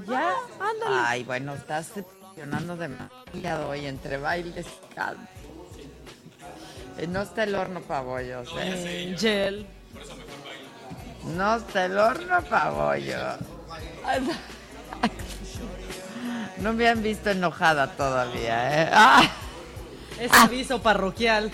Ya, 0.05 0.33
ándale. 0.59 0.95
Ay, 1.07 1.23
bueno, 1.23 1.53
estás 1.53 1.91
funcionando 2.21 2.75
demasiado 2.75 3.69
hoy 3.69 3.85
entre 3.85 4.17
bailes 4.17 4.65
y. 4.65 7.01
Eh, 7.01 7.07
No 7.07 7.21
está 7.21 7.43
el 7.45 7.55
horno 7.55 7.79
para 7.81 8.01
bollos, 8.01 8.49
¿eh? 8.59 9.11
Angel. 9.13 9.65
No 11.24 11.55
está 11.55 11.86
el 11.86 11.97
horno 11.97 12.41
para 12.49 12.69
bollos. 12.72 13.36
No 16.57 16.74
me 16.74 16.88
han 16.88 17.01
visto 17.01 17.30
enojada 17.30 17.91
todavía, 17.93 18.84
¿eh? 18.84 18.89
¡Ah! 18.93 19.24
Es 20.19 20.32
aviso 20.34 20.82
parroquial. 20.82 21.51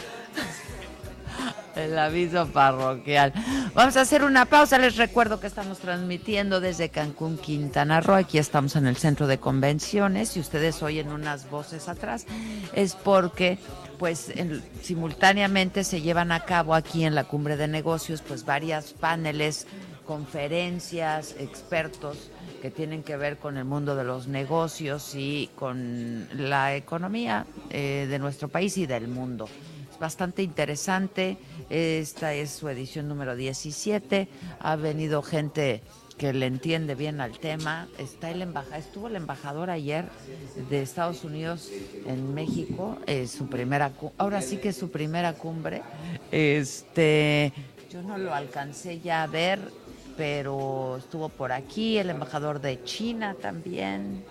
El 1.76 1.98
aviso 1.98 2.48
parroquial. 2.48 3.32
Vamos 3.74 3.96
a 3.98 4.02
hacer 4.02 4.24
una 4.24 4.46
pausa. 4.46 4.80
Les 4.80 4.98
recuerdo 4.98 5.40
que 5.40 5.48
estamos 5.48 5.78
transmitiendo 5.78 6.60
desde 6.60 6.90
Cancún, 6.90 7.38
Quintana 7.38 8.02
Roo. 8.02 8.16
Aquí 8.16 8.40
estamos 8.40 8.76
en 8.76 8.88
el 8.88 8.98
centro 8.98 9.28
de 9.28 9.38
convenciones. 9.38 10.30
Si 10.30 10.40
ustedes 10.40 10.82
oyen 10.82 11.10
unas 11.10 11.50
voces 11.50 11.88
atrás, 11.88 12.26
es 12.74 12.96
porque, 12.96 13.60
pues, 14.00 14.30
en- 14.36 14.64
simultáneamente 14.82 15.84
se 15.84 16.02
llevan 16.02 16.32
a 16.32 16.46
cabo 16.46 16.74
aquí 16.76 17.04
en 17.04 17.16
la 17.16 17.24
cumbre 17.26 17.58
de 17.58 17.68
negocios, 17.68 18.22
pues, 18.22 18.46
varias 18.46 18.94
paneles, 18.94 19.66
conferencias, 20.06 21.36
expertos 21.40 22.30
que 22.62 22.70
tienen 22.72 23.04
que 23.04 23.18
ver 23.18 23.38
con 23.38 23.58
el 23.58 23.66
mundo 23.66 23.96
de 23.96 24.04
los 24.04 24.28
negocios 24.28 25.16
y 25.16 25.50
con 25.56 26.28
la 26.36 26.76
economía 26.76 27.46
eh, 27.70 28.08
de 28.10 28.20
nuestro 28.20 28.50
país 28.50 28.78
y 28.78 28.86
del 28.86 29.08
mundo. 29.08 29.48
Es 29.92 30.00
bastante 30.00 30.44
interesante. 30.44 31.38
Esta 31.70 32.34
es 32.34 32.52
su 32.52 32.68
edición 32.70 33.08
número 33.08 33.36
17. 33.36 34.28
Ha 34.60 34.76
venido 34.76 35.22
gente 35.22 35.82
que 36.18 36.34
le 36.34 36.48
entiende 36.48 36.96
bien 36.96 37.22
al 37.22 37.38
tema. 37.38 37.88
Está 37.98 38.32
el 38.32 38.42
embaja 38.42 38.78
estuvo 38.78 39.08
el 39.08 39.16
embajador 39.16 39.70
ayer 39.70 40.06
de 40.70 40.82
Estados 40.82 41.24
Unidos 41.24 41.70
en 42.06 42.34
México, 42.34 42.98
eh, 43.06 43.28
su 43.28 43.48
primera 43.48 43.92
ahora 44.18 44.42
sí 44.42 44.58
que 44.58 44.70
es 44.70 44.78
su 44.78 44.90
primera 44.90 45.34
cumbre. 45.34 45.82
Este, 46.32 47.54
yo 47.92 48.02
no 48.02 48.18
lo 48.18 48.34
alcancé 48.34 49.00
ya 49.00 49.24
a 49.24 49.28
ver, 49.28 49.60
pero 50.18 50.98
estuvo 50.98 51.30
por 51.30 51.52
aquí 51.52 51.98
el 51.98 52.10
embajador 52.10 52.60
de 52.60 52.84
China 52.84 53.36
también 53.40 54.24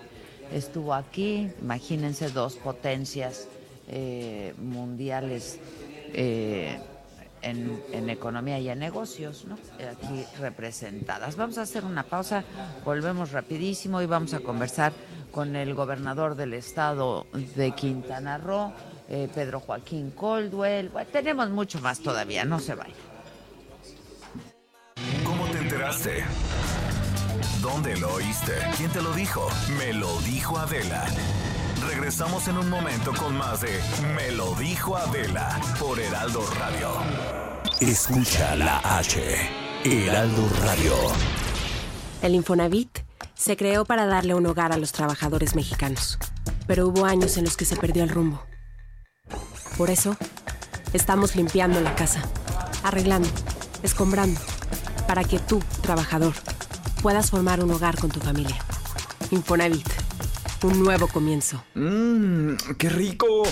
estuvo 0.52 0.94
aquí. 0.94 1.50
Imagínense 1.62 2.30
dos 2.30 2.56
potencias 2.56 3.48
eh, 3.88 4.54
mundiales 4.58 5.60
eh, 6.12 6.78
en, 7.50 8.10
economía 8.10 8.58
y 8.58 8.68
en 8.68 8.78
negocios, 8.78 9.44
¿no? 9.46 9.56
Aquí 9.90 10.24
representadas. 10.38 11.36
Vamos 11.36 11.58
a 11.58 11.62
hacer 11.62 11.84
una 11.84 12.02
pausa, 12.02 12.44
volvemos 12.84 13.32
rapidísimo 13.32 14.02
y 14.02 14.06
vamos 14.06 14.34
a 14.34 14.40
conversar 14.40 14.92
con 15.30 15.56
el 15.56 15.74
gobernador 15.74 16.34
del 16.34 16.54
estado 16.54 17.26
de 17.32 17.72
Quintana 17.72 18.38
Roo, 18.38 18.72
eh, 19.08 19.28
Pedro 19.34 19.60
Joaquín 19.60 20.10
Coldwell. 20.10 20.88
Bueno, 20.88 21.10
tenemos 21.12 21.50
mucho 21.50 21.80
más 21.80 22.00
todavía, 22.00 22.44
no 22.44 22.58
se 22.58 22.74
vayan. 22.74 22.94
¿Cómo 25.24 25.46
te 25.46 25.58
enteraste? 25.58 26.24
¿Dónde 27.60 27.96
lo 27.96 28.14
oíste? 28.14 28.52
¿Quién 28.76 28.90
te 28.90 29.02
lo 29.02 29.12
dijo? 29.12 29.48
Me 29.78 29.92
lo 29.92 30.20
dijo 30.22 30.58
Adela. 30.58 31.04
Regresamos 31.88 32.48
en 32.48 32.58
un 32.58 32.68
momento 32.68 33.12
con 33.14 33.36
más 33.36 33.60
de 33.60 33.80
Me 34.14 34.32
lo 34.32 34.54
dijo 34.54 34.96
Adela 34.96 35.60
por 35.78 35.98
Heraldo 35.98 36.42
Radio. 36.58 36.90
Escucha 37.80 38.56
la 38.56 38.78
H. 38.98 39.20
Heraldo 39.84 40.48
Radio. 40.62 40.94
El 42.22 42.34
Infonavit 42.34 42.98
se 43.34 43.56
creó 43.56 43.84
para 43.84 44.06
darle 44.06 44.34
un 44.34 44.46
hogar 44.46 44.72
a 44.72 44.78
los 44.78 44.92
trabajadores 44.92 45.54
mexicanos, 45.54 46.18
pero 46.66 46.88
hubo 46.88 47.04
años 47.04 47.36
en 47.36 47.44
los 47.44 47.56
que 47.56 47.64
se 47.64 47.76
perdió 47.76 48.02
el 48.02 48.10
rumbo. 48.10 48.42
Por 49.76 49.90
eso, 49.90 50.16
estamos 50.92 51.36
limpiando 51.36 51.80
la 51.80 51.94
casa, 51.94 52.22
arreglando, 52.82 53.28
escombrando, 53.82 54.40
para 55.06 55.22
que 55.22 55.38
tú, 55.38 55.62
trabajador, 55.82 56.34
puedas 57.02 57.30
formar 57.30 57.62
un 57.62 57.70
hogar 57.70 57.98
con 57.98 58.10
tu 58.10 58.20
familia. 58.20 58.56
Infonavit, 59.30 60.05
un 60.62 60.82
nuevo 60.82 61.08
comienzo. 61.08 61.62
Mmm, 61.74 62.54
qué 62.78 62.88
rico. 62.88 63.42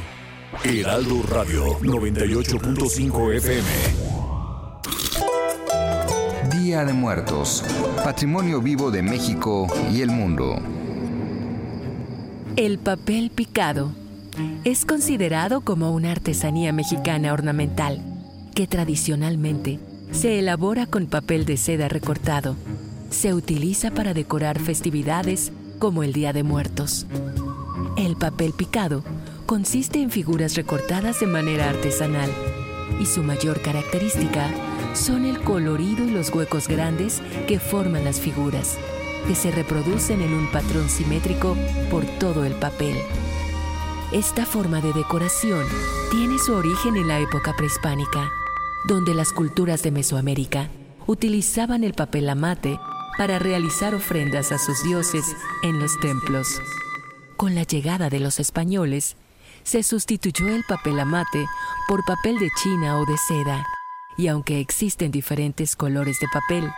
Heraldo 0.64 1.24
Radio 1.30 1.80
98.5 1.80 3.34
FM. 3.36 3.68
Día 6.52 6.86
de 6.86 6.94
Muertos, 6.94 7.66
Patrimonio 8.04 8.62
Vivo 8.62 8.92
de 8.92 9.02
México 9.02 9.66
y 9.92 10.02
el 10.02 10.12
mundo. 10.12 10.62
El 12.56 12.78
papel 12.78 13.32
picado 13.32 13.92
es 14.64 14.86
considerado 14.86 15.62
como 15.62 15.92
una 15.92 16.12
artesanía 16.12 16.72
mexicana 16.72 17.34
ornamental 17.34 18.13
que 18.54 18.68
tradicionalmente 18.68 19.80
se 20.12 20.40
elabora 20.40 20.86
con 20.86 21.08
papel 21.08 21.46
de 21.46 21.58
seda 21.58 21.90
recortado. 21.90 22.56
Se 23.10 23.34
utiliza 23.34 23.92
para 23.92 24.14
decorar 24.14 24.60
festividades 24.60 25.52
como 25.80 26.04
el 26.04 26.14
Día 26.14 26.34
de 26.34 26.44
Muertos. 26.44 27.08
El 27.98 28.16
papel 28.16 28.54
picado 28.54 29.04
consiste 29.46 30.02
en 30.02 30.12
figuras 30.12 30.56
recortadas 30.56 31.20
de 31.20 31.28
manera 31.28 31.70
artesanal 31.70 32.30
y 33.00 33.06
su 33.06 33.24
mayor 33.24 33.62
característica 33.62 34.50
son 34.94 35.26
el 35.26 35.40
colorido 35.42 36.06
y 36.06 36.12
los 36.12 36.30
huecos 36.30 36.68
grandes 36.68 37.22
que 37.48 37.60
forman 37.60 38.06
las 38.06 38.20
figuras, 38.20 38.78
que 39.28 39.36
se 39.36 39.52
reproducen 39.52 40.22
en 40.22 40.34
un 40.34 40.52
patrón 40.52 40.90
simétrico 40.90 41.56
por 41.90 42.06
todo 42.20 42.46
el 42.46 42.54
papel. 42.54 42.96
Esta 44.12 44.46
forma 44.46 44.80
de 44.80 44.94
decoración 44.94 45.66
tiene 46.12 46.38
su 46.38 46.54
origen 46.54 46.96
en 46.98 47.08
la 47.08 47.20
época 47.20 47.54
prehispánica, 47.58 48.32
donde 48.86 49.14
las 49.14 49.32
culturas 49.32 49.84
de 49.84 49.92
Mesoamérica 49.92 50.70
utilizaban 51.08 51.84
el 51.84 51.94
papel 51.94 52.30
amate 52.30 52.80
para 53.18 53.40
realizar 53.40 53.94
ofrendas 53.96 54.52
a 54.52 54.58
sus 54.58 54.84
dioses 54.84 55.36
en 55.64 55.80
los 55.80 56.00
templos. 56.00 56.48
Con 57.38 57.56
la 57.56 57.64
llegada 57.64 58.10
de 58.10 58.20
los 58.20 58.40
españoles, 58.40 59.16
se 59.64 59.84
sustituyó 59.84 60.50
el 60.50 60.64
papel 60.64 61.00
amate 61.00 61.46
por 61.88 62.04
papel 62.06 62.38
de 62.40 62.50
china 62.62 62.98
o 62.98 63.06
de 63.06 63.18
seda, 63.18 63.66
y 64.18 64.28
aunque 64.28 64.60
existen 64.60 65.12
diferentes 65.12 65.76
colores 65.76 66.20
de 66.20 66.28
papel, 66.32 66.70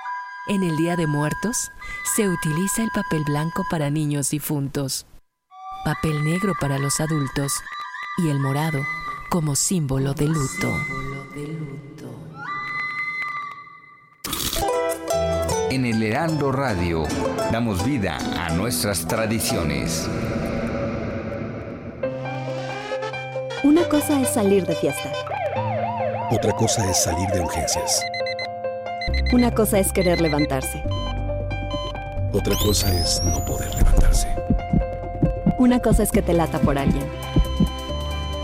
en 0.47 0.63
el 0.63 0.77
Día 0.77 0.95
de 0.95 1.07
Muertos 1.07 1.71
se 2.15 2.29
utiliza 2.29 2.83
el 2.83 2.91
papel 2.91 3.23
blanco 3.23 3.65
para 3.69 3.89
niños 3.89 4.29
difuntos, 4.29 5.07
papel 5.83 6.23
negro 6.23 6.53
para 6.59 6.77
los 6.77 6.99
adultos 6.99 7.53
y 8.17 8.29
el 8.29 8.39
morado 8.39 8.85
como 9.29 9.55
símbolo 9.55 10.13
de 10.13 10.27
luto. 10.27 10.71
En 15.75 15.83
el 15.83 16.01
Heraldo 16.01 16.53
Radio 16.53 17.03
damos 17.51 17.83
vida 17.83 18.17
a 18.39 18.49
nuestras 18.51 19.05
tradiciones. 19.05 20.07
Una 23.61 23.83
cosa 23.89 24.21
es 24.21 24.29
salir 24.29 24.65
de 24.65 24.73
fiesta. 24.73 25.11
Otra 26.31 26.53
cosa 26.53 26.89
es 26.89 27.03
salir 27.03 27.27
de 27.27 27.41
urgencias. 27.41 28.01
Una 29.33 29.53
cosa 29.53 29.77
es 29.77 29.91
querer 29.91 30.21
levantarse. 30.21 30.81
Otra 32.31 32.55
cosa 32.63 32.89
es 32.97 33.21
no 33.25 33.43
poder 33.43 33.75
levantarse. 33.75 34.33
Una 35.57 35.81
cosa 35.81 36.03
es 36.03 36.11
que 36.13 36.21
te 36.21 36.31
lata 36.31 36.57
por 36.59 36.79
alguien. 36.79 37.03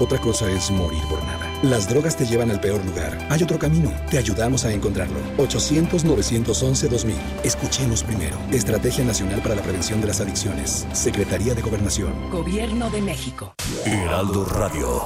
Otra 0.02 0.18
cosa 0.18 0.52
es 0.52 0.70
morir 0.70 1.02
por. 1.10 1.21
Las 1.64 1.88
drogas 1.88 2.18
te 2.18 2.26
llevan 2.26 2.50
al 2.50 2.60
peor 2.60 2.84
lugar. 2.84 3.16
Hay 3.30 3.44
otro 3.44 3.60
camino. 3.60 3.94
Te 4.10 4.18
ayudamos 4.18 4.66
a 4.66 4.74
encontrarlo. 4.74 5.20
800-911-2000. 5.38 7.14
Escuchemos 7.44 8.04
primero. 8.04 8.36
Estrategia 8.52 9.06
Nacional 9.06 9.42
para 9.44 9.54
la 9.54 9.62
Prevención 9.62 10.02
de 10.02 10.08
las 10.08 10.20
Adicciones. 10.22 10.88
Secretaría 10.94 11.54
de 11.54 11.62
Gobernación. 11.62 12.32
Gobierno 12.32 12.90
de 12.90 13.02
México. 13.04 13.54
Heraldo 13.86 14.44
Radio. 14.46 15.04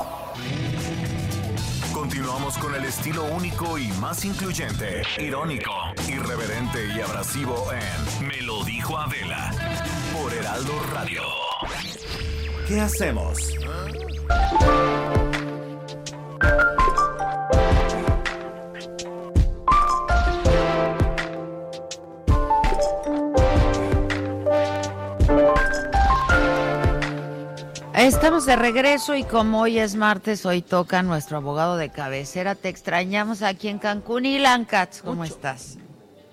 Continuamos 1.92 2.58
con 2.58 2.74
el 2.74 2.86
estilo 2.86 3.26
único 3.26 3.78
y 3.78 3.88
más 4.00 4.24
incluyente, 4.24 5.02
irónico, 5.20 5.74
irreverente 6.08 6.88
y 6.96 7.02
abrasivo 7.02 7.66
en 7.74 8.28
Me 8.28 8.42
lo 8.44 8.64
dijo 8.64 8.98
Adela 8.98 9.52
por 10.14 10.34
Heraldo 10.34 10.74
Radio. 10.94 11.22
¿Qué 12.68 12.80
hacemos? 12.80 13.56
Estamos 28.06 28.46
de 28.46 28.56
regreso 28.56 29.16
y 29.16 29.24
como 29.24 29.62
hoy 29.62 29.80
es 29.80 29.96
martes, 29.96 30.46
hoy 30.46 30.62
toca 30.62 31.02
nuestro 31.02 31.38
abogado 31.38 31.76
de 31.76 31.90
cabecera. 31.90 32.54
Te 32.54 32.70
extrañamos 32.70 33.42
aquí 33.42 33.68
en 33.68 33.80
Cancún. 33.80 34.26
Ilan 34.26 34.66
Katz, 34.66 35.02
¿cómo 35.02 35.24
estás? 35.24 35.78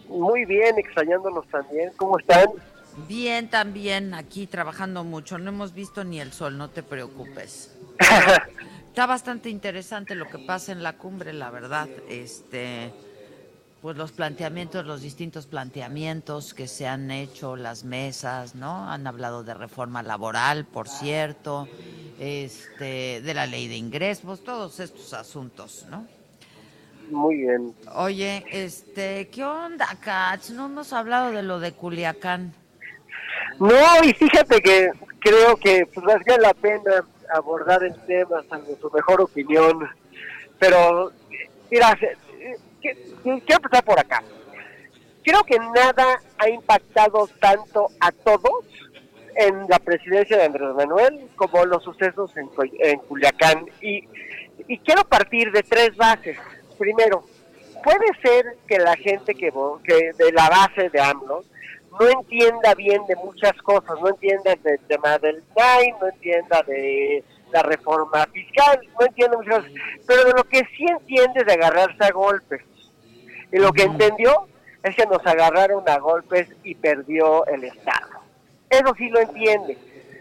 Muy 0.08 0.44
bien, 0.44 0.78
extrañándonos 0.78 1.46
también. 1.48 1.90
¿Cómo 1.96 2.18
están? 2.18 2.46
Bien, 3.08 3.48
también 3.48 4.12
aquí 4.12 4.46
trabajando 4.46 5.02
mucho. 5.02 5.38
No 5.38 5.50
hemos 5.50 5.72
visto 5.72 6.04
ni 6.04 6.20
el 6.20 6.32
sol, 6.32 6.58
no 6.58 6.68
te 6.68 6.82
preocupes. 6.82 7.74
Está 8.93 9.07
bastante 9.07 9.49
interesante 9.49 10.14
lo 10.14 10.28
que 10.28 10.36
pasa 10.36 10.70
en 10.70 10.82
la 10.82 10.99
cumbre, 10.99 11.32
la 11.32 11.49
verdad. 11.49 11.88
Este, 12.11 12.93
pues 13.80 13.97
los 13.97 14.12
planteamientos, 14.12 14.84
los 14.84 15.01
distintos 15.01 15.47
planteamientos 15.47 16.53
que 16.53 16.68
se 16.68 16.86
han 16.86 17.11
hecho, 17.11 17.57
las 17.57 17.84
mesas, 17.84 18.55
¿no? 18.55 18.90
Han 18.90 19.07
hablado 19.07 19.45
de 19.45 19.55
reforma 19.55 20.03
laboral, 20.03 20.66
por 20.66 20.88
cierto, 20.88 21.66
este, 22.20 23.22
de 23.22 23.32
la 23.32 23.47
ley 23.47 23.66
de 23.66 23.76
ingresos, 23.76 24.45
todos 24.45 24.78
estos 24.78 25.14
asuntos, 25.14 25.86
¿no? 25.90 26.07
Muy 27.11 27.36
bien. 27.36 27.74
Oye, 27.95 28.45
este, 28.53 29.28
¿qué 29.28 29.43
onda, 29.43 29.86
Katz? 30.03 30.51
No 30.51 30.66
hemos 30.66 30.93
hablado 30.93 31.32
de 31.32 31.43
lo 31.43 31.61
de 31.61 31.72
Culiacán. 31.72 32.53
No, 33.59 34.05
y 34.05 34.12
fíjate 34.12 34.61
que 34.61 34.90
creo 35.18 35.57
que 35.57 35.86
pues, 35.86 36.07
la 36.43 36.53
pena 36.53 37.07
abordar 37.35 37.83
el 37.85 37.95
tema, 38.07 38.43
salvo 38.49 38.76
su 38.80 38.91
mejor 38.91 39.20
opinión. 39.20 39.89
Pero, 40.59 41.12
mira, 41.70 41.97
quiero 42.80 43.41
empezar 43.49 43.85
por 43.85 43.99
acá. 43.99 44.22
Creo 45.24 45.43
que 45.45 45.59
nada 45.59 46.20
ha 46.39 46.49
impactado 46.49 47.28
tanto 47.41 47.89
a 48.01 48.11
todos 48.11 48.64
en 49.37 49.66
la 49.68 49.78
presidencia 49.78 50.37
de 50.37 50.45
Andrés 50.45 50.74
Manuel 50.74 51.28
como 51.37 51.64
los 51.64 51.83
sucesos 51.83 52.37
en, 52.37 52.51
en 52.80 52.99
Culiacán. 53.01 53.66
Y, 53.80 54.09
y 54.68 54.78
quiero 54.78 55.05
partir 55.05 55.53
de 55.53 55.62
tres 55.62 55.97
bases. 55.97 56.39
Primero, 56.78 57.24
puede 57.83 58.07
ser 58.22 58.57
que 58.66 58.78
la 58.78 58.97
gente 58.97 59.35
que, 59.35 59.53
que 59.85 60.12
de 60.12 60.33
la 60.33 60.49
base 60.49 60.91
de 60.91 61.01
AMLO 61.01 61.45
no 61.99 62.09
entienda 62.09 62.74
bien 62.74 63.05
de 63.07 63.16
muchas 63.16 63.53
cosas, 63.62 64.01
no 64.01 64.09
entienda 64.09 64.55
del 64.62 64.78
tema 64.80 65.18
del 65.18 65.43
NAI, 65.57 65.93
no 66.01 66.09
entienda 66.09 66.62
de 66.62 67.24
la 67.53 67.62
reforma 67.62 68.26
fiscal, 68.32 68.80
no 68.99 69.07
entiende 69.07 69.36
muchas 69.36 69.57
cosas, 69.57 69.72
pero 70.07 70.24
de 70.24 70.32
lo 70.32 70.45
que 70.45 70.61
sí 70.76 70.86
entiende 70.88 71.40
es 71.40 71.47
de 71.47 71.53
agarrarse 71.53 72.05
a 72.05 72.11
golpes. 72.11 72.62
Y 73.53 73.59
lo 73.59 73.72
que 73.72 73.82
entendió 73.82 74.47
es 74.82 74.97
que 74.97 75.07
nos 75.07 75.24
agarraron 75.26 75.86
a 75.88 75.99
golpes 75.99 76.49
y 76.64 76.74
perdió 76.74 77.47
el 77.47 77.64
Estado. 77.64 78.22
Eso 78.70 78.95
sí 78.97 79.11
lo 79.11 79.20
entiende, 79.20 79.76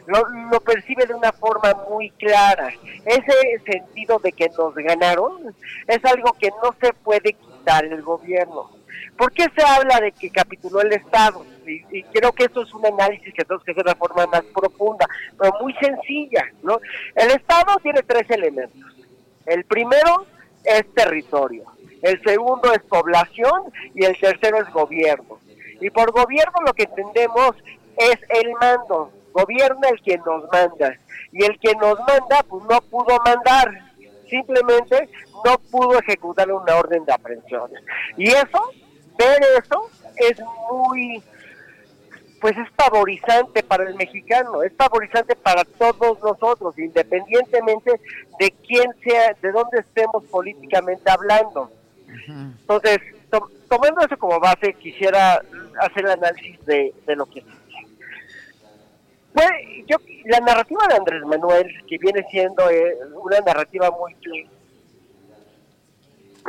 lo, 0.07 0.27
lo 0.51 0.59
percibe 0.59 1.05
de 1.05 1.13
una 1.13 1.31
forma 1.31 1.73
muy 1.89 2.09
clara. 2.11 2.73
Ese 3.05 3.61
sentido 3.65 4.19
de 4.19 4.33
que 4.33 4.49
nos 4.49 4.75
ganaron 4.75 5.55
es 5.87 6.03
algo 6.03 6.33
que 6.33 6.49
no 6.61 6.75
se 6.81 6.91
puede 6.93 7.33
quitar 7.33 7.85
el 7.85 8.01
gobierno. 8.01 8.69
¿Por 9.17 9.31
qué 9.31 9.45
se 9.55 9.63
habla 9.65 9.99
de 10.01 10.11
que 10.11 10.29
capituló 10.29 10.81
el 10.81 10.91
Estado? 10.91 11.45
Y, 11.65 11.83
y 11.91 12.03
creo 12.03 12.31
que 12.31 12.45
esto 12.45 12.63
es 12.63 12.73
un 12.73 12.85
análisis 12.85 13.33
que 13.33 13.43
tenemos 13.43 13.63
que 13.63 13.71
hacer 13.71 13.83
de 13.83 13.95
forma 13.95 14.25
más 14.27 14.43
profunda, 14.53 15.07
pero 15.37 15.53
muy 15.61 15.73
sencilla, 15.75 16.45
¿no? 16.63 16.79
El 17.15 17.31
Estado 17.31 17.77
tiene 17.81 18.01
tres 18.03 18.29
elementos. 18.29 18.95
El 19.45 19.63
primero 19.65 20.25
es 20.63 20.83
territorio, 20.93 21.65
el 22.01 22.21
segundo 22.23 22.73
es 22.73 22.81
población 22.83 23.71
y 23.93 24.05
el 24.05 24.19
tercero 24.19 24.57
es 24.57 24.69
gobierno. 24.71 25.39
Y 25.79 25.89
por 25.89 26.11
gobierno 26.11 26.53
lo 26.65 26.73
que 26.73 26.83
entendemos 26.83 27.55
es 27.97 28.17
el 28.29 28.51
mando, 28.59 29.11
gobierna 29.33 29.89
el 29.89 30.01
que 30.01 30.17
nos 30.17 30.43
manda. 30.51 30.97
Y 31.31 31.43
el 31.43 31.59
que 31.59 31.73
nos 31.75 31.97
manda, 31.99 32.43
pues 32.47 32.63
no 32.69 32.81
pudo 32.81 33.17
mandar, 33.25 33.91
simplemente 34.29 35.09
no 35.45 35.57
pudo 35.71 35.99
ejecutar 35.99 36.51
una 36.51 36.75
orden 36.75 37.05
de 37.05 37.13
aprehensión. 37.13 37.71
Y 38.17 38.29
eso, 38.29 38.71
ver 39.17 39.39
eso, 39.63 39.89
es 40.17 40.39
muy, 40.71 41.21
pues 42.41 42.57
es 42.57 42.67
favorizante 42.75 43.61
para 43.63 43.83
el 43.87 43.95
mexicano, 43.95 44.63
es 44.63 44.73
favorizante 44.75 45.35
para 45.35 45.63
todos 45.63 46.19
nosotros, 46.21 46.77
independientemente 46.79 48.01
de 48.39 48.51
quién 48.67 48.91
sea, 49.03 49.33
de 49.41 49.51
dónde 49.51 49.79
estemos 49.79 50.23
políticamente 50.25 51.09
hablando. 51.09 51.71
Entonces, 52.27 52.97
to- 53.29 53.49
tomando 53.69 54.01
eso 54.01 54.17
como 54.17 54.39
base, 54.39 54.73
quisiera 54.73 55.35
hacer 55.79 56.03
el 56.05 56.11
análisis 56.11 56.65
de, 56.65 56.93
de 57.05 57.15
lo 57.15 57.25
que 57.27 57.43
pues, 59.33 59.47
yo, 59.87 59.97
la 60.25 60.39
narrativa 60.39 60.87
de 60.89 60.95
Andrés 60.95 61.21
Manuel, 61.23 61.67
que 61.87 61.97
viene 61.99 62.25
siendo 62.29 62.69
eh, 62.69 62.97
una 63.21 63.39
narrativa 63.39 63.89
muy 63.91 64.15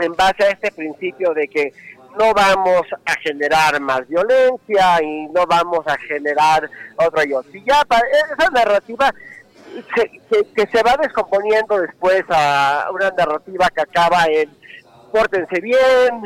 en 0.00 0.14
base 0.14 0.42
a 0.42 0.50
este 0.50 0.72
principio 0.72 1.34
de 1.34 1.46
que 1.48 1.72
no 2.18 2.32
vamos 2.34 2.82
a 3.06 3.12
generar 3.20 3.80
más 3.80 4.06
violencia 4.08 5.02
y 5.02 5.26
no 5.28 5.46
vamos 5.46 5.86
a 5.86 5.96
generar 5.98 6.68
otro 6.96 7.24
yo. 7.24 7.42
Si 7.52 7.62
ya 7.64 7.82
pa- 7.86 8.02
esa 8.38 8.50
narrativa 8.50 9.10
se- 9.94 10.08
que, 10.28 10.46
que 10.54 10.66
se 10.66 10.82
va 10.82 10.96
descomponiendo 11.00 11.78
después 11.80 12.22
a 12.28 12.86
una 12.92 13.10
narrativa 13.10 13.68
que 13.74 13.80
acaba 13.80 14.24
en 14.26 14.50
pórtense 15.10 15.60
bien, 15.60 16.22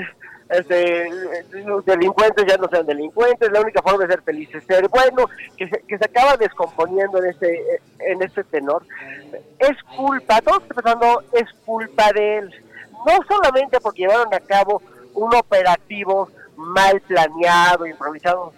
este, 0.49 1.09
los 1.65 1.85
delincuentes 1.85 2.45
ya 2.47 2.57
no 2.57 2.69
sean 2.69 2.87
delincuentes, 2.87 3.51
la 3.51 3.61
única 3.61 3.83
forma 3.83 4.05
de 4.05 4.13
ser 4.13 4.23
feliz 4.23 4.49
es 4.55 4.65
ser 4.65 4.89
bueno, 4.89 5.29
que 5.57 5.69
se, 5.69 5.81
que 5.89 5.99
se 5.99 6.05
acaba 6.05 6.37
descomponiendo 6.37 7.19
en 7.23 7.31
este, 7.31 7.81
en 7.99 8.23
este 8.23 8.45
tenor, 8.45 8.85
es 9.59 9.83
culpa, 9.97 10.41
todo 10.43 10.63
está 10.71 10.97
es 11.33 11.53
culpa 11.65 12.13
de 12.13 12.39
él, 12.39 12.55
no 13.05 13.19
solamente 13.29 13.81
porque 13.81 14.03
llevaron 14.03 14.33
a 14.33 14.39
cabo 14.41 14.81
un 15.17 15.35
operativo 15.35 16.31
mal 16.57 17.01
planeado, 17.01 17.87
improvisado, 17.87 18.53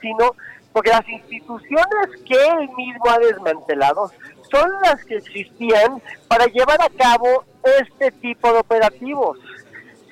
sino 0.00 0.34
porque 0.72 0.90
las 0.90 1.08
instituciones 1.08 2.08
que 2.26 2.34
él 2.34 2.68
mismo 2.76 3.08
ha 3.08 3.18
desmantelado 3.18 4.10
son 4.50 4.70
las 4.82 5.04
que 5.04 5.16
existían 5.16 6.02
para 6.28 6.46
llevar 6.46 6.80
a 6.82 6.88
cabo 6.90 7.44
este 7.78 8.10
tipo 8.12 8.52
de 8.52 8.58
operativos. 8.58 9.38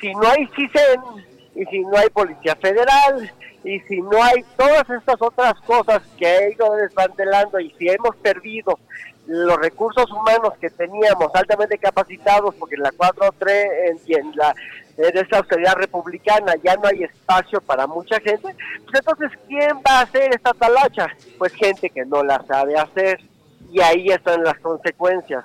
Si 0.01 0.13
no 0.15 0.29
hay 0.29 0.47
CISEN, 0.55 1.01
y 1.55 1.65
si 1.67 1.81
no 1.81 1.97
hay 1.97 2.09
Policía 2.11 2.57
Federal, 2.57 3.31
y 3.65 3.81
si 3.81 4.01
no 4.01 4.23
hay 4.23 4.43
todas 4.57 4.89
estas 4.91 5.21
otras 5.21 5.55
cosas 5.67 6.03
que 6.17 6.27
ha 6.27 6.51
ido 6.51 6.75
desmantelando, 6.77 7.61
y 7.61 7.71
si 7.79 7.89
hemos 7.89 8.17
perdido 8.17 8.79
los 9.27 9.57
recursos 9.59 10.11
humanos 10.11 10.55
que 10.61 10.71
teníamos 10.71 11.29
altamente 11.35 11.79
capacitados, 11.79 12.55
porque 12.57 12.75
en 12.75 12.83
la 12.83 12.91
4-3 12.91 13.33
en, 13.91 14.19
en 14.19 14.37
la 14.37 14.55
en 14.97 15.17
esta 15.17 15.39
austeridad 15.39 15.75
republicana 15.75 16.55
ya 16.63 16.77
no 16.77 16.89
hay 16.89 17.05
espacio 17.05 17.61
para 17.61 17.87
mucha 17.87 18.21
gente, 18.21 18.55
pues 18.85 18.95
entonces 18.95 19.31
¿quién 19.49 19.79
va 19.79 20.01
a 20.01 20.03
hacer 20.03 20.35
esta 20.35 20.53
talacha? 20.53 21.09
Pues 21.39 21.53
gente 21.55 21.91
que 21.91 22.05
no 22.05 22.23
la 22.23 22.45
sabe 22.47 22.77
hacer 22.77 23.21
y 23.71 23.81
ahí 23.81 24.09
están 24.09 24.45
las 24.45 24.59
consecuencias. 24.59 25.45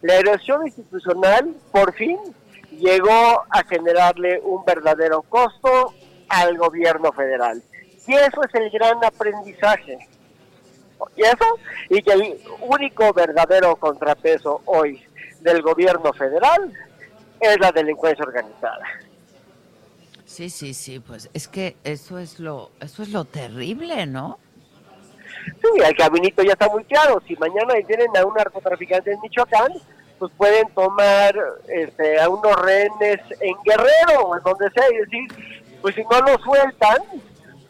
La 0.00 0.14
erosión 0.16 0.64
institucional 0.66 1.54
por 1.72 1.92
fin 1.94 2.18
llegó 2.70 3.44
a 3.50 3.64
generarle 3.68 4.40
un 4.44 4.64
verdadero 4.64 5.22
costo 5.22 5.92
al 6.28 6.56
gobierno 6.56 7.12
federal. 7.12 7.62
Y 8.06 8.14
eso 8.14 8.42
es 8.42 8.54
el 8.54 8.70
gran 8.70 9.02
aprendizaje. 9.04 9.98
Y 11.16 11.22
eso, 11.22 11.58
y 11.90 12.02
que 12.02 12.12
el 12.12 12.40
único 12.60 13.12
verdadero 13.12 13.76
contrapeso 13.76 14.62
hoy 14.66 15.02
del 15.40 15.62
gobierno 15.62 16.12
federal 16.12 16.72
es 17.40 17.60
la 17.60 17.72
delincuencia 17.72 18.24
organizada. 18.24 18.84
Sí, 20.24 20.50
sí, 20.50 20.74
sí, 20.74 21.00
pues 21.00 21.30
es 21.32 21.48
que 21.48 21.76
eso 21.84 22.18
es 22.18 22.40
lo, 22.40 22.70
eso 22.80 23.02
es 23.02 23.10
lo 23.10 23.24
terrible, 23.24 24.06
¿no? 24.06 24.38
Sí, 25.44 25.82
el 25.84 25.96
caminito 25.96 26.42
ya 26.42 26.52
está 26.52 26.68
muy 26.68 26.84
claro. 26.84 27.22
Si 27.26 27.36
mañana 27.36 27.74
tienen 27.86 28.16
a 28.16 28.24
un 28.24 28.34
narcotraficante 28.34 29.12
en 29.12 29.20
Michoacán, 29.20 29.72
pues 30.18 30.32
pueden 30.36 30.68
tomar 30.74 31.34
este, 31.68 32.20
a 32.20 32.28
unos 32.28 32.56
rehenes 32.62 33.20
en 33.40 33.54
Guerrero 33.64 34.22
o 34.24 34.36
en 34.36 34.42
donde 34.42 34.70
sea 34.70 34.84
y 34.90 34.96
decir, 34.96 35.74
pues 35.82 35.94
si 35.94 36.02
no 36.02 36.20
lo 36.20 36.38
sueltan, 36.38 36.98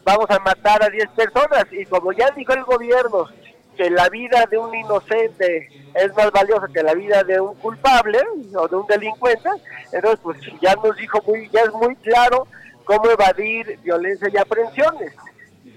vamos 0.03 0.27
a 0.29 0.39
matar 0.39 0.83
a 0.83 0.89
10 0.89 1.09
personas. 1.09 1.65
Y 1.71 1.85
como 1.85 2.13
ya 2.13 2.29
dijo 2.31 2.53
el 2.53 2.63
gobierno, 2.63 3.27
que 3.75 3.89
la 3.89 4.09
vida 4.09 4.45
de 4.49 4.57
un 4.57 4.73
inocente 4.73 5.69
es 5.93 6.15
más 6.15 6.31
valiosa 6.31 6.67
que 6.73 6.83
la 6.83 6.93
vida 6.93 7.23
de 7.23 7.39
un 7.39 7.55
culpable 7.55 8.19
o 8.55 8.67
de 8.67 8.75
un 8.75 8.87
delincuente, 8.87 9.49
entonces 9.91 10.19
pues 10.21 10.37
ya 10.61 10.75
nos 10.75 10.95
dijo 10.97 11.21
muy, 11.25 11.49
ya 11.49 11.61
es 11.61 11.71
muy 11.71 11.95
claro 11.97 12.47
cómo 12.83 13.09
evadir 13.09 13.79
violencia 13.83 14.29
y 14.31 14.37
aprehensiones. 14.37 15.13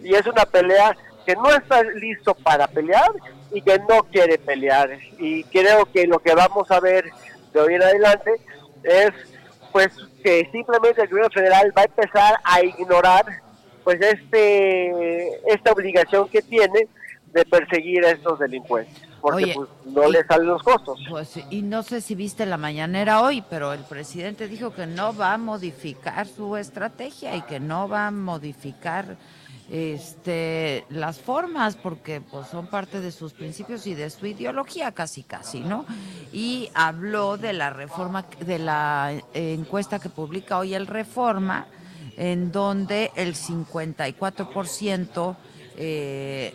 Y 0.03 0.15
es 0.15 0.27
una 0.27 0.45
pelea 0.45 0.97
que 1.27 1.35
no 1.37 1.51
está 1.51 1.83
listo 1.83 2.35
para 2.35 2.67
pelear 2.69 3.11
y 3.53 3.63
que 3.63 3.79
no 3.81 4.03
quiere 4.05 4.39
pelear. 4.39 4.91
Y 5.19 5.45
creo 5.45 5.87
que 5.87 6.07
lo 6.07 6.19
que 6.19 6.35
vamos 6.35 6.71
a 6.71 6.81
ver 6.81 7.05
de 7.53 7.61
hoy 7.61 7.75
en 7.75 7.83
adelante 7.83 8.33
es 8.83 9.11
pues 9.73 9.89
que 10.23 10.49
simplemente 10.53 11.03
el 11.03 11.09
gobierno 11.09 11.31
federal 11.31 11.73
va 11.77 11.83
a 11.83 11.85
empezar 11.85 12.37
a 12.45 12.63
ignorar 12.63 13.25
pues 13.85 14.01
este 14.01 15.53
esta 15.53 15.73
obligación 15.73 16.29
que 16.29 16.43
tiene 16.43 16.89
de 17.33 17.45
perseguir 17.45 18.05
a 18.05 18.11
estos 18.11 18.39
delincuentes 18.39 19.09
porque 19.21 19.45
Oye, 19.45 19.55
pues 19.55 19.69
no 19.87 20.09
le 20.09 20.25
salen 20.25 20.47
los 20.47 20.63
costos. 20.63 21.01
Pues, 21.09 21.41
y 21.51 21.63
no 21.63 21.83
sé 21.83 22.01
si 22.01 22.15
viste 22.15 22.47
la 22.47 22.57
mañanera 22.57 23.23
hoy, 23.23 23.43
pero 23.49 23.73
el 23.73 23.81
presidente 23.81 24.47
dijo 24.49 24.73
que 24.73 24.87
no 24.87 25.15
va 25.15 25.35
a 25.35 25.39
modificar 25.39 26.27
su 26.27 26.57
estrategia 26.57 27.37
y 27.37 27.43
que 27.43 27.61
no 27.61 27.89
va 27.89 28.09
a 28.09 28.11
modificar 28.11 29.17
este 29.71 30.87
las 30.89 31.21
formas 31.21 31.77
porque 31.77 32.23
pues 32.23 32.49
son 32.49 32.69
parte 32.69 33.03
de 33.03 33.13
sus 33.13 33.35
principios 33.35 33.87
y 33.87 33.95
de 33.95 34.09
su 34.09 34.27
ideología 34.27 34.93
casi 34.93 35.23
casi, 35.23 35.61
¿no? 35.61 35.85
Y 36.33 36.71
habló 36.73 37.37
de 37.37 37.53
la 37.53 37.69
reforma 37.69 38.25
de 38.41 38.59
la 38.59 39.13
encuesta 39.35 39.99
que 39.99 40.09
publica 40.09 40.59
hoy 40.59 40.73
el 40.75 40.87
Reforma 40.87 41.67
en 42.17 42.51
donde 42.51 43.11
el 43.15 43.35
54% 43.35 45.37
eh, 45.77 46.55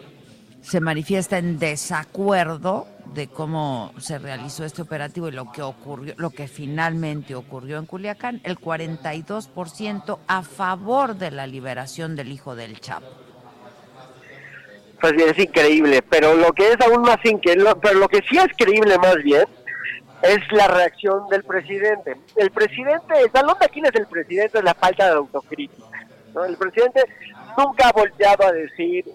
se 0.63 0.79
manifiesta 0.79 1.37
en 1.37 1.59
desacuerdo 1.59 2.87
de 3.13 3.27
cómo 3.27 3.93
se 3.99 4.17
realizó 4.17 4.63
este 4.63 4.81
operativo 4.81 5.27
y 5.27 5.31
lo 5.31 5.51
que 5.51 5.61
ocurrió, 5.61 6.15
lo 6.17 6.31
que 6.31 6.47
finalmente 6.47 7.35
ocurrió 7.35 7.77
en 7.77 7.85
Culiacán, 7.85 8.41
el 8.43 8.57
42% 8.57 10.19
a 10.25 10.41
favor 10.41 11.15
de 11.15 11.31
la 11.31 11.45
liberación 11.45 12.15
del 12.15 12.31
hijo 12.31 12.55
del 12.55 12.79
Chapo. 12.79 13.05
Pues 15.01 15.13
bien, 15.13 15.29
es 15.29 15.37
increíble, 15.37 16.01
pero 16.01 16.33
lo 16.33 16.53
que 16.53 16.69
es 16.69 16.77
aún 16.79 17.01
más 17.01 17.23
increíble, 17.25 17.71
pero 17.81 17.99
lo 17.99 18.07
que 18.07 18.21
sí 18.29 18.37
es 18.37 18.47
creíble 18.57 18.97
más 18.97 19.17
bien, 19.17 19.43
es 20.21 20.39
la 20.51 20.69
reacción 20.69 21.27
del 21.27 21.43
presidente. 21.43 22.15
El 22.37 22.49
presidente, 22.51 23.13
el 23.21 23.29
talón 23.29 23.57
de 23.59 23.65
Aquiles 23.65 23.91
del 23.91 24.07
presidente 24.07 24.59
es 24.59 24.63
la 24.63 24.73
falta 24.73 25.07
de 25.07 25.15
autocrítica. 25.15 25.83
El 26.47 26.57
presidente 26.57 27.03
nunca 27.57 27.89
ha 27.89 27.91
volteado 27.91 28.45
a 28.45 28.51
decir, 28.51 29.05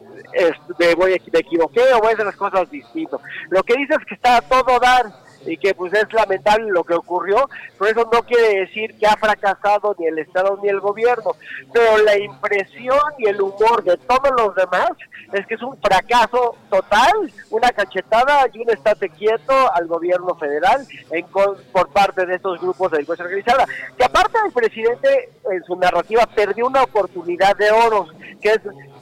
me, 0.78 0.94
voy, 0.94 1.20
me 1.32 1.38
equivoqué 1.38 1.80
o 1.94 1.98
voy 1.98 2.10
a 2.10 2.12
hacer 2.12 2.26
las 2.26 2.36
cosas 2.36 2.70
distinto. 2.70 3.20
Lo 3.50 3.62
que 3.62 3.74
dice 3.74 3.94
es 3.94 4.06
que 4.06 4.14
está 4.14 4.36
a 4.36 4.40
todo 4.40 4.78
dar 4.78 5.06
y 5.46 5.56
que 5.56 5.74
pues 5.74 5.92
es 5.92 6.12
lamentable 6.12 6.70
lo 6.70 6.84
que 6.84 6.94
ocurrió, 6.94 7.48
pero 7.78 7.90
eso 7.90 8.10
no 8.12 8.22
quiere 8.22 8.60
decir 8.60 8.96
que 8.98 9.06
ha 9.06 9.16
fracasado 9.16 9.94
ni 9.98 10.06
el 10.06 10.18
Estado 10.18 10.58
ni 10.62 10.68
el 10.68 10.80
gobierno, 10.80 11.32
pero 11.72 11.98
la 11.98 12.18
impresión 12.18 12.98
y 13.18 13.26
el 13.28 13.40
humor 13.40 13.82
de 13.84 13.96
todos 13.98 14.30
los 14.36 14.54
demás 14.54 14.90
es 15.32 15.46
que 15.46 15.54
es 15.54 15.62
un 15.62 15.76
fracaso 15.80 16.56
total, 16.70 17.32
una 17.50 17.70
cachetada 17.70 18.46
y 18.52 18.60
un 18.60 18.70
estate 18.70 19.08
quieto 19.10 19.52
al 19.74 19.86
gobierno 19.86 20.34
federal 20.36 20.86
en 21.10 21.26
con- 21.28 21.56
por 21.72 21.88
parte 21.90 22.24
de 22.26 22.34
estos 22.36 22.60
grupos 22.60 22.90
de 22.90 22.96
delincuencia 22.98 23.24
organizada. 23.24 23.66
Que 23.96 24.04
aparte 24.04 24.38
el 24.46 24.52
presidente 24.52 25.30
en 25.50 25.62
su 25.64 25.76
narrativa 25.76 26.26
perdió 26.34 26.66
una 26.66 26.82
oportunidad 26.82 27.56
de 27.56 27.70
oro, 27.70 28.06
que 28.40 28.50
es 28.50 28.60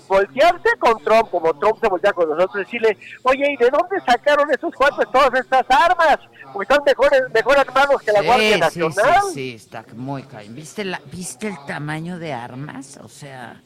voltearse 0.09 0.69
con 0.79 1.03
Trump, 1.03 1.31
como 1.31 1.55
Trump 1.55 1.79
se 1.81 1.89
voltea 1.89 2.13
con 2.13 2.29
nosotros, 2.29 2.65
decirle, 2.65 2.97
oye, 3.23 3.53
¿y 3.53 3.57
de 3.57 3.71
dónde 3.71 4.01
sacaron 4.05 4.51
esos 4.53 4.75
cuates 4.75 5.07
todas 5.13 5.33
estas 5.41 5.65
armas? 5.71 6.19
Pues 6.53 6.69
son 6.69 6.79
mejores, 6.87 7.23
mejor 7.35 7.59
armados 7.59 8.01
que 8.03 8.13
la 8.13 8.23
Guardia 8.23 8.47
Sí, 8.71 8.75
sí, 8.75 8.81
Nacional. 8.81 9.21
sí, 9.29 9.35
sí, 9.35 9.55
está 9.55 9.85
muy 9.95 10.23
cañón. 10.23 10.55
¿Viste, 10.55 10.85
la, 10.85 11.01
¿Viste 11.13 11.49
el 11.49 11.57
tamaño 11.67 12.19
de 12.19 12.33
armas? 12.33 12.99
O 13.03 13.09
sea, 13.09 13.61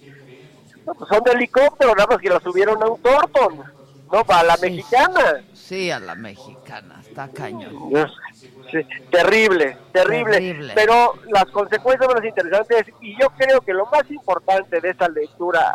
No, 0.87 0.95
pues 0.95 1.09
son 1.09 1.23
de 1.23 1.33
helicóptero, 1.33 1.95
nada 1.95 2.07
más 2.09 2.19
que 2.19 2.29
la 2.31 2.41
subieron 2.41 2.83
a 2.83 2.87
un 2.87 3.01
Thornton, 3.01 3.63
¿no? 4.11 4.25
Para 4.25 4.43
la 4.43 4.57
mexicana. 4.57 5.45
sí, 5.55 5.91
a 5.91 6.01
la 6.01 6.15
mexicana, 6.17 7.01
está 7.07 7.29
cañón. 7.29 7.93
Sí, 8.71 8.79
terrible, 9.11 9.77
terrible, 9.93 10.33
Terrible. 10.33 10.73
Pero 10.75 11.15
las 11.29 11.47
consecuencias 11.47 12.13
las 12.15 12.25
interesantes 12.25 12.85
y 13.01 13.21
yo 13.21 13.29
creo 13.31 13.61
que 13.61 13.75
lo 13.75 13.87
más 13.87 14.09
importante 14.11 14.81
de 14.81 14.91
esta 14.91 15.09
lectura 15.09 15.75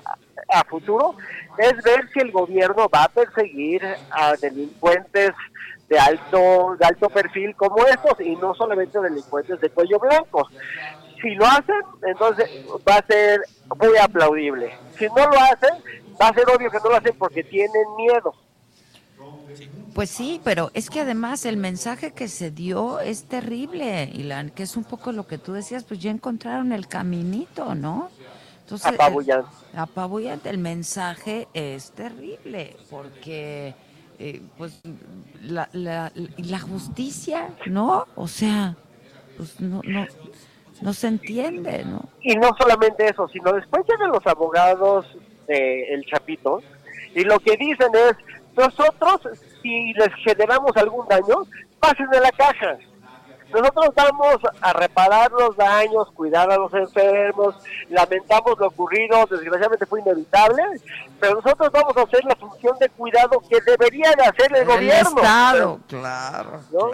a 0.49 0.63
futuro 0.63 1.16
es 1.57 1.74
ver 1.84 2.09
si 2.13 2.20
el 2.20 2.32
gobierno 2.32 2.88
va 2.93 3.03
a 3.03 3.09
perseguir 3.09 3.84
a 4.11 4.36
delincuentes 4.38 5.32
de 5.89 5.99
alto, 5.99 6.76
de 6.80 6.86
alto 6.86 7.09
perfil 7.09 7.55
como 7.55 7.86
estos 7.86 8.20
y 8.20 8.36
no 8.36 8.53
solamente 8.55 8.99
delincuentes 8.99 9.59
de 9.59 9.70
cuello 9.70 9.99
blanco. 9.99 10.47
Si 11.22 11.36
lo 11.36 11.45
hacen, 11.45 11.82
entonces 12.03 12.49
va 12.88 12.95
a 12.95 13.05
ser 13.05 13.41
muy 13.80 13.97
aplaudible. 13.97 14.78
Si 14.97 15.05
no 15.07 15.28
lo 15.28 15.39
hacen, 15.39 15.76
va 16.22 16.30
a 16.30 16.34
ser 16.34 16.45
obvio 16.49 16.70
que 16.70 16.78
no 16.78 16.89
lo 16.89 16.95
hacen 16.95 17.18
porque 17.18 17.43
tienen 17.43 17.95
miedo. 17.97 18.34
Pues 19.93 20.10
sí, 20.10 20.41
pero 20.43 20.72
es 20.74 20.89
que 20.89 21.01
además 21.01 21.45
el 21.45 21.56
mensaje 21.58 22.12
que 22.12 22.28
se 22.28 22.51
dio 22.51 22.99
es 22.99 23.24
terrible, 23.26 24.10
Ilan, 24.14 24.49
que 24.49 24.64
es 24.64 24.76
un 24.76 24.84
poco 24.84 25.12
lo 25.12 25.26
que 25.26 25.38
tú 25.38 25.53
decías, 25.53 25.84
pues 25.86 25.99
ya 26.01 26.12
encontraron 26.12 26.72
el 26.74 26.88
caminito, 26.88 27.76
¿no? 27.76 28.10
Entonces, 28.62 28.88
el- 28.89 28.95
Apabullante. 28.95 29.49
apabullante. 29.76 30.49
El 30.49 30.58
mensaje 30.58 31.47
es 31.53 31.91
terrible, 31.91 32.76
porque 32.89 33.74
eh, 34.20 34.41
pues 34.58 34.82
la, 35.41 35.70
la, 35.72 36.12
la 36.38 36.60
justicia, 36.60 37.49
¿no? 37.68 38.06
O 38.16 38.28
sea, 38.28 38.76
pues 39.38 39.60
no, 39.62 39.82
no, 39.86 40.08
no 40.82 40.93
se 40.93 41.08
entiende, 41.08 41.86
¿no? 41.86 42.10
Y 42.22 42.36
no 42.36 42.49
solamente 42.60 43.06
eso, 43.10 43.28
sino 43.30 43.53
después 43.53 43.84
llegan 43.88 44.10
los 44.12 44.26
abogados 44.28 45.06
de 45.47 45.93
El 45.93 46.03
Chapito 46.06 46.62
y 47.14 47.24
lo 47.24 47.39
que 47.39 47.56
dicen 47.58 47.89
es, 47.93 48.18
nosotros 48.56 49.22
si 49.62 49.93
les 49.93 50.14
generamos 50.24 50.72
algún 50.78 51.08
daño, 51.08 51.43
pasen 51.80 52.10
de 52.10 52.20
la 52.20 52.32
caja. 52.32 52.78
Nosotros 53.53 53.89
vamos 53.95 54.38
a 54.60 54.74
reparar 54.74 55.32
los 55.32 55.56
daños, 55.56 56.12
cuidar 56.14 56.51
a 56.51 56.58
los 56.58 56.74
enfermos, 56.74 57.56
lamentamos 57.89 58.58
lo 58.60 58.68
ocurrido, 58.68 59.26
desgraciadamente 59.28 59.86
fue 59.86 60.01
inevitable, 60.01 60.62
pero 61.20 61.36
nosotros 61.36 61.70
vamos 61.72 61.95
a 61.95 62.01
hacer 62.01 62.26
la 62.26 62.36
función 62.36 62.78
de 62.80 62.89
cuidado 62.89 63.41
que 63.47 63.62
debería 63.62 64.12
de 64.18 64.24
hacer 64.24 64.51
el, 64.51 64.62
El 64.62 64.66
gobierno. 64.66 65.10
Estado, 65.22 65.80
Pero- 65.88 66.01
claro, 66.01 66.51
¿no? 66.72 66.89
claro, 66.89 66.91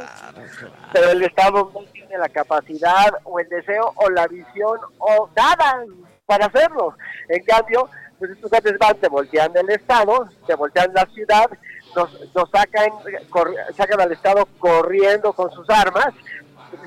claro. 0.60 0.74
pero 0.92 1.10
el 1.12 1.24
Estado 1.24 1.72
no 1.74 1.80
tiene 1.94 2.18
la 2.18 2.30
capacidad 2.30 3.12
o 3.24 3.40
el 3.40 3.48
deseo 3.50 3.94
o 3.96 4.10
la 4.10 4.28
visión 4.28 4.78
o 5.00 5.30
nada 5.36 5.84
para 6.28 6.46
hacerlo. 6.48 6.96
En 7.30 7.44
cambio, 7.46 7.90
pues 8.22 8.32
estos 8.34 8.52
cuates 8.52 8.78
van, 8.78 8.96
te 8.98 9.08
voltean 9.10 9.52
el 9.58 9.70
Estado, 9.72 10.30
te 10.46 10.54
voltean 10.54 10.94
la 10.94 11.08
ciudad, 11.08 11.50
nos, 11.96 12.12
nos 12.36 12.50
sacan, 12.52 12.90
cor- 13.32 13.56
sacan 13.76 14.00
al 14.00 14.12
Estado 14.12 14.48
corriendo 14.60 15.34
con 15.34 15.52
sus 15.52 15.68
armas, 15.72 16.14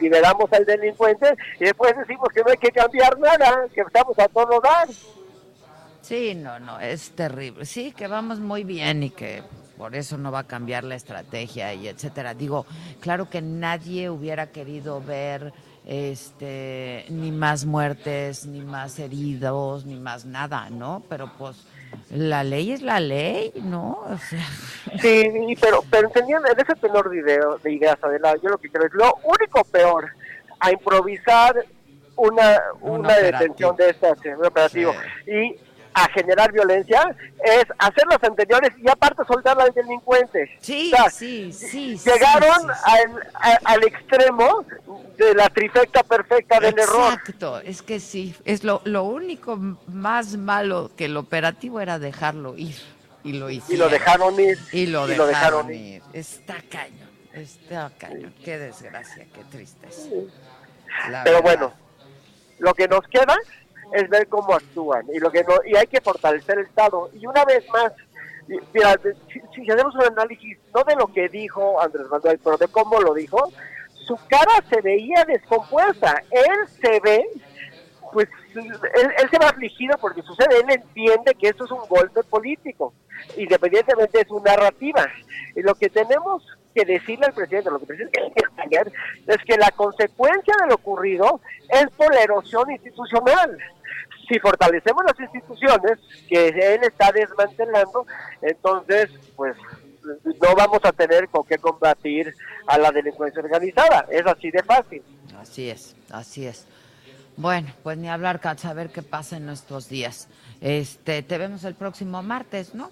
liberamos 0.01 0.53
al 0.53 0.65
delincuente 0.65 1.35
y 1.59 1.65
después 1.65 1.93
decimos 1.99 2.29
que 2.33 2.41
no 2.43 2.51
hay 2.53 2.57
que 2.59 2.71
cambiar 2.71 3.19
nada, 3.19 3.67
que 3.75 3.81
estamos 3.81 4.17
a 4.17 4.29
todo 4.29 4.61
dar. 4.61 4.87
Sí, 6.03 6.37
no, 6.37 6.61
no, 6.61 6.79
es 6.79 7.11
terrible. 7.17 7.65
Sí, 7.65 7.91
que 7.91 8.07
vamos 8.07 8.39
muy 8.39 8.63
bien 8.63 9.03
y 9.03 9.11
que 9.11 9.43
por 9.77 9.97
eso 9.97 10.17
no 10.17 10.31
va 10.31 10.41
a 10.41 10.47
cambiar 10.47 10.85
la 10.85 10.95
estrategia 10.95 11.75
y 11.75 11.89
etcétera. 11.89 12.33
Digo, 12.33 12.65
claro 13.01 13.29
que 13.29 13.43
nadie 13.43 14.09
hubiera 14.09 14.53
querido 14.53 15.01
ver 15.03 15.53
este 15.87 17.05
ni 17.11 17.31
más 17.31 17.65
muertes, 17.65 18.47
ni 18.47 18.61
más 18.61 18.99
heridos, 18.99 19.85
ni 19.85 19.97
más 19.97 20.25
nada, 20.25 20.69
¿no? 20.71 21.03
Pero 21.09 21.31
pues 21.39 21.57
la 22.11 22.43
ley 22.43 22.73
es 22.73 22.83
la 22.83 23.01
ley, 23.01 23.53
¿no? 23.63 24.01
O 24.09 24.17
sea, 24.19 24.45
Sí, 25.01 25.57
pero, 25.61 25.85
pero 25.91 26.09
entendiendo 26.09 26.49
en 26.49 26.59
ese 26.59 26.75
tenor 26.75 27.11
de, 27.11 27.19
ideo- 27.23 27.59
de 27.63 27.73
ideas, 27.73 27.97
Adela, 28.03 28.35
yo 28.43 28.51
lo 28.51 28.59
que 28.59 28.71
creo 28.71 28.87
es 28.87 28.95
lo 28.95 29.15
único 29.25 29.63
peor 29.65 30.11
a 30.61 30.73
improvisar 30.73 31.65
una, 32.17 32.61
Un 32.81 33.01
una 33.01 33.17
detención 33.17 33.77
de 33.77 33.91
estas, 33.91 34.19
un 34.25 34.47
operativo, 34.47 34.95
y 35.27 35.57
a 35.95 36.09
generar 36.11 36.51
violencia 36.53 37.15
es 37.45 37.65
hacer 37.79 38.05
las 38.11 38.23
anteriores 38.25 38.71
y 38.83 38.89
aparte 38.91 39.23
soltar 39.27 39.61
al 39.61 39.73
delincuente. 39.73 40.51
Sí, 40.61 40.91
O 40.93 40.97
sea, 40.97 41.11
sí, 41.11 41.53
sí. 41.53 41.97
Llegaron 42.05 42.61
sí, 42.63 42.67
sí, 42.75 42.81
sí. 42.85 42.91
Al, 42.91 43.29
a- 43.35 43.61
al 43.73 43.85
extremo 43.85 44.67
de 45.17 45.35
la 45.35 45.49
trifecta 45.51 46.03
perfecta 46.03 46.59
del 46.59 46.77
error. 46.79 47.13
Exacto, 47.15 47.61
es 47.61 47.83
que 47.83 48.01
sí, 48.01 48.35
es 48.45 48.65
lo, 48.65 48.83
lo 48.85 49.05
único 49.05 49.57
más 49.87 50.37
malo 50.37 50.91
que 50.97 51.05
el 51.05 51.17
operativo 51.17 51.81
era 51.81 51.99
dejarlo 52.01 52.57
ir 52.57 52.75
y 53.23 53.35
lo 53.35 53.49
hicieron. 53.51 53.75
Y 53.75 53.79
lo 53.79 53.89
dejaron 53.89 54.41
ir. 54.41 54.59
Y 54.73 54.87
lo 54.87 55.07
y 55.07 55.11
dejaron, 55.11 55.19
lo 55.19 55.27
dejaron 55.27 55.75
ir. 55.75 56.03
Está 56.13 56.57
cañón, 56.69 57.09
está 57.33 57.91
cañón. 57.97 58.35
Qué 58.45 58.59
desgracia, 58.59 59.27
qué 59.33 59.45
tristeza. 59.51 60.09
Pero 60.11 61.23
verdad. 61.25 61.43
bueno, 61.43 61.75
lo 62.59 62.75
que 62.75 62.89
nos 62.89 63.01
queda 63.09 63.37
es 63.93 64.09
ver 64.09 64.27
cómo 64.29 64.55
actúan 64.55 65.07
y 65.13 65.19
lo 65.19 65.31
que 65.31 65.45
y 65.67 65.77
hay 65.77 65.87
que 65.87 66.01
fortalecer 66.01 66.59
el 66.59 66.67
Estado. 66.67 67.11
Y 67.15 67.27
una 67.27 67.45
vez 67.45 67.65
más, 67.71 67.93
mira, 68.73 68.99
si, 69.33 69.41
si 69.55 69.71
hacemos 69.71 69.95
un 69.95 70.05
análisis 70.05 70.59
no 70.75 70.83
de 70.85 70.97
lo 70.97 71.07
que 71.09 71.29
dijo 71.29 71.81
Andrés 71.81 72.07
Manuel, 72.11 72.41
pero 72.43 72.57
de 72.57 72.69
cómo 72.69 73.01
lo 73.01 73.15
dijo, 73.15 73.53
su 74.07 74.17
cara 74.29 74.63
se 74.69 74.81
veía 74.81 75.25
descompuesta. 75.25 76.23
Él 76.31 76.69
se 76.81 77.01
ve, 77.01 77.25
pues, 78.13 78.29
él, 78.55 79.11
él 79.19 79.31
se 79.31 79.39
va 79.39 79.49
afligido 79.49 79.97
porque 79.99 80.23
sucede, 80.23 80.61
él 80.61 80.71
entiende 80.71 81.35
que 81.35 81.49
esto 81.49 81.65
es 81.65 81.71
un 81.71 81.87
golpe 81.89 82.23
político, 82.25 82.93
independientemente 83.37 84.19
de 84.19 84.27
su 84.27 84.41
narrativa. 84.41 85.07
Y 85.57 85.63
lo 85.63 85.75
que 85.75 85.89
tenemos 85.89 86.43
que 86.75 86.85
decirle 86.85 87.27
al 87.27 87.33
presidente, 87.35 87.71
lo 87.71 87.79
que 87.79 87.83
el 87.85 87.87
presidente 87.89 88.19
tiene 88.19 88.35
que 88.35 88.45
entender, 88.51 88.93
es 89.27 89.39
que 89.45 89.57
la 89.57 89.71
consecuencia 89.71 90.55
de 90.61 90.67
lo 90.69 90.75
ocurrido 90.75 91.41
es 91.69 91.87
por 91.97 92.13
la 92.15 92.23
erosión 92.23 92.71
institucional. 92.71 93.57
Si 94.29 94.39
fortalecemos 94.39 95.05
las 95.05 95.21
instituciones 95.21 95.99
que 96.29 96.49
él 96.49 96.81
está 96.83 97.13
desmantelando, 97.13 98.07
entonces, 98.43 99.11
pues, 99.37 99.55
no 100.25 100.55
vamos 100.57 100.81
a 100.85 100.93
tener 100.93 101.29
con 101.29 101.45
qué 101.45 101.59
combatir 101.59 102.35
a 102.67 102.79
la 102.79 102.91
delincuencia 102.91 103.43
organizada. 103.43 104.07
Es 104.11 104.27
así 104.27 104.51
de 104.51 104.63
fácil. 104.63 105.03
Así 105.41 105.71
es, 105.71 105.95
así 106.11 106.47
es. 106.47 106.67
Bueno, 107.37 107.69
pues 107.83 107.99
ni 107.99 108.09
hablar, 108.09 108.41
Katz, 108.41 108.65
a 108.65 108.73
ver 108.75 108.91
qué 108.91 109.03
pasa 109.03 109.37
en 109.37 109.49
estos 109.49 109.89
días. 109.89 110.29
Este, 110.61 111.23
te 111.23 111.37
vemos 111.39 111.65
el 111.65 111.75
próximo 111.75 112.23
martes, 112.23 112.75
¿no? 112.75 112.91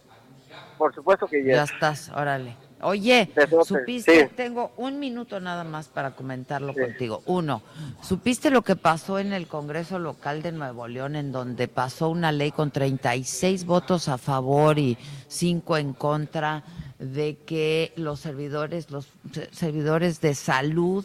Por 0.76 0.94
supuesto 0.94 1.26
que 1.28 1.44
Ya 1.44 1.54
ya. 1.56 1.62
estás, 1.64 2.10
órale. 2.10 2.56
Oye, 2.82 3.30
Besote, 3.34 3.64
¿supiste? 3.64 4.28
sí. 4.28 4.34
Tengo 4.36 4.72
un 4.76 4.98
minuto 4.98 5.38
nada 5.40 5.64
más 5.64 5.88
para 5.88 6.16
comentarlo 6.16 6.74
contigo. 6.74 7.22
Uno, 7.26 7.62
¿supiste 8.02 8.50
lo 8.50 8.62
que 8.62 8.76
pasó 8.76 9.18
en 9.18 9.32
el 9.32 9.46
Congreso 9.46 9.98
local 9.98 10.42
de 10.42 10.52
Nuevo 10.52 10.88
León, 10.88 11.16
en 11.16 11.32
donde 11.32 11.68
pasó 11.68 12.08
una 12.08 12.32
ley 12.32 12.50
con 12.50 12.70
36 12.70 13.64
votos 13.66 14.08
a 14.08 14.18
favor 14.18 14.78
y 14.78 14.98
5 15.28 15.76
en 15.76 15.92
contra 15.92 16.64
de 16.98 17.36
que 17.36 17.92
los 17.96 18.20
servidores, 18.20 18.90
los 18.90 19.08
servidores 19.50 20.20
de 20.20 20.34
salud 20.34 21.04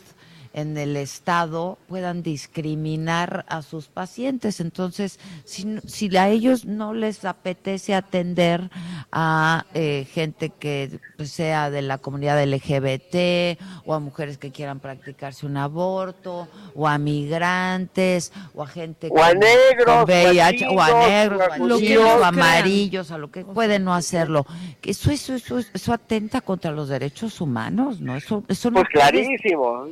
en 0.57 0.75
el 0.75 0.97
Estado 0.97 1.77
puedan 1.87 2.23
discriminar 2.23 3.45
a 3.47 3.61
sus 3.61 3.89
pacientes. 3.89 4.59
Entonces, 4.59 5.19
si, 5.45 5.65
no- 5.65 5.81
si 5.85 6.15
a 6.17 6.29
ellos 6.29 6.65
no 6.65 6.95
les 6.95 7.25
apetece 7.25 7.93
atender 7.93 8.69
a 9.11 9.65
eh, 9.75 10.07
gente 10.11 10.49
que 10.49 10.99
pues, 11.15 11.29
sea 11.31 11.69
de 11.69 11.83
la 11.83 11.99
comunidad 11.99 12.43
LGBT 12.43 13.59
o 13.85 13.93
a 13.93 13.99
mujeres 13.99 14.39
que 14.39 14.51
quieran 14.51 14.79
practicarse 14.79 15.45
un 15.45 15.57
aborto 15.57 16.47
o 16.73 16.87
a 16.87 16.97
migrantes 16.97 18.33
o 18.55 18.63
a 18.63 18.67
gente 18.67 19.09
O 19.11 19.21
a 19.23 19.29
con- 19.29 19.39
negros, 19.39 19.85
con 19.85 19.93
o 19.95 19.99
a 19.99 20.03
VIH, 20.05 20.67
o 20.69 20.81
a 20.81 21.07
negros, 21.07 21.39
o 21.39 21.43
a 21.43 21.47
o 21.47 21.53
a 21.53 21.57
judíos. 21.57 21.79
chinos, 21.81 22.03
o 22.03 22.09
a 22.09 22.13
Lo 22.15 22.19
que 22.19 22.27
amarillos, 22.41 23.11
a 23.11 23.17
lo 23.19 23.29
que 23.31 23.45
pueden 23.45 23.83
no 23.83 23.93
hacerlo. 23.93 24.45
Que 24.81 24.89
Eso, 24.91 25.11
eso, 25.11 25.35
eso, 25.35 25.59
eso 25.59 25.93
atenta 25.93 26.41
contra 26.41 26.71
los 26.71 26.89
derechos 26.89 27.41
humanos, 27.41 28.01
¿no? 28.01 28.15
Eso, 28.15 28.43
eso 28.47 28.71
no 28.71 28.75
Pues 28.81 28.87
puede- 28.91 29.11
clarísimo. 29.11 29.87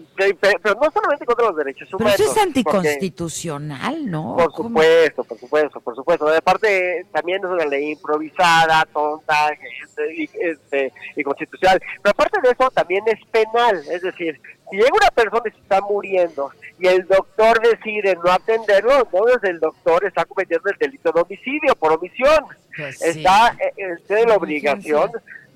Pe- 0.56 0.60
pe- 0.60 0.60
Pero 0.64 0.80
no 0.82 0.92
solamente 0.92 1.26
contra 1.26 1.46
los 1.48 1.56
derechos 1.56 1.88
Pero 1.88 1.98
humanos. 1.98 2.14
eso 2.20 2.24
es 2.24 2.30
porque- 2.30 2.42
anticonstitucional, 2.42 4.10
¿no? 4.12 4.36
Por 4.38 4.52
¿Cómo? 4.54 4.70
supuesto, 4.70 5.24
por 5.24 5.40
supuesto, 5.40 5.80
por 5.82 5.96
supuesto. 5.96 6.28
Aparte, 6.30 7.06
también 7.12 7.40
es 7.44 7.50
una 7.50 7.66
ley 7.66 7.92
improvisada, 7.92 8.86
tonta 8.94 9.50
este, 9.84 10.14
y, 10.16 10.30
este, 10.40 10.94
y 11.16 11.24
constitucional. 11.24 11.82
Pero 12.02 12.12
aparte 12.12 12.40
de 12.42 12.50
eso, 12.52 12.70
también 12.72 13.04
es 13.08 13.20
penal. 13.32 13.78
Es 13.90 14.02
decir, 14.02 14.40
si 14.70 14.78
llega 14.78 14.90
una 14.94 15.10
persona 15.12 15.44
y 15.46 15.52
se 15.52 15.58
está 15.62 15.82
muriendo 15.82 16.50
y 16.80 16.88
el 16.88 17.06
doctor 17.08 17.62
decide 17.62 18.16
no 18.24 18.32
atenderlo, 18.32 19.00
entonces 19.00 19.44
el 19.50 19.60
doctor 19.60 20.06
está 20.06 20.26
cometiendo 20.26 20.70
el 20.70 20.78
delito 20.78 21.12
de 21.12 21.22
homicidio 21.22 21.76
por 21.76 21.94
omisión. 21.94 22.46
Pues 22.76 22.98
sí. 23.00 23.10
está 23.20 23.56
eh, 23.60 23.72
eh, 23.78 23.96
tiene 24.08 24.26
la 24.26 24.36
obligación. 24.36 25.10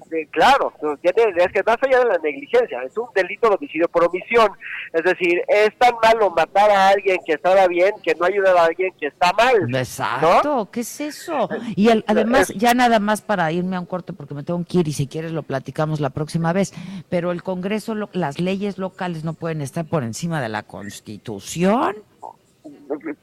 De- 0.10 0.28
claro, 0.28 0.74
no, 0.82 0.98
tiene, 0.98 1.34
es 1.38 1.52
que 1.52 1.64
más 1.64 1.78
allá 1.82 2.00
de 2.00 2.06
la 2.06 2.18
negligencia, 2.18 2.82
es 2.84 2.98
un 2.98 3.08
delito 3.16 3.50
de 3.50 3.56
homicidio 3.56 3.88
por 3.90 4.04
omisión. 4.06 4.50
Es 4.94 5.04
decir, 5.04 5.42
es 5.48 5.70
tan 5.78 5.94
malo 6.04 6.30
matar 6.32 6.70
a 6.72 6.90
alguien 6.90 7.20
que 7.26 7.34
estaba 7.34 7.68
bien 7.68 7.92
que 8.04 8.16
no 8.16 8.26
ayudar 8.26 8.58
a 8.58 8.66
alguien 8.66 8.92
que 9.00 9.08
está 9.08 9.32
mal. 9.34 9.56
Exacto, 9.76 10.70
¿qué 10.72 10.82
es 10.82 11.00
eso? 11.02 11.50
Y 11.76 11.90
el- 11.90 12.04
además, 12.08 12.50
ya 12.56 12.74
nada 12.74 13.00
más 13.00 13.22
para 13.22 13.52
irme 13.52 13.76
a 13.76 13.80
un 13.80 13.86
corte, 13.86 14.14
porque 14.14 14.34
me 14.34 14.44
tengo 14.44 14.64
que 14.68 14.80
ir 14.80 14.88
y 14.88 14.94
si 14.94 15.08
quieres 15.08 15.32
lo 15.32 15.44
platicamos 15.44 16.00
la 16.00 16.10
próxima 16.10 16.54
vez, 16.54 16.74
pero 17.10 17.32
el 17.32 17.44
Congreso, 17.44 17.96
lo- 17.96 18.10
las 18.14 18.40
leyes 18.40 18.78
locales 18.78 19.24
no 19.24 19.34
pueden 19.34 19.62
estar 19.62 19.86
por 19.86 20.04
encima 20.04 20.42
de 20.42 20.50
la 20.50 20.64
Constitución. 20.64 21.96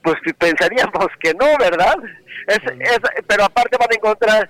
Pues 0.03 0.17
pensaríamos 0.39 1.07
que 1.21 1.33
no, 1.35 1.47
¿verdad? 1.59 1.95
Es, 2.47 2.59
es- 2.79 3.01
pero 3.27 3.45
aparte 3.45 3.77
van 3.77 3.89
en 3.93 4.01
contra 4.01 4.49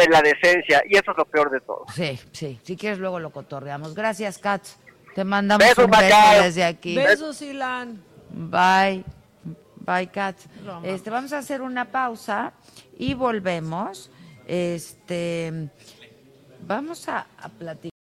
de 0.00 0.08
la 0.08 0.22
decencia 0.22 0.82
y 0.88 0.96
eso 0.96 1.10
es 1.10 1.16
lo 1.16 1.24
peor 1.24 1.50
de 1.50 1.60
todo. 1.60 1.84
Sí, 1.94 2.18
sí, 2.32 2.58
si 2.62 2.76
quieres 2.76 2.98
luego 2.98 3.18
lo 3.18 3.30
cotorreamos. 3.30 3.94
Gracias, 3.94 4.38
Katz. 4.38 4.76
Te 5.14 5.24
mandamos 5.24 5.66
Besos, 5.66 5.84
un 5.84 5.90
beso 5.90 6.42
desde 6.42 6.64
aquí. 6.64 6.96
Besos, 6.96 7.42
Ilan. 7.42 8.02
Bye. 8.30 9.04
Bye, 9.76 10.08
Katz. 10.08 10.46
Este, 10.82 11.10
vamos 11.10 11.32
a 11.32 11.38
hacer 11.38 11.62
una 11.62 11.86
pausa 11.86 12.52
y 12.98 13.14
volvemos. 13.14 14.10
Este, 14.46 15.70
vamos 16.60 17.08
a, 17.08 17.26
a 17.38 17.48
platicar. 17.48 17.97